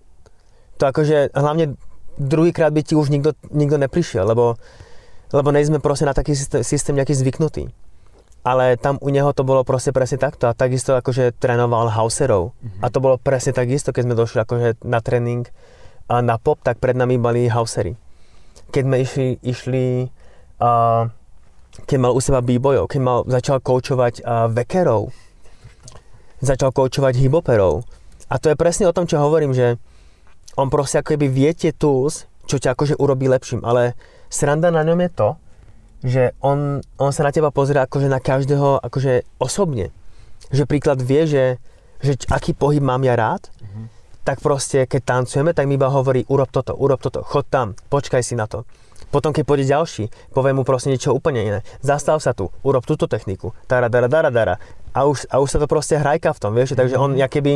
To 0.79 0.87
akože 0.87 1.35
hlavne 1.35 1.75
druhýkrát 2.21 2.71
by 2.71 2.85
ti 2.85 2.95
už 2.95 3.09
nikto, 3.09 3.33
nikto 3.51 3.81
neprišiel, 3.81 4.29
lebo, 4.29 4.61
lebo 5.33 5.49
nejsme 5.49 5.81
proste 5.81 6.05
na 6.05 6.15
taký 6.15 6.37
systém, 6.37 6.61
systém 6.61 6.95
nejaký 6.95 7.17
zvyknutý. 7.17 7.73
Ale 8.43 8.75
tam 8.75 8.99
u 8.99 9.09
neho 9.15 9.31
to 9.31 9.47
bolo 9.47 9.63
proste 9.63 9.95
presne 9.95 10.19
takto 10.19 10.51
a 10.51 10.57
takisto 10.57 10.99
akože 10.99 11.39
trénoval 11.39 11.95
houserov. 11.95 12.51
Mm-hmm. 12.59 12.83
A 12.83 12.87
to 12.91 12.99
bolo 12.99 13.15
presne 13.15 13.55
takisto, 13.55 13.95
keď 13.95 14.03
sme 14.03 14.19
došli 14.19 14.39
akože 14.43 14.69
na 14.83 14.99
tréning 14.99 15.47
a 16.11 16.19
na 16.19 16.37
pop, 16.43 16.59
tak 16.59 16.83
pred 16.83 16.99
nami 16.99 17.23
boli 17.23 17.47
housery. 17.47 17.95
Keď 18.75 18.83
sme 18.83 18.97
išli, 18.99 19.29
išli 19.47 19.85
uh, 20.59 21.07
keď 21.87 21.99
mal 22.03 22.13
u 22.13 22.21
seba 22.21 22.45
b-bojov, 22.45 22.91
keď 22.91 23.01
mal, 23.01 23.19
začal 23.25 23.63
koučovať 23.63 24.21
uh, 24.21 24.51
vekerov, 24.53 25.15
začal 26.45 26.75
koučovať 26.75 27.17
hiboperov. 27.17 27.87
A 28.29 28.37
to 28.37 28.53
je 28.53 28.59
presne 28.59 28.91
o 28.91 28.97
tom, 28.97 29.09
čo 29.09 29.23
hovorím, 29.23 29.57
že 29.57 29.79
on 30.59 30.69
proste 30.69 31.01
ako 31.01 31.17
keby 31.17 31.27
vie 31.33 31.51
tie 31.57 31.73
tools, 31.73 32.29
čo 32.45 32.61
ťa 32.61 32.77
akože 32.77 33.01
urobí 33.01 33.31
lepším, 33.31 33.65
ale 33.65 33.97
sranda 34.29 34.69
na 34.69 34.85
ňom 34.85 35.01
je 35.01 35.11
to, 35.13 35.29
že 36.03 36.35
on, 36.43 36.83
on 36.99 37.11
sa 37.15 37.23
na 37.23 37.31
teba 37.31 37.55
pozrie 37.55 37.79
akože 37.79 38.11
na 38.11 38.19
každého 38.19 38.83
akože 38.83 39.39
osobne. 39.39 39.95
Že 40.51 40.67
príklad 40.67 40.99
vie, 40.99 41.25
že, 41.25 41.45
že 42.03 42.19
aký 42.29 42.53
pohyb 42.53 42.83
mám 42.83 43.07
ja 43.07 43.15
rád, 43.15 43.49
mm-hmm. 43.49 43.87
tak 44.27 44.43
proste 44.43 44.85
keď 44.85 45.23
tancujeme, 45.23 45.55
tak 45.55 45.71
mi 45.71 45.79
iba 45.79 45.89
hovorí 45.89 46.27
urob 46.27 46.51
toto, 46.51 46.75
urob 46.75 46.99
toto, 46.99 47.23
chod 47.23 47.47
tam, 47.49 47.79
počkaj 47.89 48.21
si 48.21 48.35
na 48.35 48.51
to. 48.51 48.67
Potom, 49.13 49.31
keď 49.31 49.45
pôjde 49.45 49.69
ďalší, 49.69 50.05
povie 50.33 50.57
mu 50.57 50.65
proste 50.65 50.89
niečo 50.89 51.13
úplne 51.13 51.45
iné. 51.45 51.61
Zastav 51.85 52.17
sa 52.25 52.33
tu, 52.33 52.49
urob 52.65 52.89
túto 52.89 53.05
techniku, 53.05 53.53
dara, 53.69 53.93
dara, 53.93 54.09
dara, 54.09 54.33
dara. 54.33 54.57
A 54.97 55.05
už, 55.05 55.29
a 55.29 55.37
už 55.37 55.53
sa 55.53 55.59
to 55.61 55.69
proste 55.69 56.01
hrajka 56.01 56.33
v 56.33 56.41
tom, 56.41 56.57
vieš, 56.57 56.73
takže 56.73 56.97
on 56.97 57.15
mhm. 57.15 57.29
keby 57.29 57.53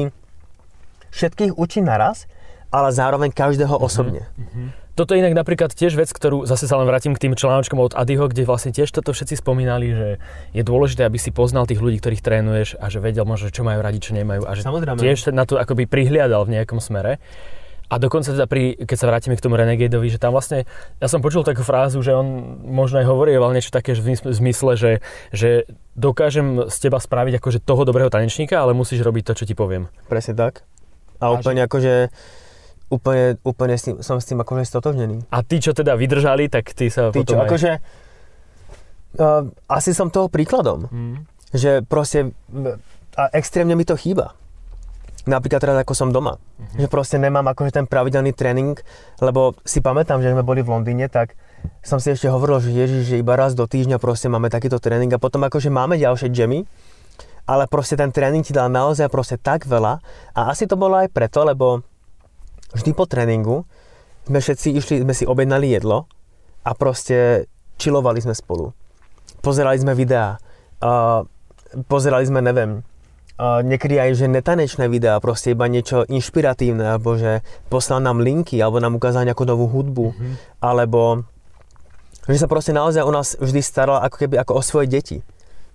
všetkých 1.16 1.56
učí 1.56 1.80
naraz, 1.80 2.28
ale 2.68 2.92
zároveň 2.92 3.32
každého 3.32 3.72
mm-hmm. 3.72 3.88
osobne. 3.88 4.22
Mm-hmm. 4.37 4.86
Toto 4.96 5.12
je 5.12 5.20
inak 5.20 5.37
napríklad 5.37 5.76
tiež 5.76 5.92
vec, 5.92 6.09
ktorú 6.09 6.48
zase 6.48 6.64
sa 6.64 6.80
len 6.80 6.88
vrátim 6.88 7.12
k 7.12 7.28
tým 7.28 7.37
článčkom 7.37 7.76
od 7.76 7.92
Adyho, 7.92 8.32
kde 8.32 8.48
vlastne 8.48 8.72
tiež 8.72 8.88
toto 8.88 9.12
všetci 9.12 9.37
spomínali, 9.37 9.92
že 9.92 10.09
je 10.56 10.62
dôležité, 10.64 11.04
aby 11.04 11.20
si 11.20 11.37
poznal 11.37 11.68
tých 11.68 11.85
ľudí, 11.85 12.00
ktorých 12.00 12.24
trénuješ 12.24 12.80
a 12.80 12.88
že 12.88 13.04
vedel 13.04 13.28
možno, 13.28 13.52
čo 13.52 13.61
majú 13.61 13.85
radi, 13.85 14.00
čo 14.00 14.16
nemajú. 14.16 14.48
A 14.48 14.56
že 14.56 14.64
Samozrejme. 14.64 14.96
tiež 14.96 15.37
na 15.37 15.44
to 15.44 15.61
akoby 15.61 15.85
prihliadal 15.85 16.48
v 16.48 16.56
nejakom 16.56 16.80
smere. 16.80 17.20
A 17.87 18.02
dokonca 18.02 18.35
teda 18.35 18.48
pri, 18.48 18.74
keď 18.82 18.96
sa 18.98 19.06
vrátime 19.06 19.37
k 19.38 19.44
tomu 19.44 19.54
Renegadeovi, 19.61 20.11
že 20.11 20.18
tam 20.18 20.35
vlastne, 20.35 20.66
ja 20.98 21.06
som 21.06 21.22
počul 21.22 21.46
takú 21.46 21.62
frázu, 21.62 22.02
že 22.02 22.16
on 22.16 22.59
možno 22.66 22.98
aj 22.98 23.06
hovorí 23.06 23.37
ale 23.37 23.61
niečo 23.61 23.70
také 23.70 23.94
v 23.94 24.16
zmysle, 24.16 24.74
že, 24.74 24.92
že 25.30 25.70
dokážem 25.94 26.66
z 26.66 26.76
teba 26.82 26.98
spraviť 26.98 27.38
akože 27.38 27.62
toho 27.62 27.87
dobrého 27.87 28.11
tanečníka, 28.11 28.59
ale 28.59 28.74
musíš 28.74 29.06
robiť 29.06 29.22
to, 29.28 29.32
čo 29.38 29.44
ti 29.46 29.54
poviem. 29.54 29.87
Presne 30.11 30.35
tak. 30.35 30.66
A, 31.22 31.30
a 31.30 31.38
úplne 31.38 31.62
že... 31.62 31.66
akože 31.70 31.94
úplne, 32.88 33.38
úplne 33.42 33.75
s 33.75 33.90
tým, 33.90 33.99
som 34.03 34.22
s 34.22 34.29
tým 34.29 34.38
akože 34.40 34.64
stotožnený. 34.66 35.27
A 35.31 35.42
tí, 35.42 35.59
čo 35.59 35.75
teda 35.75 35.99
vydržali, 35.99 36.46
tak 36.46 36.70
tí 36.70 36.90
sa 36.90 37.11
tí, 37.11 37.22
potom 37.22 37.37
čo, 37.37 37.42
aj... 37.42 37.46
akože, 37.51 37.72
uh, 39.18 39.42
asi 39.66 39.90
som 39.90 40.11
toho 40.11 40.31
príkladom. 40.31 40.87
Mm. 40.90 41.16
Že 41.55 41.70
proste, 41.87 42.35
a 43.16 43.22
extrémne 43.35 43.75
mi 43.75 43.87
to 43.87 43.99
chýba. 43.99 44.35
Napríklad 45.27 45.59
teraz 45.59 45.77
ako 45.83 45.94
som 45.99 46.14
doma. 46.14 46.38
Mm-hmm. 46.38 46.79
Že 46.87 46.87
proste 46.87 47.16
nemám 47.18 47.51
akože 47.51 47.83
ten 47.83 47.87
pravidelný 47.90 48.31
tréning, 48.31 48.79
lebo 49.18 49.59
si 49.66 49.83
pamätám, 49.83 50.22
že 50.22 50.31
sme 50.31 50.46
boli 50.46 50.62
v 50.62 50.70
Londýne, 50.70 51.11
tak 51.11 51.35
som 51.83 51.99
si 51.99 52.14
ešte 52.14 52.31
hovoril, 52.31 52.62
že 52.62 52.70
ježiš, 52.70 53.03
že 53.11 53.16
iba 53.18 53.35
raz 53.35 53.59
do 53.59 53.66
týždňa 53.66 53.99
proste 53.99 54.31
máme 54.31 54.46
takýto 54.46 54.79
tréning 54.79 55.11
a 55.11 55.18
potom 55.18 55.42
akože 55.42 55.66
máme 55.66 55.99
ďalšie 55.99 56.31
džemy, 56.31 56.62
ale 57.42 57.66
proste 57.66 57.99
ten 57.99 58.14
tréning 58.14 58.46
ti 58.46 58.55
dal 58.55 58.70
naozaj 58.70 59.11
proste 59.11 59.35
tak 59.35 59.66
veľa 59.66 59.99
a 60.31 60.40
asi 60.46 60.70
to 60.70 60.79
bolo 60.79 60.94
aj 60.94 61.11
preto, 61.11 61.42
lebo 61.42 61.83
vždy 62.76 62.90
po 62.92 63.08
tréningu 63.08 63.64
sme 64.28 64.38
všetci 64.38 64.68
išli, 64.76 64.94
sme 65.02 65.14
si 65.16 65.24
objednali 65.24 65.72
jedlo 65.72 66.04
a 66.66 66.76
proste 66.76 67.48
čilovali 67.80 68.20
sme 68.20 68.34
spolu. 68.36 68.76
Pozerali 69.40 69.78
sme 69.80 69.96
videá, 69.96 70.36
uh, 70.82 71.24
pozerali 71.86 72.26
sme, 72.26 72.42
neviem, 72.42 72.82
uh, 73.38 73.62
niekedy 73.62 73.96
aj 73.96 74.10
že 74.18 74.26
netanečné 74.26 74.90
videá, 74.90 75.22
proste 75.22 75.54
iba 75.54 75.70
niečo 75.70 76.02
inšpiratívne, 76.08 76.82
alebo 76.82 77.14
že 77.14 77.46
poslal 77.70 78.02
nám 78.02 78.20
linky, 78.20 78.58
alebo 78.58 78.82
nám 78.82 78.98
ukázal 78.98 79.24
nejakú 79.24 79.46
novú 79.46 79.70
hudbu, 79.70 80.06
mm-hmm. 80.12 80.34
alebo 80.58 81.22
že 82.26 82.42
sa 82.42 82.50
proste 82.50 82.74
naozaj 82.74 83.06
u 83.06 83.12
nás 83.14 83.38
vždy 83.38 83.60
staral 83.62 84.02
ako 84.02 84.16
keby 84.26 84.42
ako 84.42 84.52
o 84.58 84.62
svoje 84.62 84.90
deti 84.90 85.18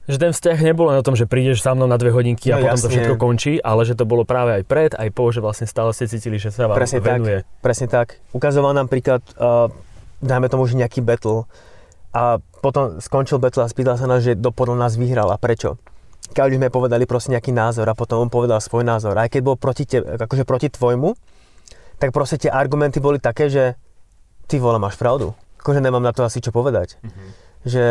že 0.09 0.17
ten 0.17 0.33
vzťah 0.33 0.57
nebol 0.65 0.89
len 0.89 0.97
o 0.97 1.05
tom, 1.05 1.13
že 1.13 1.29
prídeš 1.29 1.61
sa 1.61 1.77
mnou 1.77 1.85
na 1.85 1.97
dve 2.01 2.09
hodinky 2.09 2.49
a 2.49 2.57
no, 2.57 2.65
potom 2.65 2.73
jasne. 2.73 2.85
to 2.85 2.93
všetko 2.93 3.15
končí, 3.21 3.53
ale 3.61 3.81
že 3.85 3.93
to 3.93 4.09
bolo 4.09 4.25
práve 4.25 4.57
aj 4.57 4.63
pred, 4.65 4.91
aj 4.97 5.09
po, 5.13 5.29
že 5.29 5.45
vlastne 5.45 5.69
stále 5.69 5.93
ste 5.93 6.09
cítili, 6.09 6.41
že 6.41 6.49
sa 6.49 6.65
vám 6.65 6.77
presne 6.77 6.99
venuje. 6.99 7.45
Tak, 7.45 7.61
presne 7.61 7.87
tak. 7.87 8.17
Ukazoval 8.33 8.73
nám 8.73 8.89
príklad, 8.89 9.21
uh, 9.37 9.69
dajme 10.25 10.49
tomu, 10.49 10.65
že 10.65 10.73
nejaký 10.73 11.05
battle 11.05 11.45
a 12.11 12.41
potom 12.65 12.97
skončil 12.97 13.37
battle 13.37 13.61
a 13.61 13.69
spýtal 13.69 13.95
sa 13.95 14.09
nás, 14.09 14.25
že 14.25 14.33
do 14.33 14.49
podľa 14.49 14.89
nás 14.89 14.97
vyhral 14.97 15.29
a 15.29 15.37
prečo. 15.37 15.77
Každý 16.31 16.57
sme 16.57 16.71
povedali 16.71 17.03
proste 17.05 17.35
nejaký 17.35 17.51
názor 17.51 17.85
a 17.85 17.93
potom 17.93 18.23
on 18.25 18.29
povedal 18.31 18.57
svoj 18.63 18.87
názor. 18.87 19.13
Aj 19.19 19.27
keď 19.27 19.41
bol 19.43 19.55
proti, 19.59 19.83
te, 19.83 19.99
akože 19.99 20.47
proti 20.47 20.71
tvojmu, 20.71 21.13
tak 21.99 22.15
proste 22.15 22.47
tie 22.47 22.49
argumenty 22.49 23.03
boli 23.03 23.19
také, 23.19 23.51
že 23.51 23.75
ty 24.47 24.57
vole, 24.57 24.79
máš 24.79 24.95
pravdu. 24.95 25.35
Akože 25.59 25.83
nemám 25.83 26.01
na 26.01 26.15
to 26.15 26.25
asi 26.25 26.39
čo 26.39 26.49
povedať. 26.49 26.97
Mm-hmm. 27.03 27.29
Že 27.67 27.85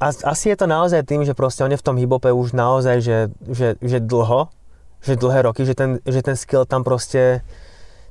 asi 0.00 0.52
je 0.52 0.56
to 0.56 0.66
naozaj 0.68 1.02
tým, 1.08 1.24
že 1.24 1.32
proste 1.32 1.64
on 1.64 1.72
je 1.72 1.80
v 1.80 1.86
tom 1.86 1.96
hibope 1.96 2.28
už 2.28 2.52
naozaj, 2.52 3.00
že, 3.00 3.18
že, 3.48 3.68
že 3.80 3.98
dlho, 4.00 4.52
že 5.00 5.16
dlhé 5.16 5.48
roky, 5.48 5.64
že 5.64 5.72
ten, 5.72 6.02
že 6.04 6.20
ten 6.20 6.36
skill 6.36 6.68
tam 6.68 6.84
proste 6.84 7.40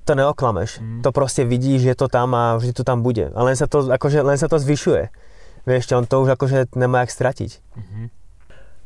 to 0.06 0.14
neoklameš. 0.14 0.82
Mm. 0.82 1.02
To 1.02 1.10
proste 1.10 1.46
vidíš, 1.46 1.82
že 1.82 1.98
to 1.98 2.08
tam 2.10 2.34
a 2.38 2.58
vždy 2.58 2.74
to 2.74 2.84
tam 2.86 3.02
bude. 3.02 3.34
A 3.34 3.40
len 3.42 3.58
sa 3.58 3.66
to, 3.66 3.90
akože, 3.90 4.22
len 4.22 4.38
sa 4.38 4.46
to 4.46 4.62
zvyšuje. 4.62 5.10
Vieš, 5.66 5.98
on 5.98 6.06
to 6.06 6.22
už 6.22 6.38
akože 6.38 6.78
nemá 6.78 7.02
jak 7.02 7.12
stratiť. 7.12 7.52
Mm-hmm. 7.58 8.06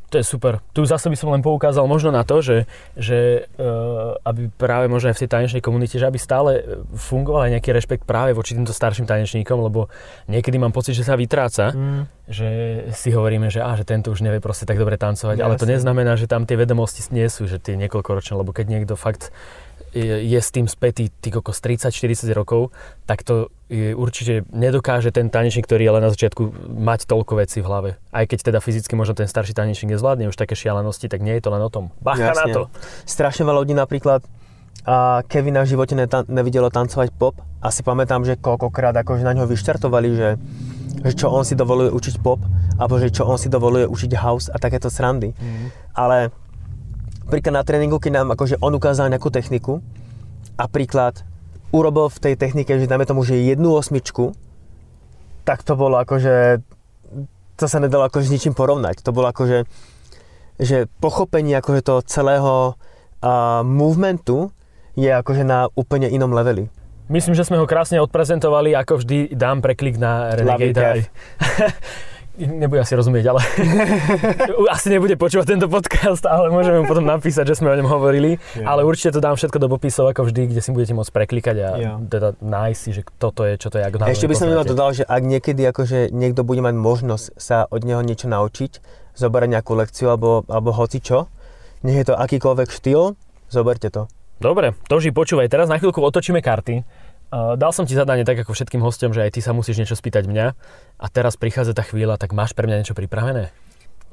To 0.10 0.18
je 0.18 0.26
super. 0.26 0.58
Tu 0.74 0.82
zase 0.90 1.06
by 1.06 1.18
som 1.18 1.30
len 1.30 1.46
poukázal 1.46 1.86
možno 1.86 2.10
na 2.10 2.26
to, 2.26 2.42
že, 2.42 2.66
že 2.98 3.46
uh, 3.62 4.18
aby 4.26 4.50
práve 4.50 4.90
možno 4.90 5.14
aj 5.14 5.16
v 5.18 5.22
tej 5.26 5.30
tanečnej 5.30 5.62
komunite, 5.62 6.02
že 6.02 6.10
aby 6.10 6.18
stále 6.18 6.66
fungoval 6.98 7.46
aj 7.46 7.52
nejaký 7.58 7.70
rešpekt 7.70 8.04
práve 8.10 8.34
voči 8.34 8.58
týmto 8.58 8.74
starším 8.74 9.06
tanečníkom, 9.06 9.62
lebo 9.62 9.94
niekedy 10.26 10.58
mám 10.58 10.74
pocit, 10.74 10.98
že 10.98 11.06
sa 11.06 11.14
vytráca, 11.14 11.72
mm. 11.78 12.02
že 12.26 12.50
si 12.98 13.14
hovoríme, 13.14 13.54
že, 13.54 13.62
á, 13.62 13.78
že 13.78 13.86
tento 13.86 14.10
už 14.10 14.26
nevie 14.26 14.42
proste 14.42 14.66
tak 14.66 14.82
dobre 14.82 14.98
tancovať, 14.98 15.38
ja, 15.38 15.46
ale 15.46 15.62
to 15.62 15.70
neznamená, 15.70 16.18
že 16.18 16.26
tam 16.26 16.50
tie 16.50 16.58
vedomosti 16.58 17.06
nie 17.14 17.30
sú, 17.30 17.46
že 17.46 17.62
tie 17.62 17.78
niekoľkoročné, 17.78 18.34
lebo 18.34 18.50
keď 18.50 18.66
niekto 18.66 18.98
fakt 18.98 19.30
je 19.94 20.40
s 20.40 20.50
tým 20.54 20.70
spätý 20.70 21.10
ty 21.10 21.30
kokos 21.34 21.62
30-40 21.62 22.30
rokov, 22.36 22.70
tak 23.10 23.26
to 23.26 23.50
určite 23.98 24.50
nedokáže 24.50 25.14
ten 25.14 25.30
tanečník, 25.30 25.66
ktorý 25.70 25.90
je 25.90 25.94
len 25.94 26.04
na 26.04 26.12
začiatku, 26.14 26.70
mať 26.74 27.06
toľko 27.06 27.34
vecí 27.38 27.62
v 27.62 27.70
hlave. 27.70 27.90
Aj 28.10 28.26
keď 28.26 28.54
teda 28.54 28.60
fyzicky 28.62 28.98
možno 28.98 29.14
ten 29.18 29.30
starší 29.30 29.54
tanečník 29.54 29.94
nezvládne 29.94 30.30
už 30.30 30.38
také 30.38 30.58
šialenosti, 30.58 31.06
tak 31.06 31.22
nie 31.22 31.38
je 31.38 31.44
to 31.46 31.54
len 31.54 31.62
o 31.62 31.70
tom. 31.70 31.94
Bacha 32.02 32.34
Jasne. 32.34 32.42
na 32.42 32.46
to. 32.50 32.62
Strašne 33.06 33.46
veľa 33.46 33.60
ľudí 33.66 33.76
napríklad 33.78 34.26
a 34.90 35.22
Kevina 35.28 35.62
v 35.62 35.76
živote 35.76 35.94
neta- 35.94 36.26
nevidelo 36.26 36.72
tancovať 36.72 37.14
pop. 37.14 37.38
A 37.60 37.70
si 37.70 37.84
pamätám, 37.84 38.24
že 38.24 38.40
koľkokrát 38.40 38.96
akože 39.04 39.28
na 39.28 39.36
ňo 39.36 39.46
vyštartovali, 39.46 40.10
že, 40.16 40.30
že 41.04 41.14
čo 41.14 41.28
on 41.28 41.44
si 41.44 41.54
dovoluje 41.60 41.92
učiť 41.92 42.24
pop, 42.24 42.40
alebo 42.80 42.96
že 42.98 43.12
čo 43.12 43.28
on 43.28 43.36
si 43.36 43.52
dovoluje 43.52 43.84
učiť 43.86 44.12
house 44.16 44.48
a 44.48 44.56
takéto 44.56 44.88
srandy. 44.88 45.36
Mm. 45.36 45.68
Ale 45.92 46.32
príklad 47.30 47.62
na 47.62 47.64
tréningu, 47.64 48.02
keď 48.02 48.22
nám 48.22 48.34
akože 48.34 48.58
on 48.60 48.74
ukázal 48.74 49.14
nejakú 49.14 49.30
techniku 49.30 49.86
a 50.58 50.66
príklad 50.66 51.22
urobil 51.70 52.10
v 52.10 52.18
tej 52.18 52.34
technike, 52.36 52.74
že 52.74 52.90
dáme 52.90 53.06
tomu, 53.06 53.22
že 53.22 53.38
jednu 53.38 53.78
osmičku, 53.78 54.34
tak 55.46 55.62
to 55.62 55.78
bolo 55.78 56.02
akože, 56.02 56.66
to 57.56 57.66
sa 57.70 57.78
nedalo 57.78 58.10
akože 58.10 58.26
s 58.28 58.34
ničím 58.34 58.58
porovnať. 58.58 59.06
To 59.06 59.14
bolo 59.14 59.30
akože, 59.30 59.70
že 60.58 60.90
pochopenie 60.98 61.54
akože 61.62 61.82
toho 61.86 62.02
celého 62.02 62.54
uh, 62.74 63.62
movementu 63.62 64.50
je 64.98 65.14
akože 65.14 65.46
na 65.46 65.70
úplne 65.78 66.10
inom 66.10 66.34
leveli. 66.34 66.68
Myslím, 67.10 67.34
že 67.34 67.46
sme 67.46 67.58
ho 67.58 67.66
krásne 67.66 67.98
odprezentovali, 68.02 68.78
ako 68.78 69.02
vždy 69.02 69.34
dám 69.34 69.66
preklik 69.66 69.98
na 69.98 70.34
Renegade. 70.38 71.10
Nebude 72.40 72.80
asi 72.80 72.96
rozumieť, 72.96 73.36
ale 73.36 73.44
asi 74.76 74.88
nebude 74.88 75.20
počúvať 75.20 75.60
tento 75.60 75.68
podcast, 75.68 76.24
ale 76.24 76.48
môžeme 76.48 76.80
mu 76.80 76.86
potom 76.88 77.04
napísať, 77.04 77.52
že 77.52 77.60
sme 77.60 77.70
o 77.72 77.76
ňom 77.76 77.90
hovorili. 77.92 78.40
Yeah. 78.56 78.72
Ale 78.72 78.88
určite 78.88 79.12
to 79.12 79.20
dám 79.20 79.36
všetko 79.36 79.60
do 79.60 79.68
popisov, 79.68 80.08
ako 80.08 80.32
vždy, 80.32 80.56
kde 80.56 80.62
si 80.64 80.72
budete 80.72 80.96
môcť 80.96 81.12
preklikať 81.12 81.56
a 81.60 81.70
yeah. 81.76 81.96
teda 82.00 82.40
nájsť 82.40 82.80
si, 82.80 82.90
že 82.96 83.02
kto 83.04 83.28
to 83.36 83.42
je, 83.44 83.54
čo 83.60 83.68
to 83.68 83.76
je. 83.76 83.84
Ako 83.84 84.08
Ešte 84.08 84.32
by 84.32 84.36
som 84.40 84.48
iba 84.48 84.64
dodal, 84.64 84.96
že 84.96 85.04
ak 85.04 85.20
niekedy 85.20 85.68
akože 85.68 86.16
niekto 86.16 86.48
bude 86.48 86.64
mať 86.64 86.80
možnosť 86.80 87.26
sa 87.36 87.68
od 87.68 87.84
neho 87.84 88.00
niečo 88.00 88.32
naučiť, 88.32 88.80
zobrať 89.20 89.48
nejakú 89.60 89.76
lekciu 89.76 90.08
alebo, 90.16 90.48
alebo 90.48 90.72
hoci 90.72 91.04
čo, 91.04 91.28
nech 91.84 92.00
je 92.00 92.08
to 92.08 92.16
akýkoľvek 92.16 92.72
štýl, 92.72 93.20
zoberte 93.52 93.92
to. 93.92 94.08
Dobre, 94.40 94.72
Toži, 94.88 95.12
počúvaj, 95.12 95.52
teraz 95.52 95.68
na 95.68 95.76
chvíľku 95.76 96.00
otočíme 96.00 96.40
karty. 96.40 96.88
Uh, 97.30 97.54
dal 97.54 97.70
som 97.70 97.86
ti 97.86 97.94
zadanie 97.94 98.26
tak 98.26 98.42
ako 98.42 98.58
všetkým 98.58 98.82
hostom, 98.82 99.14
že 99.14 99.22
aj 99.22 99.38
ty 99.38 99.42
sa 99.46 99.54
musíš 99.54 99.78
niečo 99.78 99.94
spýtať 99.94 100.26
mňa. 100.26 100.46
A 100.98 101.06
teraz 101.14 101.38
prichádza 101.38 101.78
tá 101.78 101.86
chvíľa, 101.86 102.18
tak 102.18 102.34
máš 102.34 102.58
pre 102.58 102.66
mňa 102.66 102.82
niečo 102.82 102.98
pripravené? 102.98 103.54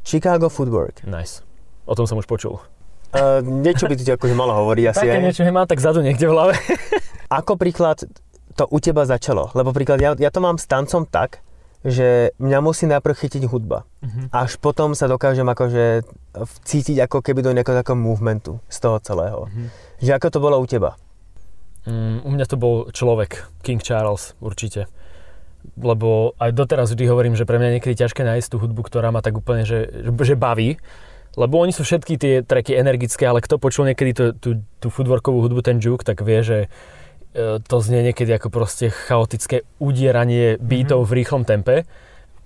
Chicago 0.05 0.53
Footwork. 0.53 1.01
Nice. 1.09 1.41
O 1.89 1.97
tom 1.97 2.05
som 2.05 2.21
už 2.21 2.29
počul. 2.29 2.61
Uh, 3.17 3.41
niečo 3.41 3.89
by 3.89 3.97
ti 3.97 4.05
akože 4.05 4.37
malo 4.37 4.53
hovoriť 4.53 4.85
asi 4.93 5.07
Také 5.09 5.19
aj. 5.19 5.25
niečo 5.25 5.43
má 5.49 5.64
tak 5.64 5.81
zadu 5.81 6.05
niekde 6.05 6.29
v 6.29 6.33
hlave. 6.37 6.55
ako 7.41 7.57
príklad 7.57 8.05
to 8.53 8.64
u 8.69 8.79
teba 8.85 9.09
začalo? 9.09 9.49
Lebo 9.57 9.73
príklad, 9.73 9.97
ja, 9.97 10.12
ja 10.12 10.29
to 10.29 10.45
mám 10.45 10.61
s 10.61 10.69
tancom 10.69 11.09
tak, 11.09 11.41
že 11.87 12.35
mňa 12.43 12.59
musí 12.61 12.85
najprv 12.91 13.14
chytiť 13.14 13.43
hudba. 13.47 13.87
Uh-huh. 14.03 14.27
Až 14.35 14.59
potom 14.59 14.93
sa 14.93 15.07
dokážem 15.07 15.47
akože 15.47 16.03
cítiť 16.67 17.07
ako 17.07 17.23
keby 17.23 17.47
do 17.47 17.55
nejakého 17.55 17.79
takého 17.79 17.95
movementu 17.95 18.59
z 18.67 18.77
toho 18.83 18.99
celého. 18.99 19.47
Uh-huh. 19.47 19.67
Že 20.03 20.11
ako 20.19 20.27
to 20.29 20.39
bolo 20.43 20.57
u 20.59 20.67
teba? 20.67 20.99
Mm, 21.87 22.26
u 22.26 22.30
mňa 22.34 22.47
to 22.51 22.57
bol 22.59 22.74
človek, 22.91 23.47
King 23.62 23.78
Charles, 23.78 24.34
určite. 24.43 24.91
Lebo 25.78 26.34
aj 26.39 26.55
doteraz 26.55 26.95
vždy 26.95 27.05
hovorím, 27.07 27.34
že 27.39 27.47
pre 27.47 27.59
mňa 27.59 27.78
niekedy 27.78 27.95
ťažké 27.99 28.22
nájsť 28.22 28.49
tú 28.51 28.57
hudbu, 28.59 28.87
ktorá 28.87 29.11
ma 29.14 29.22
tak 29.22 29.39
úplne, 29.39 29.66
že, 29.66 29.91
že 30.07 30.34
baví. 30.34 30.78
Lebo 31.37 31.61
oni 31.61 31.70
sú 31.70 31.84
všetky 31.84 32.14
tie 32.16 32.34
tracky 32.43 32.74
energické, 32.74 33.28
ale 33.28 33.45
kto 33.45 33.61
počul 33.61 33.87
niekedy 33.87 34.12
tú, 34.16 34.24
tú, 34.34 34.51
tú 34.82 34.89
footworkovú 34.89 35.45
hudbu, 35.45 35.61
ten 35.62 35.78
juke, 35.78 36.03
tak 36.03 36.24
vie, 36.24 36.41
že 36.41 36.59
E, 37.37 37.61
to 37.61 37.76
znie 37.84 38.01
niekedy 38.01 38.32
ako 38.32 38.49
proste 38.49 38.89
chaotické 38.89 39.68
udieranie 39.76 40.57
beatov 40.57 41.05
mm-hmm. 41.05 41.12
v 41.12 41.16
rýchlom 41.20 41.43
tempe. 41.45 41.84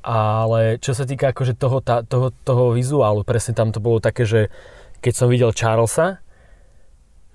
Ale 0.02 0.82
čo 0.82 0.96
sa 0.98 1.06
týka 1.06 1.30
akože 1.30 1.54
toho, 1.54 1.78
tá, 1.78 2.02
toho, 2.02 2.34
toho 2.42 2.74
vizuálu, 2.74 3.22
presne 3.22 3.54
tam 3.54 3.70
to 3.70 3.78
bolo 3.78 4.02
také, 4.02 4.26
že 4.26 4.50
keď 4.98 5.12
som 5.14 5.28
videl 5.30 5.54
Charlesa, 5.54 6.24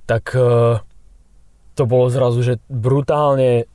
tak 0.09 0.33
uh, 0.33 0.81
to 1.75 1.83
bolo 1.83 2.07
zrazu, 2.07 2.39
že 2.41 2.53
brutálne 2.71 3.67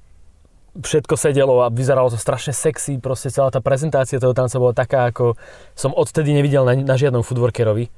všetko 0.70 1.14
sedelo 1.18 1.66
a 1.66 1.68
vyzeralo 1.68 2.08
to 2.08 2.18
strašne 2.18 2.54
sexy, 2.54 3.02
proste 3.02 3.28
celá 3.28 3.50
tá 3.50 3.58
prezentácia 3.58 4.22
toho 4.22 4.32
tanca 4.32 4.56
bola 4.62 4.72
taká, 4.72 5.10
ako 5.10 5.34
som 5.74 5.90
odtedy 5.92 6.30
nevidel 6.30 6.62
na, 6.62 6.78
na 6.78 6.96
žiadnom 6.96 7.26
footworkerovi. 7.26 7.90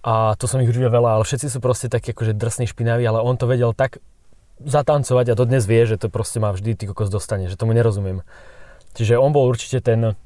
A 0.00 0.34
to 0.40 0.48
som 0.48 0.58
ich 0.64 0.68
už 0.68 0.80
videl 0.80 0.90
veľa, 0.90 1.20
ale 1.20 1.24
všetci 1.28 1.52
sú 1.52 1.58
proste 1.60 1.86
takí 1.92 2.16
akože 2.16 2.32
drsní, 2.34 2.66
špinaví, 2.66 3.04
ale 3.04 3.20
on 3.20 3.36
to 3.36 3.44
vedel 3.46 3.76
tak 3.76 4.00
zatancovať 4.60 5.32
a 5.32 5.38
to 5.38 5.44
dnes 5.48 5.64
vie, 5.64 5.82
že 5.88 5.96
to 6.00 6.12
proste 6.12 6.40
má 6.40 6.52
vždy 6.52 6.76
ty 6.76 6.84
kokos 6.88 7.12
dostane, 7.12 7.48
že 7.48 7.56
tomu 7.56 7.72
nerozumiem. 7.72 8.24
Čiže 8.96 9.20
on 9.20 9.30
bol 9.30 9.46
určite 9.46 9.80
ten, 9.80 10.18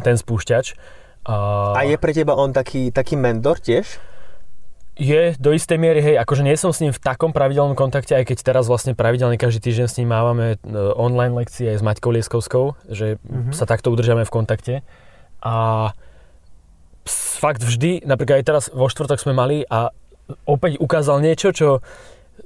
ten 0.00 0.16
spúšťač. 0.16 0.78
A... 1.26 1.34
a 1.74 1.80
je 1.82 1.96
pre 1.98 2.14
teba 2.14 2.38
on 2.38 2.54
taký, 2.54 2.94
taký 2.94 3.18
mentor 3.18 3.58
tiež? 3.58 3.98
Je, 4.96 5.36
do 5.36 5.52
istej 5.52 5.76
miery, 5.76 6.00
hej, 6.00 6.16
akože 6.24 6.40
nie 6.40 6.56
som 6.56 6.72
s 6.72 6.80
ním 6.80 6.88
v 6.88 6.96
takom 6.96 7.28
pravidelnom 7.28 7.76
kontakte, 7.76 8.16
aj 8.16 8.32
keď 8.32 8.38
teraz 8.40 8.64
vlastne 8.64 8.96
pravidelne 8.96 9.36
každý 9.36 9.68
týždeň 9.68 9.86
s 9.92 9.96
ním 10.00 10.08
mávame 10.08 10.56
e, 10.56 10.72
online 10.96 11.36
lekcie 11.36 11.68
aj 11.68 11.78
s 11.80 11.84
Maťkou 11.84 12.16
Lieskovskou, 12.16 12.80
že 12.88 13.20
mm-hmm. 13.20 13.52
sa 13.52 13.68
takto 13.68 13.92
udržame 13.92 14.24
v 14.24 14.32
kontakte. 14.32 14.74
A 15.44 15.92
fakt 17.36 17.60
vždy, 17.60 18.08
napríklad 18.08 18.40
aj 18.40 18.46
teraz 18.48 18.64
vo 18.72 18.88
štvrtok 18.88 19.20
sme 19.20 19.36
mali 19.36 19.68
a 19.68 19.92
opäť 20.48 20.80
ukázal 20.80 21.20
niečo, 21.20 21.52
čo 21.52 21.84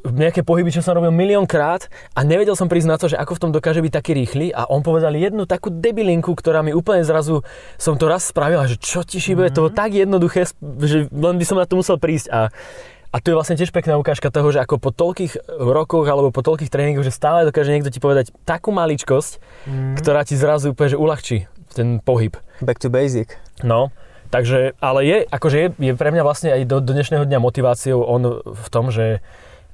nejaké 0.07 0.41
pohyby, 0.41 0.73
čo 0.73 0.81
som 0.81 0.97
robil 0.97 1.13
miliónkrát 1.13 1.87
a 2.17 2.21
nevedel 2.25 2.57
som 2.57 2.67
prísť 2.67 2.89
na 2.89 2.97
to, 2.97 3.07
že 3.13 3.21
ako 3.21 3.37
v 3.37 3.43
tom 3.43 3.51
dokáže 3.53 3.85
byť 3.85 3.93
taký 3.93 4.13
rýchly 4.17 4.47
a 4.55 4.65
on 4.71 4.81
povedal 4.81 5.13
jednu 5.13 5.45
takú 5.45 5.69
debilinku, 5.69 6.33
ktorá 6.33 6.65
mi 6.65 6.73
úplne 6.73 7.05
zrazu, 7.05 7.45
som 7.77 8.01
to 8.01 8.09
raz 8.09 8.31
spravil 8.31 8.63
a 8.63 8.71
že 8.71 8.81
čo 8.81 9.05
ti 9.05 9.21
šíbe, 9.21 9.49
mm-hmm. 9.49 9.55
to 9.55 9.63
bolo 9.69 9.73
tak 9.77 9.93
jednoduché, 9.93 10.49
že 10.81 11.11
len 11.13 11.37
by 11.37 11.45
som 11.45 11.61
na 11.61 11.69
to 11.69 11.77
musel 11.77 12.01
prísť 12.01 12.29
a 12.33 12.41
a 13.11 13.19
to 13.19 13.35
je 13.35 13.39
vlastne 13.43 13.59
tiež 13.59 13.75
pekná 13.75 13.99
ukážka 13.99 14.31
toho, 14.31 14.55
že 14.55 14.63
ako 14.63 14.79
po 14.79 14.95
toľkých 14.95 15.51
rokoch 15.59 16.07
alebo 16.07 16.31
po 16.31 16.47
toľkých 16.47 16.71
tréningoch, 16.71 17.03
že 17.03 17.11
stále 17.11 17.43
dokáže 17.43 17.75
niekto 17.75 17.91
ti 17.91 17.99
povedať 17.99 18.31
takú 18.47 18.71
maličkosť, 18.71 19.43
mm. 19.67 19.99
ktorá 19.99 20.23
ti 20.23 20.39
zrazu 20.39 20.71
úplne 20.71 20.95
že 20.95 20.99
uľahčí 20.99 21.37
ten 21.75 21.99
pohyb. 21.99 22.39
Back 22.63 22.79
to 22.79 22.87
basic. 22.87 23.35
No, 23.67 23.91
takže, 24.31 24.79
ale 24.79 25.01
je, 25.07 25.19
akože 25.27 25.57
je, 25.59 25.69
je 25.91 25.93
pre 25.99 26.15
mňa 26.15 26.23
vlastne 26.23 26.55
aj 26.55 26.63
do, 26.71 26.79
do 26.79 26.95
dnešného 26.95 27.27
dňa 27.27 27.39
motiváciou 27.43 27.99
on 27.99 28.47
v 28.47 28.69
tom, 28.71 28.95
že 28.95 29.19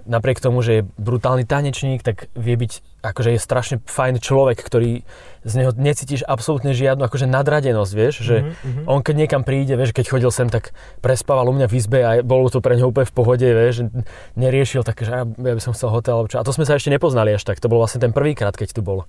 napriek 0.06 0.38
tomu, 0.38 0.62
že 0.62 0.80
je 0.80 0.82
brutálny 0.96 1.42
tanečník, 1.44 2.00
tak 2.06 2.30
vie 2.38 2.54
byť, 2.54 3.02
akože 3.02 3.34
je 3.34 3.40
strašne 3.42 3.76
fajn 3.84 4.22
človek, 4.22 4.58
ktorý 4.62 5.02
z 5.46 5.52
neho 5.54 5.70
necítiš 5.74 6.26
absolútne 6.26 6.74
žiadnu 6.74 7.06
akože 7.06 7.26
nadradenosť, 7.30 7.92
vieš, 7.94 8.14
že 8.22 8.36
mm-hmm. 8.42 8.86
on 8.90 9.02
keď 9.02 9.14
niekam 9.14 9.42
príde, 9.46 9.74
vieš, 9.78 9.94
keď 9.94 10.06
chodil 10.10 10.30
sem, 10.34 10.50
tak 10.50 10.74
prespával 11.02 11.46
u 11.50 11.54
mňa 11.54 11.66
v 11.70 11.74
izbe 11.78 12.00
a 12.02 12.10
bolo 12.22 12.50
to 12.50 12.58
pre 12.58 12.74
neho 12.74 12.90
úplne 12.90 13.06
v 13.06 13.14
pohode, 13.14 13.46
vieš, 13.46 13.86
neriešil 14.34 14.82
také, 14.82 15.06
že 15.06 15.22
ja 15.22 15.54
by 15.54 15.62
som 15.62 15.74
chcel 15.74 15.90
hotel, 15.90 16.22
alebo 16.22 16.30
čo. 16.30 16.42
A 16.42 16.46
to 16.46 16.54
sme 16.54 16.66
sa 16.66 16.74
ešte 16.74 16.90
nepoznali 16.90 17.34
až 17.34 17.46
tak, 17.46 17.62
to 17.62 17.70
bol 17.70 17.78
vlastne 17.78 18.02
ten 18.02 18.10
prvýkrát, 18.10 18.54
keď 18.54 18.74
tu 18.74 18.82
bol. 18.82 19.06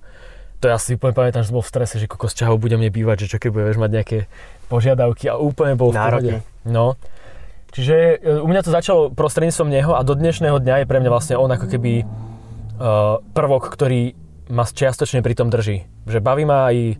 To 0.58 0.66
ja 0.66 0.78
si 0.78 0.98
úplne 0.98 1.14
pamätám, 1.14 1.46
že 1.46 1.54
som 1.54 1.62
bol 1.62 1.66
v 1.66 1.70
strese, 1.70 2.02
že 2.02 2.10
kokos 2.10 2.34
čahov 2.34 2.58
bude 2.58 2.74
mne 2.74 2.90
bývať, 2.90 3.26
že 3.26 3.30
čo 3.30 3.38
keď 3.38 3.50
budeš 3.54 3.78
mať 3.78 3.90
nejaké 3.94 4.18
požiadavky 4.66 5.30
a 5.30 5.38
úplne 5.38 5.78
bol 5.78 5.94
v 5.94 5.98
pohode. 5.98 6.32
No. 6.66 6.98
Čiže 7.78 8.18
e, 8.18 8.42
u 8.42 8.46
mňa 8.50 8.66
to 8.66 8.74
začalo 8.74 9.14
prostredníctvom 9.14 9.70
neho 9.70 9.94
a 9.94 10.02
do 10.02 10.18
dnešného 10.18 10.58
dňa 10.58 10.82
je 10.82 10.90
pre 10.90 10.98
mňa 10.98 11.10
vlastne 11.14 11.38
on 11.38 11.46
ako 11.46 11.70
keby 11.70 12.02
uh, 12.02 13.22
prvok, 13.22 13.70
ktorý 13.70 14.18
ma 14.50 14.66
čiastočne 14.66 15.22
pri 15.22 15.38
tom 15.38 15.46
drží. 15.46 15.86
Že 16.10 16.18
baví 16.18 16.42
ma 16.42 16.74
aj 16.74 16.98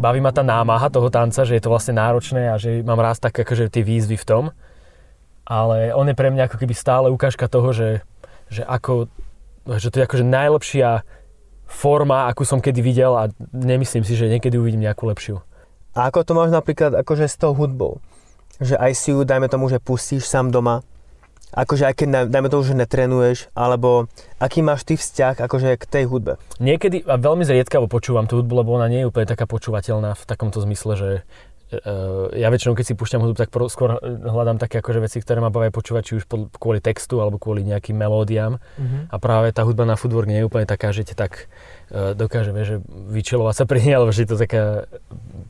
baví 0.00 0.24
ma 0.24 0.32
tá 0.32 0.40
námaha 0.40 0.88
toho 0.88 1.12
tanca, 1.12 1.44
že 1.44 1.60
je 1.60 1.62
to 1.62 1.68
vlastne 1.68 2.00
náročné 2.00 2.48
a 2.48 2.56
že 2.56 2.80
mám 2.80 3.04
rád 3.04 3.20
tak 3.20 3.36
akože 3.36 3.68
tie 3.68 3.84
výzvy 3.84 4.16
v 4.16 4.24
tom. 4.24 4.44
Ale 5.44 5.92
on 5.92 6.08
je 6.08 6.16
pre 6.16 6.32
mňa 6.32 6.48
ako 6.48 6.56
keby 6.56 6.72
stále 6.72 7.12
ukážka 7.12 7.44
toho, 7.44 7.76
že, 7.76 8.00
že, 8.48 8.64
ako, 8.64 9.12
že 9.76 9.92
to 9.92 10.00
je 10.00 10.06
akože 10.08 10.24
najlepšia 10.24 11.04
forma, 11.68 12.32
akú 12.32 12.48
som 12.48 12.64
kedy 12.64 12.80
videl 12.80 13.12
a 13.12 13.28
nemyslím 13.52 14.08
si, 14.08 14.16
že 14.16 14.32
niekedy 14.32 14.56
uvidím 14.56 14.88
nejakú 14.88 15.04
lepšiu. 15.04 15.44
A 15.92 16.08
ako 16.08 16.24
to 16.24 16.32
máš 16.32 16.48
napríklad 16.48 16.96
akože 16.96 17.28
s 17.28 17.36
tou 17.36 17.52
hudbou? 17.52 18.00
Že 18.62 18.78
aj 18.78 18.92
si 18.94 19.10
ju, 19.10 19.26
dajme 19.26 19.50
tomu, 19.50 19.66
že 19.66 19.82
pustíš 19.82 20.26
sám 20.26 20.54
doma, 20.54 20.86
akože 21.54 21.86
aj 21.86 21.94
keď, 21.94 22.08
dajme 22.28 22.48
tomu, 22.50 22.62
že 22.66 22.74
netrenuješ, 22.74 23.38
alebo 23.54 24.10
aký 24.42 24.60
máš 24.60 24.82
ty 24.82 24.98
vzťah 24.98 25.38
akože 25.38 25.78
k 25.78 25.84
tej 25.86 26.04
hudbe? 26.10 26.42
Niekedy, 26.58 27.06
a 27.06 27.14
veľmi 27.14 27.46
zriedkavo 27.46 27.86
počúvam 27.86 28.26
tú 28.26 28.42
hudbu, 28.42 28.66
lebo 28.66 28.74
ona 28.74 28.90
nie 28.90 29.06
je 29.06 29.08
úplne 29.08 29.30
taká 29.30 29.46
počúvateľná 29.46 30.18
v 30.18 30.24
takomto 30.26 30.58
zmysle, 30.58 30.92
že 30.98 31.10
uh, 31.78 32.26
ja 32.34 32.50
väčšinou, 32.50 32.74
keď 32.74 32.84
si 32.90 32.98
púšťam 32.98 33.22
hudbu, 33.22 33.38
tak 33.38 33.54
pro, 33.54 33.70
skôr 33.70 34.02
hľadám 34.02 34.58
také 34.58 34.82
akože 34.82 34.98
veci, 34.98 35.22
ktoré 35.22 35.38
ma 35.38 35.54
bavia 35.54 35.70
počúvať, 35.70 36.02
či 36.02 36.12
už 36.18 36.24
po, 36.26 36.50
kvôli 36.58 36.82
textu, 36.82 37.22
alebo 37.22 37.38
kvôli 37.38 37.62
nejakým 37.62 37.94
melódiám. 37.94 38.58
Uh-huh. 38.58 39.06
A 39.06 39.16
práve 39.22 39.54
tá 39.54 39.62
hudba 39.62 39.86
na 39.86 39.94
footwork 39.94 40.26
nie 40.26 40.42
je 40.42 40.48
úplne 40.50 40.66
taká, 40.66 40.90
že 40.90 41.06
ťa 41.06 41.14
tak 41.14 41.46
uh, 41.94 42.18
dokáže, 42.18 42.50
vieš, 42.50 42.66
že 42.66 42.76
vyčilovať 43.14 43.54
sa 43.62 43.64
pri 43.70 43.78
nej, 43.78 43.94
alebo 43.94 44.10
že 44.10 44.26
je 44.26 44.34
to 44.34 44.42
taká 44.42 44.90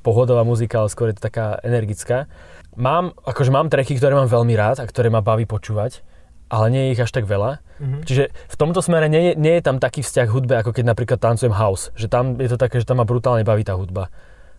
pohodová 0.05 0.45
muzika, 0.45 0.85
ale 0.85 0.93
skôr 0.93 1.09
je 1.09 1.17
to 1.17 1.25
taká 1.25 1.57
energická 1.65 2.29
mám, 2.77 3.15
akože 3.25 3.51
mám 3.51 3.71
treky, 3.71 3.97
ktoré 3.99 4.15
mám 4.15 4.29
veľmi 4.31 4.55
rád 4.55 4.83
a 4.83 4.89
ktoré 4.89 5.09
ma 5.09 5.25
baví 5.25 5.47
počúvať, 5.47 6.05
ale 6.53 6.67
nie 6.71 6.83
je 6.87 6.93
ich 6.95 7.03
až 7.03 7.11
tak 7.11 7.25
veľa. 7.27 7.59
Mm-hmm. 7.81 8.03
Čiže 8.07 8.25
v 8.31 8.57
tomto 8.57 8.81
smere 8.85 9.11
nie, 9.11 9.35
nie 9.35 9.59
je 9.59 9.63
tam 9.65 9.83
taký 9.83 10.05
vzťah 10.05 10.29
hudbe, 10.31 10.55
ako 10.61 10.71
keď 10.77 10.85
napríklad 10.87 11.19
tancujem 11.19 11.55
house. 11.57 11.91
Že 11.99 12.07
tam 12.13 12.25
je 12.39 12.49
to 12.51 12.59
také, 12.61 12.79
že 12.79 12.87
tam 12.87 13.03
ma 13.03 13.07
brutálne 13.09 13.43
baví 13.43 13.65
tá 13.67 13.75
hudba. 13.75 14.13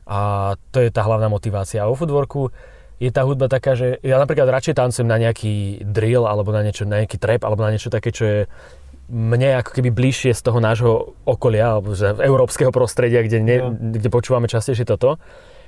A 0.05 0.53
to 0.76 0.84
je 0.84 0.91
tá 0.91 1.05
hlavná 1.05 1.32
motivácia. 1.32 1.86
A 1.86 1.89
o 1.89 1.95
footworku 1.95 2.51
je 2.99 3.11
tá 3.11 3.28
hudba 3.28 3.51
taká, 3.51 3.76
že 3.76 3.99
ja 4.03 4.16
napríklad 4.20 4.47
radšej 4.47 4.76
tancujem 4.80 5.07
na 5.07 5.20
nejaký 5.20 5.84
drill 5.84 6.24
alebo 6.24 6.55
na, 6.55 6.63
niečo, 6.63 6.88
na 6.88 7.03
nejaký 7.03 7.20
trap 7.20 7.43
alebo 7.43 7.63
na 7.63 7.76
niečo 7.76 7.91
také, 7.91 8.11
čo 8.11 8.24
je 8.24 8.39
mne 9.05 9.61
ako 9.61 9.72
keby 9.78 9.93
bližšie 9.93 10.34
z 10.34 10.41
toho 10.41 10.57
nášho 10.57 11.13
okolia 11.30 11.78
alebo 11.78 11.93
z 11.93 12.18
európskeho 12.18 12.74
prostredia, 12.74 13.22
kde, 13.22 13.38
ne, 13.43 13.57
no. 13.61 13.70
kde 13.70 14.09
počúvame 14.09 14.49
častejšie 14.49 14.88
toto, 14.88 15.22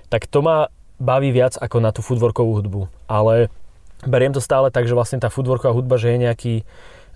tak 0.09 0.25
to 0.25 0.41
ma 0.41 0.71
baví 0.97 1.29
viac 1.33 1.57
ako 1.57 1.77
na 1.81 1.89
tú 1.93 2.01
footworkovú 2.01 2.61
hudbu. 2.61 2.81
Ale 3.09 3.49
beriem 4.05 4.33
to 4.33 4.43
stále 4.43 4.69
tak, 4.69 4.85
že 4.85 4.97
vlastne 4.97 5.21
tá 5.21 5.29
footworková 5.29 5.73
hudba, 5.73 5.97
že 5.97 6.13
je 6.13 6.17
nejaký 6.21 6.55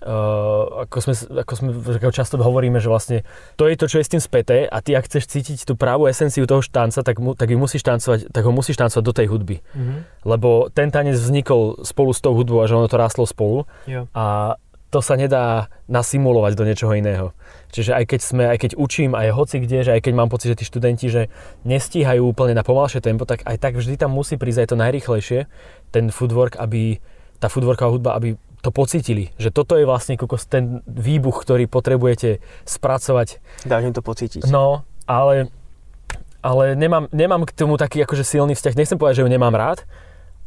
Uh, 0.02 0.82
ako, 0.82 0.98
sme, 0.98 1.14
ako 1.46 1.52
sme 1.54 1.68
ako 1.78 2.10
často 2.10 2.34
hovoríme, 2.34 2.82
že 2.82 2.90
vlastne 2.90 3.22
to 3.54 3.70
je 3.70 3.78
to, 3.78 3.86
čo 3.86 4.02
je 4.02 4.06
s 4.10 4.10
tým 4.10 4.18
späté 4.18 4.66
a 4.66 4.82
ty 4.82 4.98
ak 4.98 5.06
chceš 5.06 5.30
cítiť 5.30 5.62
tú 5.62 5.78
pravú 5.78 6.10
esenciu 6.10 6.42
toho 6.42 6.58
štanca, 6.58 7.06
tak, 7.06 7.22
mu, 7.22 7.38
tak, 7.38 7.46
musíš 7.54 7.86
tancovať, 7.86 8.34
tak 8.34 8.42
ho 8.42 8.50
musíš 8.50 8.82
tancovať 8.82 9.04
do 9.06 9.14
tej 9.14 9.30
hudby. 9.30 9.62
Mm-hmm. 9.62 10.26
Lebo 10.26 10.66
ten 10.74 10.90
tanec 10.90 11.14
vznikol 11.14 11.86
spolu 11.86 12.10
s 12.10 12.18
tou 12.18 12.34
hudbou 12.34 12.58
a 12.58 12.66
že 12.66 12.74
ono 12.74 12.90
to 12.90 12.98
rástlo 12.98 13.30
spolu. 13.30 13.62
Jo. 13.86 14.10
A 14.10 14.58
to 14.92 15.00
sa 15.00 15.16
nedá 15.16 15.72
nasimulovať 15.88 16.52
do 16.52 16.68
niečoho 16.68 16.92
iného. 16.92 17.32
Čiže 17.72 17.96
aj 17.96 18.04
keď 18.12 18.20
sme, 18.20 18.44
aj 18.44 18.58
keď 18.60 18.70
učím, 18.76 19.16
aj 19.16 19.32
hoci 19.32 19.64
kde, 19.64 19.88
že 19.88 19.92
aj 19.96 20.04
keď 20.04 20.12
mám 20.12 20.28
pocit, 20.28 20.52
že 20.52 20.60
tí 20.60 20.68
študenti, 20.68 21.08
že 21.08 21.32
nestíhajú 21.64 22.20
úplne 22.20 22.52
na 22.52 22.60
pomalšie 22.60 23.00
tempo, 23.00 23.24
tak 23.24 23.40
aj 23.48 23.56
tak 23.56 23.80
vždy 23.80 23.96
tam 23.96 24.12
musí 24.12 24.36
prísť 24.36 24.68
aj 24.68 24.68
to 24.68 24.76
najrychlejšie, 24.76 25.40
ten 25.88 26.12
footwork, 26.12 26.60
aby 26.60 27.00
tá 27.40 27.48
footworková 27.48 27.88
hudba, 27.88 28.20
aby 28.20 28.36
to 28.60 28.70
pocítili, 28.70 29.32
že 29.40 29.50
toto 29.50 29.74
je 29.74 29.88
vlastne 29.88 30.14
kokos 30.14 30.44
ten 30.46 30.84
výbuch, 30.86 31.40
ktorý 31.42 31.66
potrebujete 31.66 32.44
spracovať. 32.68 33.42
Dáš 33.64 33.82
im 33.88 33.96
to 33.96 34.04
pocítiť. 34.04 34.46
No, 34.52 34.84
ale, 35.08 35.50
ale 36.44 36.78
nemám, 36.78 37.08
nemám 37.10 37.48
k 37.48 37.56
tomu 37.56 37.80
taký 37.80 38.04
akože 38.04 38.22
silný 38.22 38.54
vzťah. 38.54 38.78
Nechcem 38.78 39.00
povedať, 39.00 39.18
že 39.18 39.24
ju 39.26 39.30
nemám 39.32 39.56
rád 39.56 39.82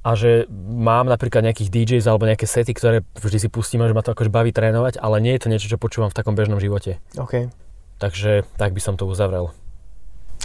a 0.06 0.14
že 0.14 0.46
mám 0.70 1.10
napríklad 1.10 1.42
nejakých 1.42 1.74
DJs 1.74 2.06
alebo 2.06 2.30
nejaké 2.30 2.46
sety, 2.46 2.78
ktoré 2.78 3.02
vždy 3.18 3.38
si 3.42 3.50
pustím 3.50 3.82
že 3.82 3.98
ma 3.98 4.06
to 4.06 4.14
akože 4.14 4.30
baví 4.30 4.54
trénovať, 4.54 5.02
ale 5.02 5.18
nie 5.18 5.34
je 5.34 5.42
to 5.42 5.50
niečo, 5.50 5.66
čo 5.66 5.82
počúvam 5.82 6.14
v 6.14 6.18
takom 6.22 6.38
bežnom 6.38 6.62
živote. 6.62 7.02
OK. 7.18 7.50
Takže 7.98 8.46
tak 8.62 8.78
by 8.78 8.82
som 8.86 9.02
to 9.02 9.10
uzavrel. 9.10 9.50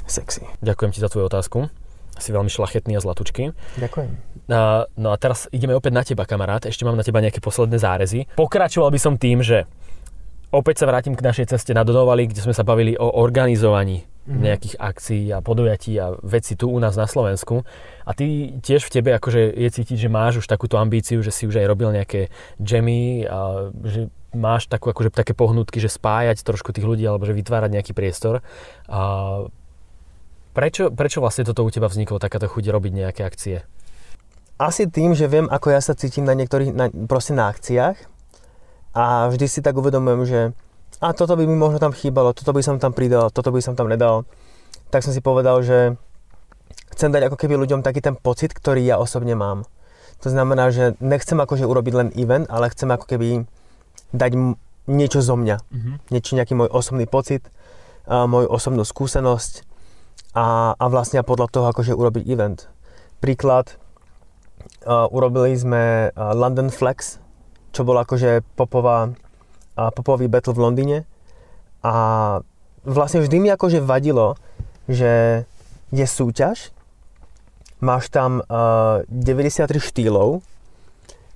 Sexy. 0.08 0.48
Ďakujem 0.64 0.90
ti 0.96 1.04
za 1.04 1.12
tvoju 1.12 1.28
otázku 1.28 1.68
si 2.20 2.36
veľmi 2.36 2.52
šlachetný 2.52 2.94
a 2.94 3.00
zlatučký. 3.00 3.56
Ďakujem. 3.80 4.10
Uh, 4.44 4.84
no 5.00 5.08
a 5.08 5.16
teraz 5.16 5.48
ideme 5.56 5.72
opäť 5.72 5.92
na 5.96 6.04
teba, 6.04 6.28
kamarát. 6.28 6.68
Ešte 6.68 6.84
mám 6.84 6.92
na 6.92 7.00
teba 7.00 7.24
nejaké 7.24 7.40
posledné 7.40 7.80
zárezy. 7.80 8.28
Pokračoval 8.36 8.92
by 8.92 9.00
som 9.00 9.16
tým, 9.16 9.40
že 9.40 9.64
opäť 10.52 10.84
sa 10.84 10.86
vrátim 10.90 11.16
k 11.16 11.24
našej 11.24 11.56
ceste 11.56 11.72
na 11.72 11.80
Donovali, 11.80 12.28
kde 12.28 12.44
sme 12.44 12.52
sa 12.52 12.60
bavili 12.60 12.92
o 13.00 13.08
organizovaní 13.08 14.09
mm-hmm. 14.26 14.40
nejakých 14.40 14.74
akcií 14.76 15.24
a 15.32 15.38
podujatí 15.40 15.92
a 16.00 16.16
veci 16.20 16.56
tu 16.56 16.68
u 16.68 16.78
nás 16.80 16.96
na 16.96 17.06
Slovensku. 17.06 17.62
A 18.04 18.10
ty 18.12 18.56
tiež 18.60 18.88
v 18.88 18.92
tebe 19.00 19.10
akože 19.16 19.52
je 19.54 19.68
cítiť, 19.70 19.96
že 19.96 20.08
máš 20.12 20.44
už 20.44 20.46
takúto 20.50 20.76
ambíciu, 20.76 21.20
že 21.24 21.32
si 21.32 21.46
už 21.46 21.60
aj 21.60 21.66
robil 21.68 21.92
nejaké 21.94 22.32
jammy 22.60 23.24
a 23.24 23.70
že 23.86 24.10
máš 24.30 24.70
takú, 24.70 24.90
akože, 24.94 25.10
také 25.10 25.34
pohnutky, 25.34 25.82
že 25.82 25.90
spájať 25.90 26.46
trošku 26.46 26.70
tých 26.70 26.86
ľudí 26.86 27.02
alebo 27.02 27.26
že 27.26 27.34
vytvárať 27.34 27.70
nejaký 27.74 27.92
priestor. 27.94 28.46
A 28.86 29.44
Prečo, 30.50 30.90
prečo 30.90 31.22
vlastne 31.22 31.46
toto 31.46 31.62
u 31.62 31.70
teba 31.70 31.86
vzniklo, 31.86 32.18
takáto 32.18 32.50
chuť 32.50 32.74
robiť 32.74 32.92
nejaké 32.92 33.22
akcie? 33.22 33.62
Asi 34.58 34.90
tým, 34.90 35.14
že 35.14 35.30
viem, 35.30 35.46
ako 35.46 35.70
ja 35.70 35.80
sa 35.80 35.94
cítim 35.94 36.26
na 36.26 36.34
niektorých, 36.34 36.74
na, 36.74 36.90
proste 36.90 37.38
na 37.38 37.48
akciách 37.48 37.96
a 38.90 39.30
vždy 39.30 39.46
si 39.46 39.60
tak 39.62 39.78
uvedomujem, 39.78 40.22
že 40.26 40.40
a 41.00 41.16
toto 41.16 41.32
by 41.34 41.48
mi 41.48 41.56
možno 41.56 41.80
tam 41.80 41.96
chýbalo, 41.96 42.36
toto 42.36 42.52
by 42.52 42.60
som 42.60 42.76
tam 42.76 42.92
pridal, 42.92 43.32
toto 43.32 43.48
by 43.48 43.64
som 43.64 43.72
tam 43.72 43.88
nedal. 43.88 44.28
Tak 44.92 45.00
som 45.00 45.16
si 45.16 45.24
povedal, 45.24 45.64
že 45.64 45.96
chcem 46.92 47.08
dať 47.08 47.32
ako 47.32 47.40
keby 47.40 47.56
ľuďom 47.56 47.80
taký 47.80 48.04
ten 48.04 48.14
pocit, 48.14 48.52
ktorý 48.52 48.84
ja 48.84 49.00
osobne 49.00 49.32
mám. 49.32 49.64
To 50.20 50.28
znamená, 50.28 50.68
že 50.68 51.00
nechcem 51.00 51.40
akože 51.40 51.64
urobiť 51.64 51.94
len 51.96 52.08
event, 52.20 52.44
ale 52.52 52.68
chcem 52.68 52.92
ako 52.92 53.08
keby 53.08 53.48
dať 54.12 54.30
niečo 54.90 55.24
zo 55.24 55.40
mňa. 55.40 55.56
Mm-hmm. 55.56 55.94
Niečo, 56.12 56.36
nejaký 56.36 56.52
môj 56.52 56.68
osobný 56.68 57.08
pocit, 57.08 57.48
moju 58.04 58.50
osobnú 58.50 58.84
skúsenosť 58.84 59.64
a, 60.36 60.76
a 60.76 60.84
vlastne 60.90 61.24
podľa 61.24 61.48
toho 61.48 61.66
akože 61.72 61.96
urobiť 61.96 62.28
event. 62.28 62.68
Príklad, 63.22 63.78
uh, 64.84 65.08
urobili 65.08 65.54
sme 65.56 66.10
London 66.12 66.68
Flex, 66.68 67.22
čo 67.70 67.86
bol 67.86 67.96
akože 68.02 68.42
popová, 68.58 69.14
popový 69.88 70.28
battle 70.28 70.52
v 70.52 70.62
Londýne 70.68 70.98
a 71.80 71.94
vlastne 72.84 73.24
vždy 73.24 73.36
mi 73.40 73.48
akože 73.48 73.80
vadilo, 73.80 74.36
že 74.84 75.44
je 75.88 76.06
súťaž, 76.06 76.76
máš 77.80 78.12
tam 78.12 78.44
uh, 78.44 79.00
93 79.08 79.80
štýlov, 79.80 80.44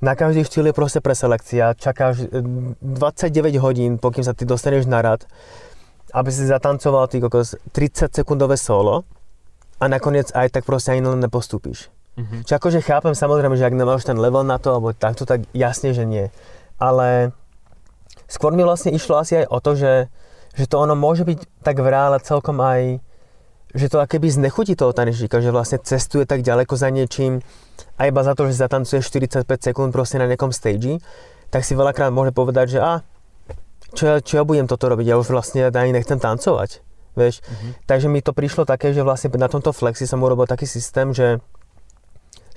na 0.04 0.12
každý 0.12 0.44
štýl 0.44 0.68
je 0.68 0.76
proste 0.76 1.00
preselekcia, 1.00 1.72
čakáš 1.80 2.28
29 2.28 3.56
hodín, 3.64 3.96
pokým 3.96 4.20
sa 4.20 4.36
ty 4.36 4.44
dostaneš 4.44 4.84
na 4.84 5.00
rad 5.00 5.24
aby 6.14 6.30
si 6.30 6.46
zatancoval 6.46 7.10
ty 7.10 7.18
kokos 7.18 7.58
30 7.74 8.14
sekundové 8.14 8.54
solo 8.54 9.02
a 9.82 9.90
nakoniec 9.90 10.30
aj 10.30 10.54
tak 10.54 10.62
proste 10.62 10.94
ani 10.94 11.02
len 11.02 11.18
nepostúpiš. 11.18 11.90
Mm-hmm. 12.14 12.40
Čiže 12.46 12.56
akože 12.62 12.80
chápem 12.86 13.14
samozrejme, 13.18 13.58
že 13.58 13.66
ak 13.66 13.74
nemáš 13.74 14.06
ten 14.06 14.14
level 14.14 14.46
na 14.46 14.62
to, 14.62 14.70
alebo 14.70 14.94
takto, 14.94 15.26
tak 15.26 15.42
jasne, 15.50 15.90
že 15.90 16.06
nie. 16.06 16.30
Ale 16.78 17.34
skôr 18.28 18.52
mi 18.56 18.64
vlastne 18.64 18.92
išlo 18.92 19.20
asi 19.20 19.44
aj 19.44 19.46
o 19.50 19.58
to, 19.60 19.72
že, 19.76 19.92
že 20.56 20.64
to 20.68 20.76
ono 20.80 20.96
môže 20.96 21.24
byť 21.24 21.64
tak 21.64 21.80
v 21.80 21.88
reále 21.88 22.16
celkom 22.20 22.60
aj, 22.60 23.00
že 23.74 23.86
to 23.90 23.98
akéby 23.98 24.30
znechutí 24.30 24.78
toho 24.78 24.94
tanečníka, 24.94 25.42
že 25.42 25.50
vlastne 25.50 25.82
cestuje 25.82 26.24
tak 26.24 26.46
ďaleko 26.46 26.74
za 26.78 26.88
niečím 26.94 27.42
a 27.98 28.06
iba 28.06 28.22
za 28.22 28.38
to, 28.38 28.46
že 28.46 28.58
zatancuje 28.58 29.02
45 29.02 29.46
sekúnd 29.46 29.90
proste 29.90 30.18
na 30.18 30.30
nejakom 30.30 30.54
stage, 30.54 31.02
tak 31.50 31.62
si 31.66 31.78
veľakrát 31.78 32.10
môže 32.10 32.34
povedať, 32.34 32.78
že 32.78 32.80
a, 32.82 33.02
čo 33.94 34.04
ja, 34.06 34.16
čo 34.18 34.42
ja 34.42 34.44
budem 34.46 34.66
toto 34.66 34.90
robiť, 34.90 35.06
ja 35.06 35.16
už 35.18 35.30
vlastne 35.30 35.70
ani 35.70 35.94
nechcem 35.94 36.18
tancovať. 36.18 36.82
Vieš? 37.14 37.46
Mm-hmm. 37.46 37.72
Takže 37.86 38.06
mi 38.10 38.18
to 38.26 38.34
prišlo 38.34 38.66
také, 38.66 38.90
že 38.90 39.06
vlastne 39.06 39.30
na 39.38 39.46
tomto 39.46 39.70
flexi 39.70 40.02
som 40.02 40.18
urobil 40.18 40.50
taký 40.50 40.66
systém, 40.66 41.14
že, 41.14 41.38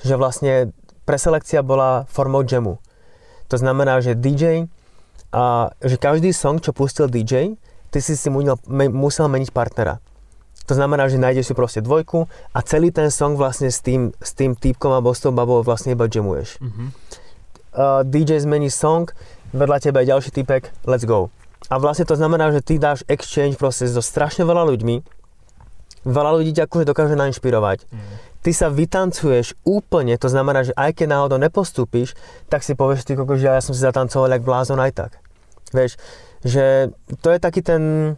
že 0.01 0.17
vlastne 0.17 0.73
preselekcia 1.05 1.61
bola 1.61 2.09
formou 2.09 2.41
jamu. 2.41 2.81
To 3.53 3.55
znamená, 3.55 4.01
že 4.01 4.17
DJ, 4.17 4.65
a 5.37 5.69
že 5.85 6.01
každý 6.01 6.33
song, 6.33 6.57
čo 6.57 6.73
pustil 6.73 7.05
DJ, 7.05 7.53
ty 7.93 8.01
si 8.01 8.17
si 8.17 8.33
musel, 8.33 8.57
musel 8.89 9.29
meniť 9.29 9.53
partnera. 9.53 10.01
To 10.65 10.73
znamená, 10.73 11.05
že 11.07 11.21
nájdeš 11.21 11.47
si 11.47 11.53
proste 11.53 11.79
dvojku 11.79 12.25
a 12.51 12.59
celý 12.65 12.89
ten 12.89 13.13
song 13.13 13.37
vlastne 13.37 13.69
s 13.69 13.79
tým, 13.85 14.17
s 14.17 14.33
tým 14.33 14.57
týpkom 14.57 14.89
alebo 14.89 15.13
s 15.13 15.21
tou 15.21 15.29
babou 15.29 15.61
vlastne 15.61 15.93
iba 15.93 16.09
jamuješ. 16.09 16.57
Mm-hmm. 16.57 16.87
Uh, 17.77 18.01
DJ 18.03 18.41
zmení 18.41 18.73
song, 18.73 19.13
vedľa 19.53 19.77
teba 19.77 20.01
je 20.01 20.11
ďalší 20.11 20.33
typek, 20.33 20.73
let's 20.89 21.05
go. 21.05 21.29
A 21.69 21.77
vlastne 21.77 22.09
to 22.09 22.17
znamená, 22.17 22.49
že 22.49 22.65
ty 22.65 22.81
dáš 22.81 23.05
exchange 23.05 23.61
proste 23.61 23.85
so 23.85 24.01
strašne 24.01 24.41
veľa 24.43 24.65
ľuďmi, 24.73 24.95
veľa 26.03 26.31
ľudí 26.41 26.51
ťa 26.57 26.65
akože 26.65 26.89
dokáže 26.89 27.13
nainšpirovať. 27.13 27.85
Mm. 27.87 27.99
Ty 28.41 28.51
sa 28.55 28.67
vytancuješ 28.73 29.53
úplne, 29.63 30.15
to 30.17 30.31
znamená, 30.31 30.65
že 30.65 30.73
aj 30.73 30.97
keď 30.97 31.07
náhodou 31.13 31.37
nepostúpiš, 31.37 32.17
tak 32.49 32.63
si 32.65 32.73
povieš, 32.73 33.05
ty 33.05 33.13
koko, 33.13 33.37
že 33.37 33.51
ja 33.51 33.61
som 33.61 33.75
si 33.75 33.85
zatancoval 33.85 34.33
jak 34.33 34.43
blázon 34.43 34.79
aj 34.81 34.91
tak. 34.95 35.11
Vieš, 35.73 35.99
že 36.45 36.93
to 37.19 37.33
je 37.33 37.39
taký 37.41 37.61
ten, 37.65 38.15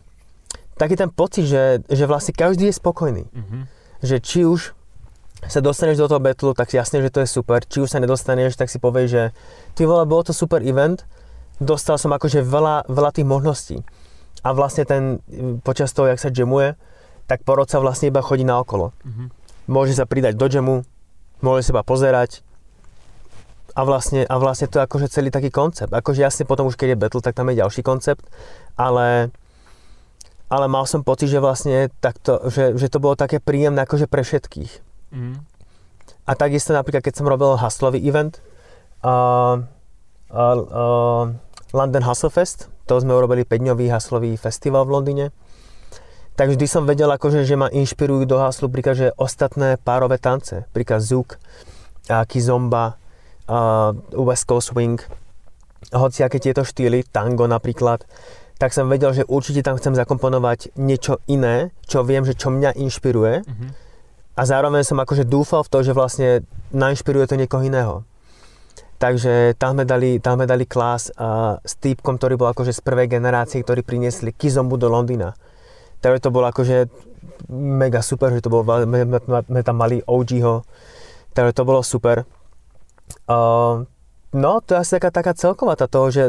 taký 0.76 0.96
ten 0.96 1.10
pocit, 1.10 1.48
že, 1.48 1.84
že 1.88 2.06
vlastne 2.06 2.36
každý 2.36 2.70
je 2.70 2.76
spokojný. 2.76 3.26
Mm-hmm. 3.30 3.62
Že 4.06 4.18
či 4.22 4.40
už 4.46 4.76
sa 5.48 5.64
dostaneš 5.64 6.04
do 6.04 6.08
toho 6.12 6.20
betlu, 6.20 6.52
tak 6.52 6.76
jasne, 6.76 7.00
že 7.00 7.14
to 7.14 7.24
je 7.24 7.30
super. 7.30 7.64
Či 7.64 7.88
už 7.88 7.90
sa 7.90 8.04
nedostaneš, 8.04 8.60
tak 8.60 8.68
si 8.68 8.76
povieš, 8.76 9.08
že 9.08 9.24
ty 9.76 9.88
vole, 9.88 10.04
bolo 10.04 10.28
to 10.28 10.36
super 10.36 10.60
event, 10.60 11.08
dostal 11.64 11.96
som 11.96 12.12
akože 12.12 12.44
veľa, 12.44 12.92
veľa 12.92 13.12
tých 13.16 13.28
možností. 13.28 13.78
A 14.44 14.52
vlastne 14.52 14.84
ten, 14.84 15.24
počas 15.64 15.96
toho, 15.96 16.12
jak 16.12 16.20
sa 16.20 16.32
jamuje, 16.32 16.76
tak 17.28 17.48
porod 17.48 17.72
sa 17.72 17.80
vlastne 17.80 18.12
iba 18.12 18.20
chodí 18.20 18.44
na 18.44 18.60
okolo. 18.60 18.92
Mm-hmm. 19.04 19.28
Môže 19.72 19.96
sa 19.96 20.04
pridať 20.04 20.36
do 20.36 20.48
jamu, 20.52 20.84
môže 21.40 21.70
sa 21.70 21.72
iba 21.78 21.84
pozerať, 21.88 22.44
a 23.80 23.82
vlastne, 23.88 24.28
a 24.28 24.36
vlastne 24.36 24.68
to 24.68 24.84
je 24.84 24.84
akože 24.84 25.08
celý 25.08 25.32
taký 25.32 25.48
koncept. 25.48 25.96
Akože 25.96 26.20
jasne 26.20 26.44
potom 26.44 26.68
už 26.68 26.76
keď 26.76 26.94
je 26.94 27.00
battle, 27.00 27.24
tak 27.24 27.32
tam 27.32 27.48
je 27.48 27.64
ďalší 27.64 27.80
koncept, 27.80 28.28
ale, 28.76 29.32
ale 30.52 30.66
mal 30.68 30.84
som 30.84 31.00
pocit, 31.00 31.32
že 31.32 31.40
vlastne 31.40 31.88
takto, 32.04 32.44
že, 32.52 32.76
že 32.76 32.92
to 32.92 33.00
bolo 33.00 33.16
také 33.16 33.40
príjemné 33.40 33.88
akože 33.88 34.12
pre 34.12 34.28
všetkých. 34.28 34.72
Mm. 35.16 35.40
A 36.28 36.32
takisto 36.36 36.76
napríklad, 36.76 37.08
keď 37.08 37.24
som 37.24 37.32
robil 37.32 37.56
haslový 37.56 38.04
event, 38.04 38.44
uh, 39.00 39.64
uh, 40.28 40.58
uh, 40.60 41.24
London 41.72 42.04
Hustle 42.04 42.36
Fest, 42.36 42.68
to 42.84 43.00
sme 43.00 43.16
urobili 43.16 43.48
5-dňový 43.48 43.96
haslový 43.96 44.36
festival 44.36 44.84
v 44.84 44.94
Londýne, 45.00 45.26
tak 46.36 46.52
vždy 46.52 46.68
som 46.68 46.84
vedel, 46.84 47.08
akože, 47.08 47.48
že 47.48 47.56
ma 47.56 47.72
inšpirujú 47.72 48.28
do 48.28 48.44
haslu 48.44 48.68
príklad, 48.68 48.96
že 49.00 49.16
ostatné 49.16 49.80
párové 49.80 50.20
tance, 50.20 50.68
príklad 50.72 51.00
Zouk, 51.04 51.40
Kizomba, 52.08 53.00
uh, 53.50 53.92
West 54.14 54.46
Coast 54.46 54.72
Swing, 54.72 55.02
hociaké 55.90 56.38
tieto 56.38 56.62
štýly, 56.62 57.04
tango 57.10 57.50
napríklad, 57.50 58.06
tak 58.62 58.76
som 58.76 58.92
vedel, 58.92 59.16
že 59.16 59.26
určite 59.26 59.66
tam 59.66 59.80
chcem 59.82 59.98
zakomponovať 59.98 60.78
niečo 60.78 61.24
iné, 61.26 61.74
čo 61.90 62.06
viem, 62.06 62.22
že 62.28 62.38
čo 62.38 62.54
mňa 62.54 62.78
inšpiruje. 62.78 63.36
Mm-hmm 63.42 63.90
a 64.40 64.48
zároveň 64.48 64.88
som 64.88 64.96
akože 64.96 65.28
dúfal 65.28 65.68
v 65.68 65.72
to, 65.76 65.78
že 65.84 65.92
vlastne 65.92 66.48
nainšpiruje 66.72 67.28
to 67.28 67.36
niekoho 67.36 67.60
iného. 67.60 68.08
Takže 68.96 69.60
tam 69.60 69.76
sme 69.76 69.84
dali, 69.84 70.24
tam 70.24 70.40
sme 70.40 70.48
dali 70.48 70.64
klás 70.64 71.12
uh, 71.12 71.60
s 71.60 71.76
týpkom, 71.76 72.16
ktorý 72.16 72.40
bol 72.40 72.48
akože 72.56 72.72
z 72.72 72.80
prvej 72.80 73.12
generácie, 73.12 73.60
ktorí 73.60 73.84
priniesli 73.84 74.32
kizombu 74.32 74.80
do 74.80 74.88
Londýna. 74.88 75.36
Takže 76.00 76.24
to 76.24 76.30
bolo 76.32 76.48
akože 76.48 76.88
mega 77.52 78.00
super, 78.00 78.32
že 78.32 78.44
to 78.44 78.48
bolo, 78.52 78.64
my 78.88 79.60
tam 79.60 79.76
mali 79.76 80.00
OG-ho, 80.08 80.64
takže 81.36 81.52
to 81.60 81.64
bolo 81.68 81.84
super. 81.84 82.24
Uh, 83.30 83.86
no, 84.34 84.52
to 84.62 84.78
je 84.78 84.82
asi 84.82 84.92
taká, 84.98 85.10
taká 85.10 85.34
celková 85.34 85.78
tá 85.78 85.86
toho, 85.86 86.10
že, 86.10 86.26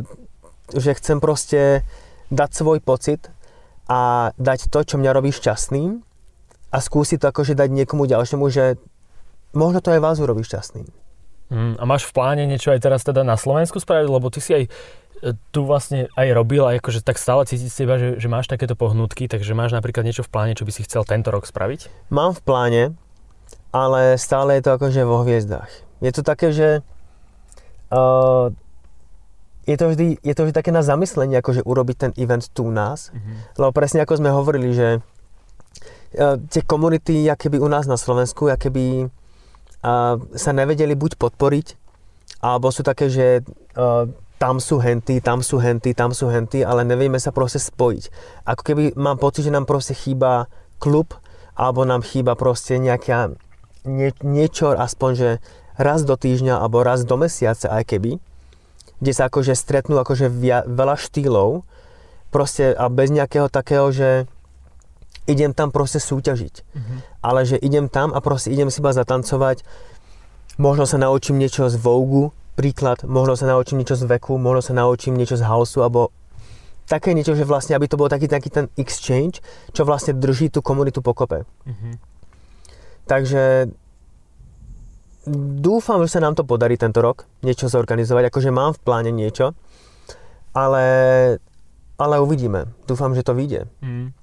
že 0.73 0.97
chcem 0.97 1.21
proste 1.21 1.85
dať 2.31 2.51
svoj 2.55 2.79
pocit 2.81 3.29
a 3.91 4.31
dať 4.39 4.71
to, 4.71 4.81
čo 4.87 4.97
mňa 4.97 5.11
robí 5.11 5.35
šťastným 5.35 6.01
a 6.71 6.77
skúsiť 6.79 7.19
to 7.19 7.27
akože 7.35 7.59
dať 7.59 7.69
niekomu 7.75 8.07
ďalšiemu, 8.07 8.47
že 8.49 8.79
možno 9.51 9.83
to 9.83 9.91
aj 9.91 10.01
vás 10.01 10.17
urobí 10.23 10.47
šťastným. 10.47 10.87
Mm, 11.51 11.75
a 11.83 11.85
máš 11.85 12.07
v 12.07 12.15
pláne 12.15 12.47
niečo 12.47 12.71
aj 12.71 12.81
teraz 12.87 13.03
teda 13.03 13.27
na 13.27 13.35
Slovensku 13.35 13.83
spraviť, 13.83 14.07
lebo 14.07 14.31
ty 14.31 14.39
si 14.39 14.55
aj 14.55 14.65
e, 14.67 14.71
tu 15.51 15.67
vlastne 15.67 16.07
aj 16.15 16.31
robil 16.31 16.63
a 16.63 16.79
akože 16.79 17.03
tak 17.03 17.19
stále 17.19 17.43
cítiť 17.43 17.67
z 17.67 17.79
teba, 17.83 17.99
že, 17.99 18.09
že 18.23 18.31
máš 18.31 18.47
takéto 18.47 18.79
pohnutky, 18.79 19.27
takže 19.27 19.59
máš 19.59 19.75
napríklad 19.75 20.07
niečo 20.07 20.23
v 20.23 20.31
pláne, 20.31 20.55
čo 20.55 20.63
by 20.63 20.71
si 20.71 20.87
chcel 20.87 21.03
tento 21.03 21.35
rok 21.35 21.51
spraviť? 21.51 21.91
Mám 22.15 22.39
v 22.39 22.43
pláne, 22.47 22.83
ale 23.75 24.15
stále 24.15 24.63
je 24.63 24.71
to 24.71 24.79
akože 24.79 25.03
vo 25.03 25.27
hviezdách. 25.27 25.90
Je 26.01 26.13
to 26.13 26.25
také, 26.25 26.53
že 26.53 26.69
uh, 27.93 28.49
je 29.69 29.77
to, 29.77 29.87
vždy, 29.93 30.19
je 30.21 30.35
to 30.35 30.43
vždy 30.49 30.55
také 30.57 30.73
na 30.73 30.81
zamyslenie, 30.81 31.39
akože 31.39 31.63
urobiť 31.63 31.97
ten 31.97 32.13
event 32.17 32.43
tu 32.51 32.67
u 32.67 32.73
nás, 32.73 33.13
mm-hmm. 33.13 33.61
lebo 33.61 33.71
presne 33.71 34.03
ako 34.03 34.19
sme 34.19 34.33
hovorili, 34.33 34.73
že 34.73 34.89
uh, 36.17 36.41
tie 36.49 36.65
komunity, 36.65 37.29
aké 37.29 37.53
by 37.53 37.61
u 37.61 37.69
nás 37.69 37.85
na 37.85 38.01
Slovensku, 38.01 38.49
aké 38.49 38.73
by 38.73 39.13
a 39.81 40.21
sa 40.37 40.53
nevedeli 40.53 40.93
buď 40.93 41.17
podporiť, 41.17 41.67
alebo 42.45 42.69
sú 42.69 42.85
také, 42.85 43.09
že 43.09 43.41
uh, 43.81 44.05
tam 44.37 44.61
sú 44.61 44.77
henty, 44.81 45.25
tam 45.25 45.41
sú 45.41 45.57
henty, 45.57 45.97
tam 45.97 46.13
sú 46.13 46.29
henty, 46.29 46.61
ale 46.61 46.85
nevieme 46.85 47.17
sa 47.17 47.33
proste 47.33 47.61
spojiť. 47.61 48.13
Ako 48.45 48.63
keby 48.65 48.85
mám 48.97 49.17
pocit, 49.17 49.49
že 49.49 49.53
nám 49.53 49.65
proste 49.65 49.97
chýba 49.97 50.53
klub, 50.81 51.17
alebo 51.57 51.85
nám 51.85 52.05
chýba 52.05 52.37
proste 52.37 52.77
nejaká, 52.77 53.33
nie, 53.85 54.13
niečo, 54.21 54.73
aspoň, 54.77 55.11
že 55.17 55.31
raz 55.81 56.05
do 56.05 56.13
týždňa, 56.13 56.61
alebo 56.61 56.85
raz 56.85 57.09
do 57.09 57.17
mesiaca, 57.17 57.73
aj 57.73 57.97
keby, 57.97 58.21
kde 59.01 59.13
sa 59.17 59.33
akože 59.33 59.57
stretnú 59.57 59.97
akože 59.97 60.29
via, 60.29 60.61
veľa 60.69 61.01
štýlov, 61.01 61.65
proste 62.29 62.77
a 62.77 62.93
bez 62.93 63.09
nejakého 63.09 63.49
takého, 63.49 63.89
že 63.89 64.29
idem 65.25 65.57
tam 65.57 65.73
proste 65.73 65.99
súťažiť. 65.99 66.55
Mm-hmm. 66.61 66.99
Ale 67.25 67.41
že 67.49 67.57
idem 67.57 67.89
tam 67.89 68.13
a 68.13 68.21
proste 68.21 68.53
idem 68.53 68.69
si 68.69 68.85
iba 68.85 68.93
zatancovať, 68.93 69.65
možno 70.61 70.85
sa 70.85 71.01
naučím 71.01 71.41
niečo 71.41 71.73
z 71.73 71.81
Vogue, 71.81 72.37
príklad, 72.61 73.09
možno 73.09 73.41
sa 73.41 73.49
naučím 73.49 73.81
niečo 73.81 73.97
z 73.97 74.05
veku, 74.05 74.37
možno 74.37 74.61
sa 74.61 74.77
naučím 74.77 75.17
niečo 75.17 75.41
z 75.41 75.49
houseu, 75.49 75.81
alebo 75.81 76.13
také 76.85 77.17
niečo, 77.17 77.33
že 77.33 77.49
vlastne, 77.49 77.79
aby 77.79 77.89
to 77.89 77.97
bol 77.97 78.11
taký, 78.11 78.29
taký 78.29 78.53
ten 78.53 78.67
exchange, 78.77 79.41
čo 79.73 79.89
vlastne 79.89 80.13
drží 80.13 80.53
tú 80.53 80.61
komunitu 80.61 81.01
pokope. 81.01 81.49
Mm-hmm. 81.65 81.95
Takže 83.09 83.73
dúfam, 85.61 86.01
že 86.05 86.17
sa 86.17 86.25
nám 86.25 86.37
to 86.37 86.47
podarí 86.47 86.81
tento 86.81 87.05
rok, 87.05 87.29
niečo 87.45 87.69
zorganizovať, 87.69 88.33
akože 88.33 88.51
mám 88.53 88.73
v 88.77 88.83
pláne 88.83 89.11
niečo, 89.13 89.53
ale, 90.57 90.85
ale 92.01 92.15
uvidíme. 92.21 92.71
Dúfam, 92.89 93.13
že 93.13 93.25
to 93.25 93.37
vyjde. 93.37 93.69
Mm. 93.85 94.17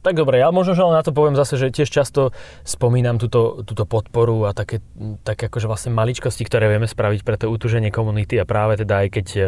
Tak 0.00 0.16
dobre, 0.16 0.40
ja 0.40 0.48
možno, 0.48 0.72
že 0.72 0.80
na 0.80 1.04
to 1.04 1.12
poviem 1.12 1.36
zase, 1.36 1.60
že 1.60 1.68
tiež 1.68 1.92
často 1.92 2.32
spomínam 2.64 3.20
túto, 3.20 3.60
túto 3.68 3.84
podporu 3.84 4.48
a 4.48 4.56
také, 4.56 4.80
také 5.28 5.52
akože 5.52 5.68
vlastne 5.68 5.92
maličkosti, 5.92 6.40
ktoré 6.48 6.72
vieme 6.72 6.88
spraviť 6.88 7.20
pre 7.20 7.36
to 7.36 7.52
utuženie 7.52 7.92
komunity 7.92 8.40
a 8.40 8.48
práve 8.48 8.80
teda 8.80 9.04
aj 9.04 9.08
keď 9.12 9.26
e, 9.36 9.40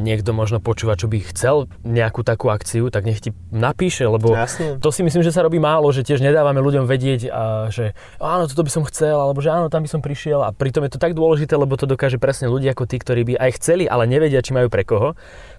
niekto 0.00 0.32
možno 0.32 0.64
počúva, 0.64 0.96
čo 0.96 1.12
by 1.12 1.20
chcel 1.28 1.68
nejakú 1.84 2.24
takú 2.24 2.48
akciu, 2.48 2.88
tak 2.88 3.04
nech 3.04 3.20
ti 3.20 3.36
napíše, 3.52 4.08
lebo 4.08 4.32
Jasne. 4.32 4.80
to 4.80 4.88
si 4.88 5.04
myslím, 5.04 5.20
že 5.20 5.28
sa 5.28 5.44
robí 5.44 5.60
málo, 5.60 5.92
že 5.92 6.08
tiež 6.08 6.24
nedávame 6.24 6.64
ľuďom 6.64 6.88
vedieť, 6.88 7.20
a 7.28 7.68
že 7.68 7.92
áno, 8.16 8.48
toto 8.48 8.64
by 8.64 8.72
som 8.72 8.88
chcel, 8.88 9.20
alebo 9.20 9.44
že 9.44 9.52
áno, 9.52 9.68
tam 9.68 9.84
by 9.84 9.90
som 9.92 10.00
prišiel 10.00 10.40
a 10.40 10.56
pritom 10.56 10.88
je 10.88 10.96
to 10.96 11.02
tak 11.02 11.12
dôležité, 11.12 11.52
lebo 11.52 11.76
to 11.76 11.84
dokáže 11.84 12.16
presne 12.16 12.48
ľudia 12.48 12.72
ako 12.72 12.88
tí, 12.88 12.96
ktorí 12.96 13.28
by 13.28 13.34
aj 13.36 13.60
chceli, 13.60 13.84
ale 13.84 14.08
nevedia, 14.08 14.40
či 14.40 14.56
majú 14.56 14.72
pre 14.72 14.88
koho 14.88 15.12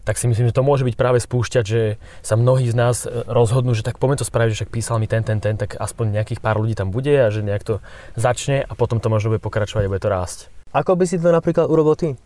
tak 0.03 0.19
si 0.19 0.27
myslím, 0.27 0.51
že 0.51 0.55
to 0.55 0.67
môže 0.67 0.83
byť 0.83 0.95
práve 0.99 1.19
spúšťať, 1.23 1.63
že 1.63 1.95
sa 2.19 2.35
mnohí 2.35 2.67
z 2.67 2.75
nás 2.75 3.07
e, 3.07 3.23
rozhodnú, 3.27 3.71
že 3.71 3.87
tak 3.87 3.99
poďme 3.99 4.19
to 4.19 4.27
spraviť, 4.27 4.51
že 4.51 4.57
však 4.63 4.71
písal 4.71 4.99
mi 4.99 5.07
ten, 5.07 5.23
ten, 5.23 5.39
ten, 5.39 5.55
tak 5.55 5.79
aspoň 5.79 6.19
nejakých 6.19 6.43
pár 6.43 6.59
ľudí 6.59 6.75
tam 6.75 6.91
bude 6.91 7.11
a 7.11 7.31
že 7.31 7.39
nejak 7.39 7.63
to 7.63 7.75
začne 8.19 8.67
a 8.67 8.73
potom 8.75 8.99
to 8.99 9.07
možno 9.07 9.31
bude 9.31 9.41
pokračovať 9.41 9.87
a 9.87 9.91
bude 9.91 10.03
to 10.03 10.11
rásť. 10.11 10.51
Ako 10.75 10.99
by 10.99 11.05
si 11.07 11.15
to 11.15 11.31
napríklad 11.31 11.71
urobil 11.71 11.95
ty? 11.95 12.19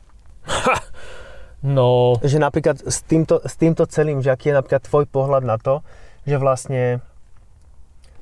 no... 1.77 2.17
Že 2.25 2.37
napríklad 2.41 2.81
s 2.81 3.05
týmto, 3.05 3.43
s 3.45 3.53
týmto 3.59 3.85
celým, 3.85 4.25
že 4.25 4.33
aký 4.33 4.49
je 4.49 4.57
napríklad 4.57 4.81
tvoj 4.87 5.05
pohľad 5.05 5.45
na 5.45 5.61
to, 5.61 5.85
že 6.25 6.41
vlastne 6.41 7.05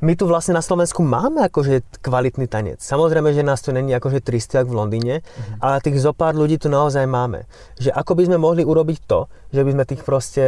my 0.06 0.14
tu 0.14 0.30
vlastne 0.30 0.54
na 0.54 0.62
Slovensku 0.62 1.02
máme 1.02 1.42
akože 1.50 1.98
kvalitný 2.06 2.46
tanec. 2.46 2.78
Samozrejme, 2.78 3.34
že 3.34 3.42
nás 3.42 3.66
tu 3.66 3.74
není 3.74 3.90
akože 3.98 4.22
300 4.22 4.62
v 4.70 4.72
Londýne, 4.78 5.16
mm-hmm. 5.26 5.66
ale 5.66 5.82
tých 5.82 5.98
zo 5.98 6.14
pár 6.14 6.38
ľudí 6.38 6.62
tu 6.62 6.70
naozaj 6.70 7.10
máme. 7.10 7.50
Že 7.82 7.90
ako 7.90 8.12
by 8.14 8.24
sme 8.30 8.38
mohli 8.38 8.62
urobiť 8.62 8.98
to, 9.10 9.26
že 9.50 9.66
by 9.66 9.70
sme 9.74 9.84
tých 9.90 10.02
proste, 10.06 10.46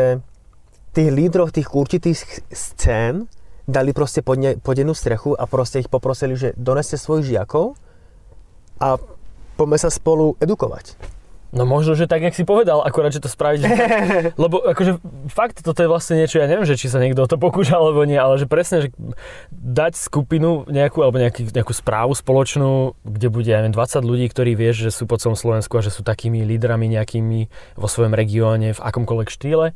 tých 0.93 1.09
lídrov 1.09 1.49
tých 1.49 1.73
určitých 1.73 2.45
scén 2.53 3.25
dali 3.65 3.97
proste 3.97 4.21
pod, 4.21 4.37
ne, 4.37 4.61
pod 4.61 4.77
jednu 4.77 4.93
strechu 4.93 5.33
a 5.33 5.49
proste 5.49 5.81
ich 5.81 5.89
poprosili, 5.89 6.37
že 6.37 6.53
doneste 6.53 6.95
svojich 6.95 7.33
žiakov 7.33 7.73
a 8.77 9.01
poďme 9.57 9.77
sa 9.81 9.89
spolu 9.89 10.37
edukovať. 10.37 11.16
No 11.55 11.63
možno, 11.63 11.95
že 11.95 12.11
tak, 12.11 12.19
jak 12.19 12.35
si 12.35 12.43
povedal, 12.43 12.83
akurát, 12.83 13.15
že 13.15 13.23
to 13.23 13.31
spraviť. 13.31 13.61
lebo 14.43 14.59
akože 14.67 14.99
fakt, 15.31 15.63
toto 15.63 15.79
je 15.79 15.87
vlastne 15.87 16.19
niečo, 16.19 16.43
ja 16.43 16.47
neviem, 16.47 16.67
že 16.67 16.75
či 16.75 16.91
sa 16.91 16.99
niekto 16.99 17.23
o 17.23 17.29
to 17.29 17.39
pokúša 17.39 17.79
alebo 17.79 18.03
nie, 18.03 18.19
ale 18.19 18.35
že 18.35 18.51
presne, 18.51 18.87
že 18.87 18.89
dať 19.51 19.95
skupinu 19.95 20.67
nejakú, 20.67 20.99
alebo 20.99 21.23
nejaký, 21.23 21.47
nejakú 21.55 21.71
správu 21.71 22.11
spoločnú, 22.11 22.99
kde 23.07 23.27
bude, 23.31 23.47
ja 23.47 23.63
neviem, 23.63 23.75
20 23.75 24.03
ľudí, 24.03 24.27
ktorí 24.27 24.59
vieš, 24.59 24.91
že 24.91 24.91
sú 24.91 25.07
po 25.07 25.15
celom 25.15 25.39
Slovensku 25.39 25.79
a 25.79 25.85
že 25.85 25.93
sú 25.93 26.03
takými 26.03 26.43
lídrami 26.43 26.91
nejakými 26.91 27.47
vo 27.79 27.87
svojom 27.87 28.11
regióne, 28.11 28.75
v 28.75 28.83
akomkoľvek 28.83 29.29
štýle 29.31 29.71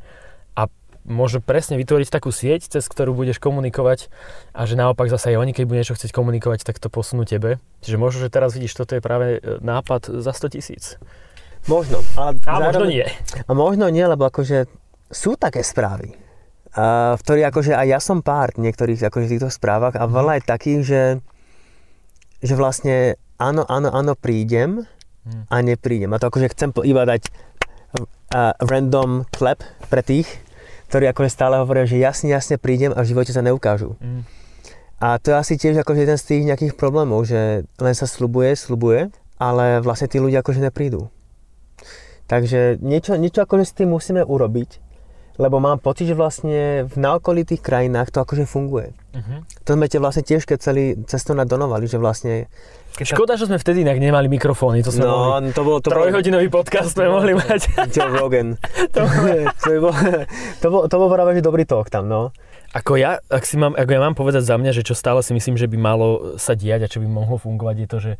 a 0.52 0.62
možno 1.08 1.42
presne 1.42 1.80
vytvoriť 1.80 2.08
takú 2.12 2.30
sieť, 2.30 2.78
cez 2.78 2.84
ktorú 2.86 3.16
budeš 3.16 3.42
komunikovať 3.42 4.12
a 4.54 4.68
že 4.68 4.78
naopak 4.78 5.10
zase 5.10 5.34
aj 5.34 5.40
oni, 5.40 5.52
keď 5.56 5.64
budú 5.66 5.78
niečo 5.82 5.96
chcieť 5.96 6.12
komunikovať, 6.14 6.62
tak 6.62 6.78
to 6.78 6.92
posunú 6.92 7.26
tebe. 7.26 7.58
Čiže 7.82 7.96
možno, 7.98 8.28
že 8.28 8.34
teraz 8.34 8.54
vidíš, 8.54 8.78
toto 8.78 8.94
je 8.94 9.02
práve 9.02 9.40
e, 9.40 9.58
nápad 9.58 10.22
za 10.22 10.32
100 10.36 10.54
tisíc. 10.54 11.00
Možno. 11.70 12.02
A, 12.18 12.34
a 12.34 12.52
zároveň, 12.58 12.66
možno 12.66 12.84
nie. 12.90 13.06
A 13.46 13.50
možno 13.54 13.86
nie, 13.88 14.02
lebo 14.02 14.26
akože 14.26 14.66
sú 15.12 15.38
také 15.38 15.62
správy, 15.62 16.16
a, 16.74 17.14
v 17.14 17.20
ktorých 17.22 17.46
akože 17.52 17.72
aj 17.76 17.86
ja 17.86 18.00
som 18.02 18.24
pár 18.24 18.56
niektorých 18.58 19.06
akože 19.06 19.30
týchto 19.30 19.50
správach 19.52 19.94
a 19.94 20.08
veľa 20.10 20.40
je 20.40 20.42
takých, 20.42 20.80
že, 20.82 21.02
že 22.42 22.54
vlastne 22.58 23.20
áno, 23.38 23.62
áno, 23.68 23.94
áno, 23.94 24.18
prídem 24.18 24.86
hm. 25.28 25.52
a 25.52 25.56
neprídem. 25.62 26.10
A 26.10 26.18
to 26.18 26.30
akože 26.30 26.50
chcem 26.54 26.74
iba 26.82 27.06
dať 27.06 27.30
random 28.64 29.28
clap 29.28 29.60
pre 29.92 30.00
tých, 30.00 30.28
ktorí 30.88 31.08
akože 31.12 31.30
stále 31.32 31.60
hovoria, 31.60 31.88
že 31.88 32.00
jasne, 32.00 32.32
jasne 32.32 32.56
prídem 32.56 32.92
a 32.92 33.04
v 33.04 33.12
živote 33.12 33.32
sa 33.32 33.44
neukážu. 33.44 33.96
Mm. 34.00 34.24
A 35.02 35.18
to 35.18 35.34
je 35.34 35.36
asi 35.36 35.54
tiež 35.58 35.82
akože 35.82 36.06
jeden 36.06 36.18
z 36.20 36.24
tých 36.24 36.42
nejakých 36.46 36.72
problémov, 36.78 37.26
že 37.26 37.66
len 37.66 37.94
sa 37.96 38.06
slubuje, 38.06 38.54
slubuje, 38.54 39.10
ale 39.36 39.82
vlastne 39.82 40.06
tí 40.06 40.22
ľudia 40.22 40.40
akože 40.40 40.62
neprídu. 40.62 41.10
Takže 42.32 42.80
niečo, 42.80 43.20
niečo 43.20 43.44
akože 43.44 43.64
s 43.68 43.76
tým 43.76 43.92
musíme 43.92 44.24
urobiť, 44.24 44.80
lebo 45.36 45.60
mám 45.60 45.76
pocit, 45.84 46.08
že 46.08 46.16
vlastne 46.16 46.88
v 46.88 46.96
naokolitých 46.96 47.60
krajinách 47.60 48.08
to 48.08 48.24
akože 48.24 48.48
funguje. 48.48 48.96
Uh-huh. 49.12 49.44
To 49.68 49.76
sme 49.76 49.84
te 49.84 50.00
vlastne 50.00 50.24
tiež 50.24 50.48
keď 50.48 50.58
celý 50.64 50.96
cestou 51.04 51.36
nadonovali, 51.36 51.84
že 51.84 52.00
vlastne... 52.00 52.48
Keď 52.96 53.12
Škoda, 53.12 53.36
že 53.36 53.52
sme 53.52 53.60
vtedy 53.60 53.84
inak 53.84 54.00
nemali 54.00 54.32
mikrofóny, 54.32 54.80
to 54.80 54.88
sme 54.88 55.04
no, 55.04 55.12
mohli... 55.12 55.52
to 55.52 55.60
bol, 55.60 55.76
to 55.84 55.92
Trojhodinový 55.92 56.48
bol, 56.48 56.64
podcast 56.64 56.96
sme 56.96 57.12
mohli 57.12 57.36
mať. 57.36 57.68
Joe 57.92 58.08
Rogan. 58.08 58.56
to, 58.96 59.04
to, 59.64 59.70
bol, 59.76 59.92
to, 60.60 60.66
bol, 60.72 60.82
to 60.88 60.94
bol 60.96 61.08
práve 61.12 61.36
že 61.36 61.44
dobrý 61.44 61.68
talk 61.68 61.92
tam, 61.92 62.08
no. 62.08 62.32
Ako 62.72 62.96
ja, 62.96 63.20
ak 63.28 63.44
si 63.44 63.60
mám, 63.60 63.76
ako 63.76 63.92
ja 63.92 64.00
mám 64.00 64.16
povedať 64.16 64.48
za 64.48 64.56
mňa, 64.56 64.72
že 64.72 64.80
čo 64.80 64.96
stále 64.96 65.20
si 65.20 65.36
myslím, 65.36 65.60
že 65.60 65.68
by 65.68 65.76
malo 65.76 66.40
sa 66.40 66.56
diať 66.56 66.88
a 66.88 66.92
čo 66.92 67.04
by 67.04 67.08
mohlo 67.12 67.36
fungovať, 67.36 67.76
je 67.76 67.88
to, 67.92 67.98
že 68.00 68.12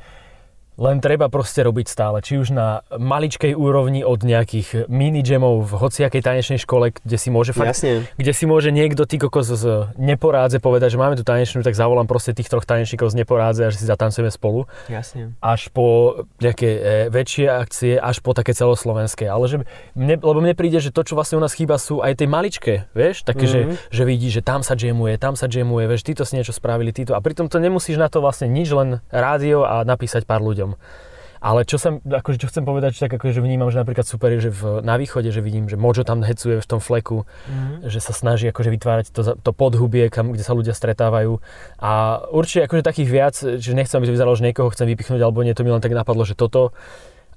Len 0.72 1.04
treba 1.04 1.28
proste 1.28 1.60
robiť 1.60 1.84
stále, 1.84 2.24
či 2.24 2.40
už 2.40 2.48
na 2.50 2.80
maličkej 2.88 3.52
úrovni 3.52 4.00
od 4.02 4.24
nejakých 4.24 4.88
mini 4.88 5.20
jamov 5.20 5.68
v 5.68 5.72
hociakej 5.76 6.24
tanečnej 6.24 6.56
škole, 6.56 6.96
kde 6.96 7.16
si 7.20 7.28
môže 7.28 7.52
fakt, 7.52 7.76
Jasne. 7.76 8.08
kde 8.16 8.32
si 8.32 8.48
môže 8.48 8.72
niekto 8.72 9.04
ty 9.04 9.20
kokos 9.20 9.52
z 9.52 9.92
neporádze 10.00 10.64
povedať, 10.64 10.96
že 10.96 10.98
máme 10.98 11.14
tu 11.14 11.28
tanečnú, 11.28 11.60
tak 11.60 11.76
zavolám 11.76 12.08
proste 12.08 12.32
tých 12.32 12.48
troch 12.48 12.64
tanečníkov 12.64 13.12
z 13.12 13.20
neporádze 13.20 13.68
a 13.68 13.70
že 13.70 13.84
si 13.84 13.86
zatancujeme 13.86 14.32
spolu. 14.32 14.64
Jasne. 14.88 15.36
Až 15.44 15.68
po 15.68 16.16
nejaké 16.40 16.68
e, 16.72 16.80
väčšie 17.12 17.46
akcie, 17.52 17.92
až 18.00 18.24
po 18.24 18.32
také 18.32 18.56
celoslovenské. 18.56 19.28
Ale 19.28 19.44
že 19.46 19.56
mne, 19.92 20.16
lebo 20.18 20.40
mne 20.40 20.56
príde, 20.56 20.80
že 20.80 20.88
to, 20.88 21.04
čo 21.04 21.14
vlastne 21.14 21.36
u 21.36 21.44
nás 21.44 21.52
chýba, 21.52 21.76
sú 21.76 22.00
aj 22.00 22.16
tie 22.16 22.26
maličké, 22.26 22.74
vieš, 22.96 23.28
také, 23.28 23.44
Mhm. 23.44 23.52
mm-hmm. 23.52 23.76
že, 23.92 23.92
že 23.92 24.02
vidí, 24.08 24.28
že 24.30 24.40
tam 24.40 24.64
sa 24.64 24.72
jamuje, 24.72 25.20
tam 25.20 25.36
sa 25.36 25.46
jamuje, 25.46 25.84
vieš, 25.84 26.02
títo 26.02 26.24
si 26.24 26.40
niečo 26.40 26.56
spravili, 26.56 26.96
títo. 26.96 27.12
A 27.12 27.20
pritom 27.20 27.46
to 27.46 27.60
nemusíš 27.60 28.00
na 28.00 28.08
to 28.08 28.24
vlastne 28.24 28.48
nič, 28.48 28.72
len 28.72 29.04
rádio 29.12 29.68
a 29.68 29.84
napísať 29.84 30.24
pár 30.24 30.40
ľuďom. 30.62 30.72
Ale 31.42 31.66
čo, 31.66 31.74
som, 31.74 31.98
akože 31.98 32.38
čo 32.38 32.46
chcem 32.46 32.62
povedať, 32.62 32.94
že 32.94 33.10
tak 33.10 33.18
akože 33.18 33.42
vnímam, 33.42 33.66
že 33.66 33.82
napríklad 33.82 34.06
super 34.06 34.30
je, 34.30 34.46
že 34.46 34.50
v, 34.54 34.78
na 34.86 34.94
východe, 34.94 35.26
že 35.34 35.42
vidím, 35.42 35.66
že 35.66 35.74
Mojo 35.74 36.06
tam 36.06 36.22
hecuje 36.22 36.62
v 36.62 36.68
tom 36.70 36.78
fleku, 36.78 37.26
Mhm. 37.50 37.90
že 37.90 37.98
sa 37.98 38.14
snaží 38.14 38.46
akože 38.46 38.70
vytvárať 38.70 39.10
to, 39.10 39.34
to 39.34 39.50
podhubie, 39.50 40.06
kam, 40.06 40.30
kde 40.30 40.46
sa 40.46 40.54
ľudia 40.54 40.70
stretávajú. 40.70 41.42
A 41.82 42.22
určite 42.30 42.70
akože 42.70 42.86
takých 42.86 43.10
viac, 43.10 43.34
že 43.34 43.74
nechcem, 43.74 43.98
aby 43.98 44.06
to 44.06 44.14
vyzeralo, 44.14 44.38
že 44.38 44.46
niekoho 44.46 44.70
chcem 44.70 44.86
vypichnúť, 44.86 45.18
alebo 45.18 45.42
nie, 45.42 45.50
to 45.50 45.66
mi 45.66 45.74
len 45.74 45.82
tak 45.82 45.90
napadlo, 45.90 46.22
že 46.22 46.38
toto. 46.38 46.70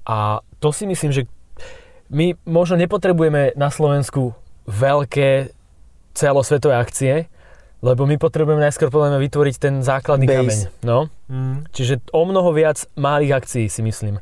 A 0.06 0.38
to 0.62 0.70
si 0.70 0.86
myslím, 0.86 1.10
že 1.10 1.26
my 2.06 2.38
možno 2.46 2.78
nepotrebujeme 2.78 3.58
na 3.58 3.74
Slovensku 3.74 4.38
veľké 4.70 5.50
celosvetové 6.14 6.78
akcie, 6.78 7.26
lebo 7.78 8.04
my 8.04 8.16
potrebujeme 8.16 8.60
najskôr 8.60 8.88
podľa 8.88 9.14
mňa 9.14 9.20
vytvoriť 9.20 9.54
ten 9.56 9.74
základný 9.80 10.24
Base. 10.24 10.36
kameň. 10.36 10.58
No? 10.82 11.12
Mm. 11.26 11.68
Čiže 11.70 12.00
o 12.10 12.22
mnoho 12.24 12.50
viac 12.50 12.88
malých 12.94 13.36
akcií 13.36 13.66
si 13.68 13.80
myslím. 13.80 14.18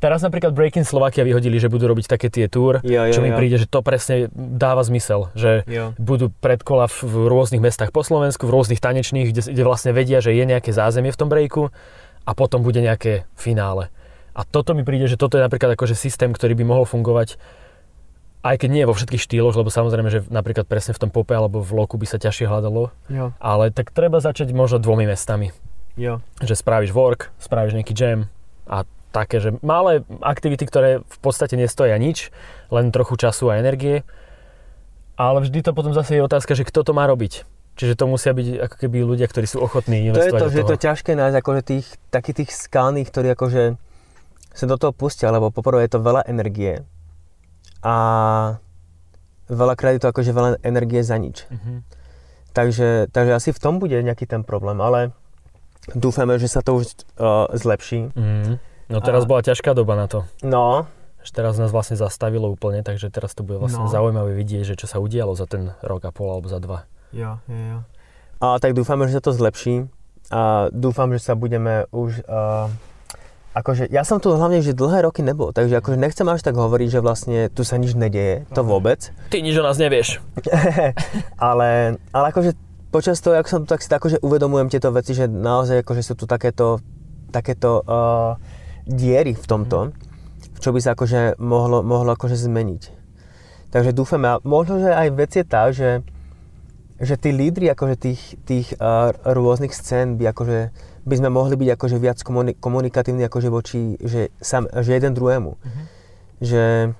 Teraz 0.00 0.24
napríklad 0.24 0.56
Breaking 0.56 0.82
Slovakia 0.82 1.28
vyhodili, 1.28 1.60
že 1.60 1.68
budú 1.68 1.84
robiť 1.84 2.08
také 2.08 2.32
tie 2.32 2.48
tour, 2.48 2.80
Jo, 2.80 3.04
jo, 3.04 3.12
čo 3.12 3.20
mi 3.20 3.28
jo. 3.28 3.36
príde, 3.36 3.60
že 3.60 3.68
to 3.68 3.84
presne 3.84 4.32
dáva 4.32 4.80
zmysel, 4.80 5.28
že 5.36 5.60
Jo. 5.68 5.92
budú 6.00 6.32
predkola 6.32 6.88
v, 6.88 7.28
rôznych 7.28 7.60
mestách 7.60 7.92
po 7.92 8.00
Slovensku, 8.00 8.48
v 8.48 8.52
rôznych 8.56 8.80
tanečných, 8.80 9.28
kde, 9.28 9.52
kde 9.52 9.60
vlastne 9.62 9.92
vedia, 9.92 10.24
že 10.24 10.32
je 10.32 10.40
nejaké 10.40 10.72
zázemie 10.72 11.12
v 11.12 11.20
tom 11.20 11.28
breaku 11.28 11.68
a 12.24 12.32
potom 12.32 12.64
bude 12.64 12.80
nejaké 12.80 13.28
finále. 13.36 13.92
A 14.32 14.40
toto 14.42 14.72
mi 14.72 14.88
príde, 14.88 15.04
že 15.04 15.20
toto 15.20 15.36
je 15.36 15.44
napríklad 15.44 15.76
akože 15.76 15.92
systém, 15.92 16.32
ktorý 16.32 16.56
by 16.56 16.64
mohol 16.64 16.88
fungovať 16.88 17.36
aj 18.40 18.56
keď 18.56 18.70
nie 18.72 18.88
vo 18.88 18.96
všetkých 18.96 19.20
štýloch, 19.20 19.52
lebo 19.52 19.68
samozrejme, 19.68 20.08
že 20.08 20.20
napríklad 20.32 20.64
presne 20.64 20.96
v 20.96 21.02
tom 21.06 21.10
pope 21.12 21.36
alebo 21.36 21.60
v 21.60 21.76
loku 21.76 22.00
by 22.00 22.08
sa 22.08 22.16
ťažšie 22.16 22.48
hľadalo, 22.48 22.88
Jo. 23.12 23.36
ale 23.36 23.68
tak 23.68 23.92
treba 23.92 24.20
začať 24.20 24.56
možno 24.56 24.80
dvomi 24.80 25.04
mestami 25.04 25.52
Jo. 26.00 26.24
že 26.40 26.56
spravíš 26.56 26.96
work, 26.96 27.28
spravíš 27.36 27.76
nejaký 27.76 27.92
jam 27.92 28.32
a 28.64 28.88
také, 29.12 29.42
že 29.42 29.58
malé 29.60 30.06
aktivity, 30.22 30.64
ktoré 30.64 31.02
v 31.02 31.18
podstate 31.20 31.58
nestoja 31.58 31.98
nič, 32.00 32.30
len 32.70 32.94
trochu 32.94 33.18
času 33.18 33.50
a 33.50 33.58
energie. 33.58 34.06
Ale 35.20 35.44
vždy 35.44 35.60
to 35.66 35.76
potom 35.76 35.92
zase 35.92 36.16
je 36.16 36.22
otázka, 36.24 36.56
že 36.56 36.64
kto 36.64 36.80
to 36.86 36.92
má 36.96 37.04
robiť. 37.04 37.44
Čiže 37.76 37.98
to 37.98 38.08
musia 38.08 38.32
byť 38.32 38.70
ako 38.70 38.76
keby 38.76 39.04
ľudia, 39.04 39.26
ktorí 39.28 39.44
sú 39.50 39.60
ochotní 39.60 40.08
To 40.14 40.16
je 40.16 40.30
investovať 40.30 40.40
to, 40.40 40.48
že 40.48 40.58
je 40.62 40.68
to 40.68 40.78
ťažké 40.78 41.10
nájsť 41.18 41.36
akože 41.42 41.62
tých, 41.66 41.86
takých 42.08 42.36
tých 42.44 42.50
skalných, 42.54 43.08
ktorí 43.10 43.28
akože 43.34 43.62
sa 44.54 44.64
do 44.64 44.76
toho 44.78 44.94
pustia, 44.94 45.28
lebo 45.34 45.52
poprvé 45.52 45.90
je 45.90 45.98
to 45.98 46.00
veľa 46.00 46.24
energie 46.30 46.86
a 47.82 47.94
veľakrát 49.46 49.96
je 49.96 50.02
to 50.02 50.10
akože 50.10 50.30
veľa 50.30 50.50
energie 50.62 51.00
za 51.00 51.16
nič. 51.16 51.44
Mhm. 51.48 51.82
Takže, 52.50 53.06
takže 53.08 53.32
asi 53.32 53.50
v 53.50 53.58
tom 53.58 53.78
bude 53.78 53.94
nejaký 53.94 54.26
ten 54.26 54.42
problém, 54.42 54.78
ale 54.78 55.14
dúfame, 55.92 56.34
že 56.34 56.46
sa 56.46 56.60
to 56.60 56.76
už 56.76 56.86
uh, 57.16 57.46
zlepší. 57.52 58.10
Mhm. 58.12 58.58
No 58.90 58.98
teraz 58.98 59.22
A- 59.22 59.28
bola 59.28 59.40
ťažká 59.40 59.70
doba 59.70 59.94
na 59.94 60.06
to. 60.06 60.26
No, 60.42 60.90
Že 61.20 61.30
teraz 61.36 61.54
nás 61.56 61.68
vlastne 61.68 61.94
zastavilo 61.94 62.48
úplne, 62.48 62.80
takže 62.80 63.06
teraz 63.06 63.36
to 63.36 63.44
bude 63.44 63.60
vlastne 63.60 63.84
No. 63.84 63.92
zaujímavé 63.92 64.32
vidieť, 64.34 64.64
že 64.64 64.74
čo 64.74 64.88
sa 64.88 64.98
udialo 64.98 65.36
za 65.36 65.44
ten 65.44 65.76
rok 65.84 66.00
a 66.02 66.10
pol 66.10 66.32
alebo 66.32 66.48
za 66.48 66.56
dva. 66.58 66.88
Jo, 67.12 67.36
jo, 67.44 67.54
jo. 67.54 67.78
A 68.40 68.56
tak 68.56 68.72
dúfame, 68.72 69.04
že 69.04 69.20
sa 69.20 69.22
to 69.22 69.30
zlepší 69.30 69.84
a 70.32 70.72
dúfam, 70.72 71.12
že 71.12 71.20
sa 71.20 71.36
budeme 71.36 71.84
už... 71.92 72.24
Uh, 72.24 72.72
akože, 73.50 73.90
ja 73.90 74.06
som 74.06 74.22
tu 74.22 74.30
hlavne, 74.30 74.62
že 74.62 74.76
dlhé 74.76 75.02
roky 75.02 75.26
nebol, 75.26 75.50
takže 75.50 75.82
akože 75.82 75.98
nechcem 75.98 76.26
až 76.30 76.46
tak 76.46 76.54
hovoriť, 76.54 76.88
že 76.88 77.00
vlastne 77.02 77.38
tu 77.50 77.66
sa 77.66 77.76
nič 77.82 77.98
nedeje, 77.98 78.46
to 78.54 78.62
vôbec. 78.62 79.10
Ty 79.30 79.42
nič 79.42 79.58
o 79.58 79.66
nás 79.66 79.78
nevieš. 79.78 80.22
ale, 81.50 81.98
ale 82.14 82.24
akože 82.30 82.54
počas 82.94 83.18
toho, 83.18 83.34
jak 83.34 83.50
som 83.50 83.66
tu, 83.66 83.74
tak 83.74 83.82
si 83.82 83.90
akože 83.90 84.22
uvedomujem 84.22 84.70
tieto 84.70 84.94
veci, 84.94 85.14
že 85.14 85.26
naozaj 85.26 85.82
akože 85.82 86.02
sú 86.02 86.14
tu 86.14 86.30
takéto, 86.30 86.78
takéto 87.34 87.82
uh, 87.82 88.38
diery 88.86 89.34
v 89.34 89.46
tomto, 89.46 89.94
čo 90.62 90.70
by 90.70 90.78
sa 90.78 90.94
akože 90.94 91.38
mohlo, 91.42 91.82
mohlo 91.82 92.14
akože 92.14 92.38
zmeniť. 92.38 92.82
Takže 93.70 93.94
dúfame, 93.94 94.26
a 94.26 94.42
možno, 94.42 94.82
že 94.82 94.90
aj 94.90 95.08
vec 95.14 95.30
je 95.34 95.44
tá, 95.46 95.70
že, 95.70 96.02
že 96.98 97.14
tí 97.14 97.30
lídry 97.30 97.70
akože 97.70 97.96
tých, 97.98 98.22
tých 98.46 98.66
uh, 98.78 99.14
rôznych 99.22 99.70
scén 99.70 100.18
by 100.18 100.34
akože 100.34 100.58
by 101.04 101.14
sme 101.16 101.28
mohli 101.32 101.56
byť 101.56 101.68
akože 101.76 101.96
viac 101.96 102.18
komuni- 102.20 102.56
komunikatívni 102.56 103.24
akože 103.26 103.48
voči, 103.48 103.96
že, 104.00 104.28
sam, 104.40 104.68
že 104.68 104.96
jeden 104.96 105.16
druhému. 105.16 105.56
Že 106.40 106.94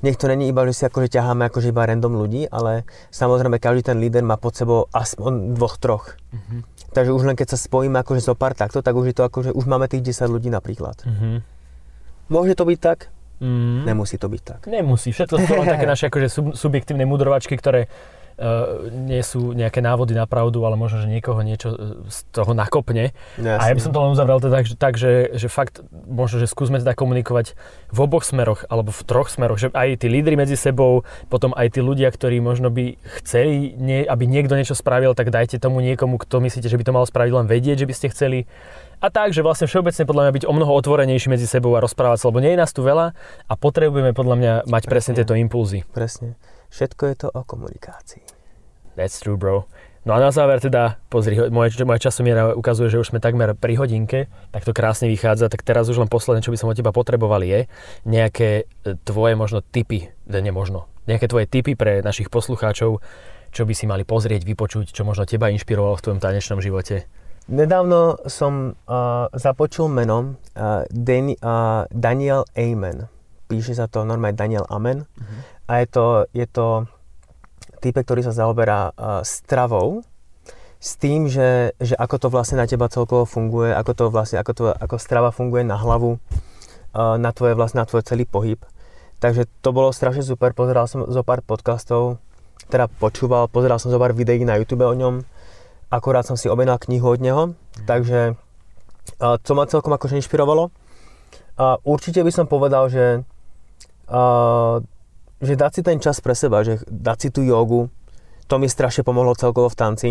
nech 0.00 0.16
to 0.16 0.32
není 0.32 0.48
iba, 0.48 0.64
že 0.64 0.72
si 0.72 0.82
akože 0.88 1.12
ťaháme 1.12 1.44
akože 1.52 1.72
iba 1.72 1.84
random 1.84 2.16
ľudí, 2.16 2.48
ale 2.48 2.88
samozrejme 3.12 3.60
každý 3.60 3.92
ten 3.92 4.00
líder 4.00 4.24
má 4.24 4.40
pod 4.40 4.56
sebou 4.56 4.88
aspoň 4.96 5.52
dvoch, 5.56 5.76
troch. 5.76 6.16
Takže 6.90 7.12
už 7.12 7.22
len 7.28 7.36
keď 7.36 7.54
sa 7.54 7.58
spojíme 7.60 8.00
akože 8.00 8.24
zo 8.24 8.34
pár 8.34 8.56
takto, 8.56 8.80
tak 8.80 8.96
už 8.96 9.12
je 9.12 9.14
to 9.14 9.22
akože, 9.28 9.50
už 9.52 9.64
máme 9.68 9.86
tých 9.86 10.02
10 10.02 10.32
ľudí 10.32 10.48
napríklad. 10.48 11.04
Mhm. 11.04 11.44
Môže 12.32 12.56
to 12.56 12.64
byť 12.64 12.78
tak? 12.80 13.12
Mhm. 13.40 13.88
Nemusí 13.88 14.16
to 14.16 14.28
byť 14.28 14.42
tak. 14.44 14.60
Nemusí. 14.68 15.12
Všetko 15.12 15.36
sú 15.44 15.52
len 15.56 15.68
také 15.68 15.86
naše 15.92 16.08
akože 16.08 16.28
sub, 16.28 16.46
subjektívne 16.56 17.04
mudrovačky, 17.04 17.56
ktoré 17.56 17.88
nie 18.90 19.20
sú 19.20 19.52
nejaké 19.52 19.84
návody 19.84 20.16
na 20.16 20.24
pravdu, 20.24 20.64
ale 20.64 20.74
možno, 20.74 21.04
že 21.04 21.12
niekoho 21.12 21.44
niečo 21.44 21.68
uh, 21.72 21.76
z 22.08 22.24
toho 22.32 22.56
nakopne. 22.56 23.12
A 23.36 23.68
ja 23.68 23.74
by 23.76 23.82
som 23.84 23.92
to 23.92 24.00
len 24.00 24.16
uzavrel 24.16 24.40
teda 24.40 24.60
tak, 24.60 24.66
že, 24.66 24.74
tak 24.76 24.94
že, 24.96 25.12
že 25.36 25.48
fakt 25.52 25.84
možno, 26.08 26.40
že 26.40 26.48
skúsme 26.48 26.80
teda 26.80 26.96
komunikovať 26.96 27.52
v 27.92 27.98
oboch 28.00 28.24
smeroch, 28.24 28.64
alebo 28.72 28.90
v 28.90 29.02
troch 29.04 29.28
smeroch, 29.28 29.60
že 29.60 29.68
aj 29.76 30.00
tí 30.00 30.08
lídry 30.08 30.40
medzi 30.40 30.56
sebou, 30.56 31.04
potom 31.28 31.52
aj 31.52 31.76
tí 31.76 31.80
ľudia, 31.84 32.08
ktorí 32.08 32.40
možno 32.40 32.72
by 32.72 32.96
chceli, 33.20 33.76
nie, 33.76 34.08
aby 34.08 34.24
niekto 34.24 34.56
niečo 34.56 34.72
spravil, 34.72 35.12
tak 35.12 35.28
dajte 35.28 35.60
tomu 35.60 35.84
niekomu, 35.84 36.16
kto 36.16 36.40
myslíte, 36.40 36.72
že 36.72 36.78
by 36.80 36.84
to 36.88 36.96
mal 36.96 37.04
spraviť, 37.04 37.32
len 37.32 37.46
vedieť, 37.46 37.84
že 37.84 37.88
by 37.88 37.94
ste 37.94 38.06
chceli. 38.08 38.38
A 39.00 39.08
tak, 39.08 39.32
že 39.32 39.40
vlastne 39.40 39.64
všeobecne 39.64 40.04
podľa 40.04 40.22
mňa 40.28 40.32
byť 40.36 40.44
o 40.44 40.52
mnoho 40.52 40.76
otvorenejší 40.76 41.32
medzi 41.32 41.48
sebou 41.48 41.72
a 41.72 41.80
rozprávať 41.80 42.20
sa, 42.20 42.28
lebo 42.28 42.44
nie 42.44 42.52
je 42.52 42.60
nás 42.60 42.68
tu 42.76 42.84
veľa 42.84 43.16
a 43.48 43.52
potrebujeme 43.56 44.12
podľa 44.12 44.36
mňa 44.36 44.52
mať 44.68 44.82
presne 44.84 45.16
Presne. 45.16 45.24
tieto 45.24 45.34
impulzy. 45.40 45.88
Presne. 45.88 46.36
Všetko 46.70 47.02
je 47.10 47.14
to 47.14 47.28
o 47.34 47.42
komunikácii. 47.42 48.22
That's 48.94 49.18
true, 49.18 49.36
bro. 49.36 49.66
No 50.00 50.16
a 50.16 50.18
na 50.18 50.32
záver 50.32 50.64
teda, 50.64 50.96
pozri, 51.12 51.36
moje, 51.52 51.76
moja 51.84 52.08
časomiera 52.08 52.56
ukazuje, 52.56 52.88
že 52.88 53.00
už 53.04 53.12
sme 53.12 53.20
takmer 53.20 53.52
pri 53.52 53.76
hodinke, 53.76 54.32
tak 54.48 54.64
to 54.64 54.72
krásne 54.72 55.12
vychádza, 55.12 55.52
tak 55.52 55.60
teraz 55.60 55.92
už 55.92 56.00
len 56.00 56.08
posledné, 56.08 56.40
čo 56.40 56.48
by 56.48 56.56
som 56.56 56.72
od 56.72 56.76
teba 56.80 56.88
potreboval 56.88 57.44
je 57.44 57.68
nejaké 58.08 58.64
e, 58.64 58.96
tvoje 59.04 59.36
možno 59.36 59.60
tipy, 59.60 60.08
ne, 60.24 60.40
nie 60.40 60.56
možno, 60.56 60.88
nejaké 61.04 61.28
tvoje 61.28 61.44
tipy 61.52 61.76
pre 61.76 62.00
našich 62.00 62.32
poslucháčov, 62.32 63.04
čo 63.52 63.62
by 63.68 63.74
si 63.76 63.84
mali 63.84 64.08
pozrieť, 64.08 64.48
vypočuť, 64.48 64.88
čo 64.88 65.04
možno 65.04 65.28
teba 65.28 65.52
inšpirovalo 65.52 66.00
v 66.00 66.04
tvojom 66.08 66.20
tanečnom 66.24 66.64
živote. 66.64 67.04
Nedávno 67.50 68.24
som 68.24 68.72
uh, 68.72 69.26
započul 69.34 69.90
menom 69.90 70.38
uh, 70.54 70.86
Dan, 70.86 71.34
uh, 71.34 71.82
Daniel 71.90 72.46
Amen. 72.54 73.10
Píše 73.50 73.74
sa 73.74 73.90
to 73.90 74.06
normálne 74.06 74.38
Daniel 74.38 74.62
Amen. 74.70 75.02
A 75.70 75.78
je 75.78 75.86
to, 75.86 76.26
je 76.34 76.46
to 76.50 76.90
type, 77.78 78.02
ktorý 78.02 78.26
sa 78.26 78.34
zaoberá 78.34 78.90
uh, 78.90 79.22
stravou 79.22 80.02
s 80.82 80.98
tým, 80.98 81.30
že, 81.30 81.78
že 81.78 81.94
ako 81.94 82.16
to 82.16 82.28
vlastne 82.32 82.58
na 82.58 82.66
teba 82.66 82.90
celkovo 82.90 83.22
funguje, 83.22 83.70
ako 83.70 83.92
to 83.94 84.04
vlastne, 84.10 84.42
ako, 84.42 84.52
to, 84.52 84.62
ako 84.74 84.98
strava 84.98 85.30
funguje 85.30 85.62
na 85.62 85.78
hlavu, 85.78 86.18
uh, 86.18 87.14
na 87.22 87.30
tvoje 87.30 87.54
vlastne, 87.54 87.84
na 87.84 87.86
tvoj 87.86 88.02
celý 88.02 88.26
pohyb. 88.26 88.58
Takže 89.22 89.46
to 89.62 89.70
bolo 89.70 89.94
strašne 89.94 90.26
super, 90.26 90.56
pozeral 90.56 90.90
som 90.90 91.06
zo 91.06 91.22
pár 91.22 91.44
podcastov, 91.44 92.18
teda 92.66 92.90
počúval, 92.90 93.46
pozeral 93.46 93.78
som 93.78 93.94
zo 93.94 94.00
pár 94.00 94.10
videí 94.10 94.42
na 94.42 94.58
YouTube 94.58 94.82
o 94.82 94.96
ňom, 94.96 95.22
akorát 95.92 96.26
som 96.26 96.34
si 96.34 96.50
objednal 96.50 96.82
knihu 96.82 97.14
od 97.14 97.20
neho, 97.22 97.42
takže 97.86 98.34
uh, 99.22 99.36
to 99.38 99.54
ma 99.54 99.70
celkom 99.70 99.94
akože 99.94 100.18
inšpirovalo. 100.18 100.74
A 101.60 101.76
určite 101.84 102.24
by 102.24 102.32
som 102.32 102.48
povedal, 102.48 102.88
že, 102.88 103.20
uh, 104.08 104.80
že 105.40 105.56
dať 105.56 105.70
si 105.72 105.82
ten 105.82 105.98
čas 105.98 106.20
pre 106.20 106.36
seba, 106.36 106.60
že 106.60 106.84
dať 106.86 107.18
si 107.18 107.28
tú 107.32 107.40
jogu, 107.40 107.88
to 108.46 108.60
mi 108.60 108.68
strašne 108.68 109.06
pomohlo 109.06 109.32
celkovo 109.32 109.72
v 109.72 109.78
tanci. 109.78 110.10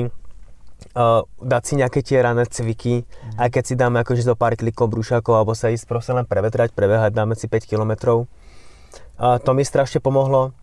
Uh, 0.95 1.27
dať 1.43 1.63
si 1.67 1.73
nejaké 1.75 1.99
tie 1.99 2.23
rané 2.23 2.47
cviky, 2.47 3.03
aj 3.35 3.51
keď 3.51 3.63
si 3.67 3.75
dáme 3.75 3.99
akože 3.99 4.23
zo 4.23 4.39
pár 4.39 4.55
klikov 4.55 4.87
brúšakov, 4.87 5.35
alebo 5.35 5.51
sa 5.51 5.67
ísť 5.67 5.83
proste 5.83 6.15
len 6.15 6.23
prevetrať, 6.23 6.71
prebehať, 6.71 7.11
dáme 7.11 7.35
si 7.35 7.51
5 7.51 7.67
km. 7.67 8.23
Uh, 9.19 9.35
to 9.43 9.51
mi 9.51 9.67
strašne 9.67 9.99
pomohlo. 9.99 10.55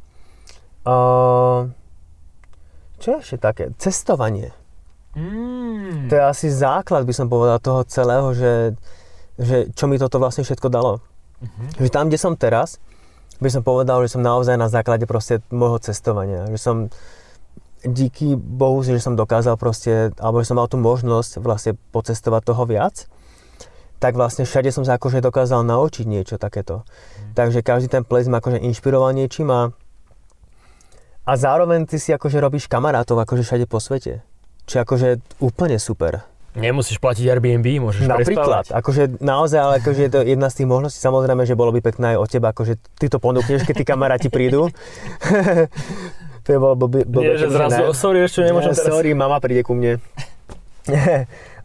Uh, 0.89 1.69
čo 2.97 3.13
je 3.13 3.17
ešte 3.21 3.39
také? 3.45 3.65
Cestovanie. 3.77 4.57
Mm. 5.13 6.09
To 6.09 6.13
je 6.17 6.23
asi 6.25 6.49
základ, 6.49 7.05
by 7.05 7.13
som 7.13 7.29
povedal, 7.29 7.61
toho 7.61 7.85
celého, 7.85 8.33
že, 8.33 8.53
že 9.37 9.69
čo 9.77 9.85
mi 9.85 10.01
toto 10.01 10.17
vlastne 10.17 10.45
všetko 10.45 10.69
dalo. 10.73 11.01
Uh-huh. 11.41 11.69
Že 11.81 11.89
tam, 11.93 12.05
kde 12.09 12.19
som 12.21 12.33
teraz, 12.37 12.81
by 13.41 13.49
som 13.53 13.63
povedal, 13.63 14.01
že 14.05 14.17
som 14.17 14.23
naozaj 14.25 14.57
na 14.57 14.69
základe 14.73 15.05
proste 15.05 15.45
môjho 15.53 15.81
cestovania. 15.81 16.49
Že 16.49 16.59
som 16.59 16.77
díky 17.87 18.35
Bohu, 18.35 18.83
že 18.83 18.99
som 18.99 19.15
dokázal 19.15 19.61
proste, 19.61 20.11
alebo 20.19 20.43
že 20.43 20.49
som 20.51 20.59
mal 20.59 20.67
tú 20.67 20.81
možnosť 20.81 21.39
vlastne 21.39 21.73
pocestovať 21.93 22.43
toho 22.43 22.63
viac, 22.67 23.07
tak 23.97 24.13
vlastne 24.17 24.45
všade 24.45 24.69
som 24.73 24.85
sa 24.85 25.01
akože 25.01 25.25
dokázal 25.25 25.65
naučiť 25.65 26.05
niečo 26.05 26.37
takéto. 26.37 26.85
Mm. 26.85 27.33
Takže 27.33 27.61
každý 27.65 27.89
ten 27.89 28.05
ples 28.05 28.29
ma 28.29 28.45
akože 28.45 28.61
inšpiroval 28.61 29.17
niečím 29.17 29.49
a, 29.49 29.73
a 31.25 31.33
zároveň 31.33 31.89
ty 31.89 31.97
si 31.97 32.13
akože 32.13 32.37
robíš 32.41 32.69
kamarátov 32.69 33.17
akože 33.17 33.45
všade 33.45 33.65
po 33.65 33.81
svete. 33.81 34.21
Čo 34.69 34.85
akože 34.85 35.41
úplne 35.41 35.81
super. 35.81 36.27
Nemusíš 36.57 36.97
platiť 36.97 37.29
Airbnb, 37.29 37.69
môžeš 37.85 38.09
Napríklad, 38.09 38.65
prespávať. 38.65 38.67
akože 38.73 39.03
naozaj, 39.21 39.61
ale 39.61 39.75
akože 39.85 40.01
je 40.09 40.11
to 40.11 40.21
jedna 40.25 40.49
z 40.49 40.65
tých 40.65 40.69
možností. 40.73 40.99
Samozrejme, 41.05 41.45
že 41.45 41.53
bolo 41.53 41.69
by 41.77 41.85
pekné 41.85 42.17
aj 42.17 42.19
od 42.25 42.29
teba, 42.33 42.57
akože 42.57 42.81
ty 42.97 43.13
to 43.13 43.21
ponúkneš, 43.21 43.69
keď 43.69 43.75
tí 43.77 43.85
kamaráti 43.85 44.29
prídu. 44.33 44.73
to 46.45 46.49
je 46.49 46.57
bolo 46.57 46.75
blbé. 46.81 47.05
Nie, 47.05 47.37
že 47.37 47.53
zrazu, 47.53 47.93
ne. 47.93 47.93
sorry, 47.93 48.25
ešte 48.25 48.49
nemôžem 48.49 48.73
teraz. 48.73 48.89
Sorry, 48.89 49.13
mama 49.13 49.37
príde 49.37 49.69
ku 49.69 49.77
mne. 49.77 50.01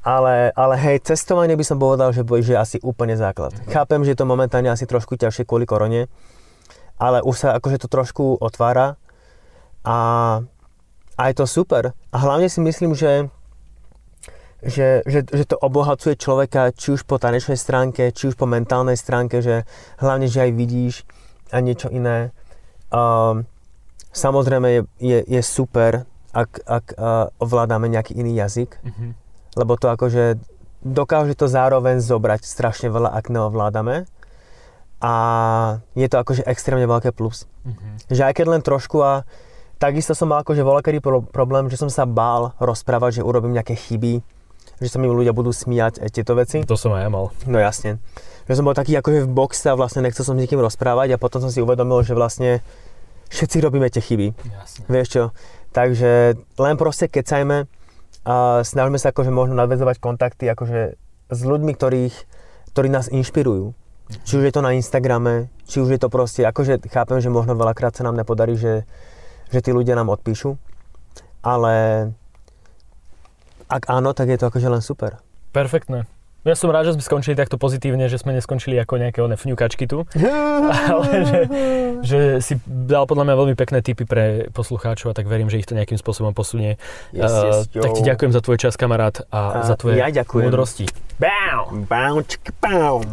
ale, 0.04 0.52
ale 0.60 0.76
hej, 0.76 1.08
cestovanie 1.08 1.56
by 1.56 1.64
som 1.64 1.80
povedal, 1.80 2.12
že, 2.12 2.28
že 2.44 2.60
asi 2.60 2.78
úplne 2.84 3.16
základ. 3.16 3.56
Chápem, 3.72 4.04
že 4.04 4.12
je 4.12 4.20
to 4.20 4.28
momentálne 4.28 4.68
asi 4.68 4.84
trošku 4.84 5.16
ťažšie 5.16 5.48
kvôli 5.48 5.64
korone, 5.64 6.12
ale 7.00 7.24
už 7.24 7.36
sa 7.38 7.48
akože 7.56 7.80
to 7.80 7.88
trošku 7.88 8.44
otvára 8.44 9.00
a, 9.88 9.98
a 11.16 11.22
je 11.32 11.36
to 11.38 11.46
super. 11.48 11.96
A 12.12 12.18
hlavne 12.20 12.52
si 12.52 12.60
myslím, 12.60 12.92
že 12.92 13.32
že, 14.62 15.01
že, 15.09 15.26
že 15.26 15.43
to 15.49 15.57
obohacuje 15.57 16.14
človeka 16.14 16.70
či 16.74 16.93
už 16.93 17.09
po 17.09 17.18
tanečnej 17.18 17.57
stránke, 17.57 18.14
či 18.14 18.30
už 18.30 18.38
po 18.38 18.45
mentálnej 18.45 18.93
stránke, 18.93 19.41
že 19.41 19.66
hlavne, 19.97 20.30
že 20.30 20.45
aj 20.45 20.51
vidíš 20.53 20.95
a 21.49 21.59
niečo 21.59 21.89
iné. 21.89 22.30
Um, 22.93 23.49
samozrejme 24.14 24.68
je, 24.70 24.82
je, 25.01 25.20
je 25.26 25.41
super, 25.41 26.05
ak, 26.32 26.62
ak 26.64 26.86
uh, 26.95 27.34
ovládame 27.41 27.89
nejaký 27.89 28.16
iný 28.16 28.38
jazyk, 28.38 28.78
mm-hmm. 28.80 29.12
lebo 29.57 29.76
to 29.76 29.89
akože 29.89 30.38
dokáže 30.86 31.38
to 31.38 31.49
zároveň 31.49 32.01
zobrať 32.01 32.45
strašne 32.45 32.89
veľa, 32.89 33.14
ak 33.14 33.30
neovládame. 33.30 34.05
A 35.01 35.14
je 35.97 36.05
to 36.05 36.22
akože 36.22 36.45
extrémne 36.45 36.86
veľké 36.86 37.09
plus. 37.09 37.49
Mm-hmm. 37.66 37.93
Že 38.14 38.22
aj 38.22 38.34
keď 38.38 38.45
len 38.45 38.62
trošku 38.62 39.01
a 39.01 39.26
takisto 39.82 40.14
som 40.14 40.30
mal 40.30 40.45
akože 40.45 40.62
veľký 40.62 41.01
problém, 41.34 41.66
že 41.74 41.82
som 41.82 41.89
sa 41.89 42.05
bál 42.05 42.53
rozprávať, 42.62 43.22
že 43.22 43.26
urobím 43.26 43.57
nejaké 43.57 43.74
chyby, 43.74 44.22
že 44.82 44.90
sa 44.90 44.98
mi 44.98 45.06
ľudia 45.06 45.30
budú 45.32 45.54
smiať 45.54 46.02
aj 46.02 46.10
tieto 46.10 46.34
veci. 46.34 46.66
To 46.66 46.74
som 46.74 46.98
aj 46.98 47.06
ja 47.06 47.10
mal. 47.14 47.30
No 47.46 47.62
jasne. 47.62 48.02
Že 48.50 48.58
som 48.58 48.66
bol 48.66 48.74
taký 48.74 48.98
akože 48.98 49.30
v 49.30 49.30
boxe 49.30 49.70
a 49.70 49.78
vlastne 49.78 50.02
nechcel 50.02 50.26
som 50.26 50.34
s 50.34 50.42
nikým 50.42 50.58
rozprávať 50.58 51.14
a 51.14 51.22
potom 51.22 51.38
som 51.38 51.54
si 51.54 51.62
uvedomil, 51.62 52.02
že 52.02 52.18
vlastne 52.18 52.66
všetci 53.30 53.62
robíme 53.62 53.86
tie 53.94 54.02
chyby. 54.02 54.34
Jasne. 54.34 54.82
Vieš 54.90 55.08
čo? 55.08 55.24
Takže 55.72 56.36
len 56.58 56.76
proste 56.76 57.06
kecajme 57.08 57.70
a 58.26 58.36
snažíme 58.66 58.98
sa 58.98 59.14
akože 59.14 59.30
možno 59.30 59.54
nadvezovať 59.56 59.98
kontakty 60.02 60.50
akože 60.50 60.98
s 61.32 61.40
ľuďmi, 61.46 61.72
ktorých, 61.78 62.16
ktorí 62.74 62.88
nás 62.90 63.08
inšpirujú. 63.08 63.72
Mhm. 63.72 64.26
Či 64.26 64.34
už 64.42 64.44
je 64.50 64.54
to 64.54 64.66
na 64.66 64.74
Instagrame, 64.76 65.54
či 65.70 65.80
už 65.80 65.94
je 65.96 66.00
to 66.02 66.10
proste, 66.12 66.42
akože 66.44 66.90
chápem, 66.92 67.22
že 67.22 67.32
možno 67.32 67.54
veľakrát 67.56 67.96
sa 67.96 68.04
nám 68.04 68.18
nepodarí, 68.20 68.60
že, 68.60 68.84
že 69.54 69.64
tí 69.64 69.72
ľudia 69.72 69.96
nám 69.96 70.12
odpíšu, 70.12 70.60
ale 71.40 71.74
ak 73.72 73.88
áno, 73.88 74.12
tak 74.12 74.28
je 74.28 74.36
to 74.36 74.52
akože 74.52 74.68
len 74.68 74.84
super. 74.84 75.24
Perfektné. 75.56 76.04
Ja 76.42 76.58
som 76.58 76.74
rád, 76.74 76.90
že 76.90 76.98
sme 76.98 77.06
skončili 77.06 77.38
takto 77.38 77.62
pozitívne, 77.62 78.10
že 78.10 78.18
sme 78.18 78.34
neskončili 78.34 78.74
ako 78.82 78.98
nejaké 78.98 79.22
one 79.22 79.38
fňukačky 79.38 79.86
tu, 79.86 80.10
ale 80.90 81.10
že, 81.22 81.40
že 82.02 82.20
si 82.42 82.58
dal 82.66 83.06
podľa 83.06 83.30
mňa 83.30 83.36
veľmi 83.38 83.56
pekné 83.56 83.86
tipy 83.86 84.10
pre 84.10 84.50
poslucháčov 84.50 85.14
a 85.14 85.16
tak 85.16 85.30
verím, 85.30 85.54
že 85.54 85.62
ich 85.62 85.70
to 85.70 85.78
nejakým 85.78 86.02
spôsobom 86.02 86.34
posunie. 86.34 86.82
Yes, 87.14 87.30
yes, 87.30 87.58
uh, 87.78 87.86
tak 87.86 87.94
ti 87.94 88.02
ďakujem 88.02 88.34
za 88.34 88.42
tvoj 88.42 88.58
čas, 88.58 88.74
kamarát, 88.74 89.22
a, 89.30 89.62
a 89.62 89.70
za 89.70 89.78
tvoje 89.78 90.02
ja 90.02 90.10
ďakujem. 90.10 90.50
múdrosti. 90.50 90.90
Bam! 91.22 91.86
Bam, 91.86 92.26
bam. 92.58 93.06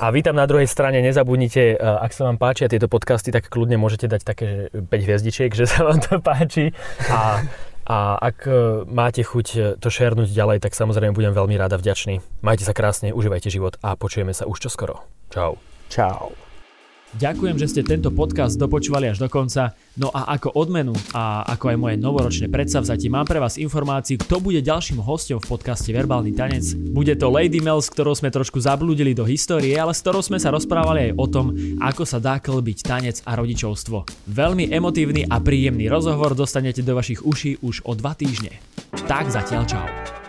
A 0.00 0.08
vítam 0.08 0.32
na 0.32 0.48
druhej 0.48 0.70
strane, 0.70 1.04
nezabudnite, 1.04 1.76
ak 1.76 2.14
sa 2.16 2.24
vám 2.30 2.40
páčia 2.40 2.72
tieto 2.72 2.88
podcasty, 2.88 3.34
tak 3.34 3.52
kľudne 3.52 3.76
môžete 3.76 4.08
dať 4.08 4.22
také 4.24 4.48
5 4.72 4.86
hviezdičiek, 4.88 5.52
že 5.52 5.68
sa 5.68 5.84
vám 5.84 6.00
to 6.00 6.22
páči. 6.24 6.72
A 7.10 7.44
a 7.86 8.18
ak 8.18 8.38
e, 8.50 8.52
máte 8.90 9.22
chuť 9.22 9.46
e, 9.54 9.60
to 9.78 9.88
šernúť 9.88 10.34
ďalej, 10.34 10.58
tak 10.58 10.74
samozrejme 10.74 11.14
budem 11.14 11.30
veľmi 11.30 11.54
rád 11.54 11.78
a 11.78 11.80
vďačný. 11.80 12.18
Majte 12.42 12.66
sa 12.66 12.74
krásne, 12.74 13.14
užívajte 13.14 13.46
život 13.46 13.78
a 13.78 13.94
počujeme 13.94 14.34
sa 14.34 14.50
už 14.50 14.58
čoskoro. 14.58 15.06
Čau. 15.30 15.54
Čau. 15.86 16.45
Ďakujem, 17.14 17.54
že 17.54 17.70
ste 17.70 17.82
tento 17.86 18.10
podcast 18.10 18.58
dopočúvali 18.58 19.06
až 19.06 19.22
do 19.22 19.30
konca. 19.30 19.78
No 19.94 20.10
a 20.10 20.26
ako 20.34 20.58
odmenu 20.58 20.90
a 21.14 21.46
ako 21.46 21.70
aj 21.70 21.76
moje 21.78 21.96
novoročné 22.02 22.50
predsavzatie 22.50 23.06
mám 23.06 23.24
pre 23.24 23.38
vás 23.38 23.56
informáciu, 23.62 24.18
kto 24.18 24.42
bude 24.42 24.58
ďalším 24.58 24.98
hostom 24.98 25.38
v 25.38 25.46
podcaste 25.46 25.94
Verbálny 25.94 26.34
tanec. 26.34 26.74
Bude 26.74 27.14
to 27.14 27.30
Lady 27.30 27.62
Mel, 27.62 27.78
s 27.78 27.88
ktorou 27.94 28.18
sme 28.18 28.34
trošku 28.34 28.58
zablúdili 28.58 29.14
do 29.14 29.22
histórie, 29.22 29.78
ale 29.78 29.94
s 29.94 30.02
ktorou 30.02 30.20
sme 30.20 30.42
sa 30.42 30.50
rozprávali 30.50 31.08
aj 31.08 31.12
o 31.14 31.26
tom, 31.30 31.46
ako 31.78 32.02
sa 32.02 32.18
dá 32.18 32.42
klbiť 32.42 32.78
tanec 32.82 33.16
a 33.22 33.38
rodičovstvo. 33.38 34.26
Veľmi 34.26 34.68
emotívny 34.74 35.30
a 35.30 35.38
príjemný 35.38 35.86
rozhovor 35.86 36.34
dostanete 36.34 36.82
do 36.82 36.98
vašich 36.98 37.22
uší 37.22 37.62
už 37.62 37.86
o 37.86 37.94
dva 37.94 38.18
týždne. 38.18 38.58
Tak 39.06 39.30
zatiaľ 39.30 39.62
čau. 39.64 40.25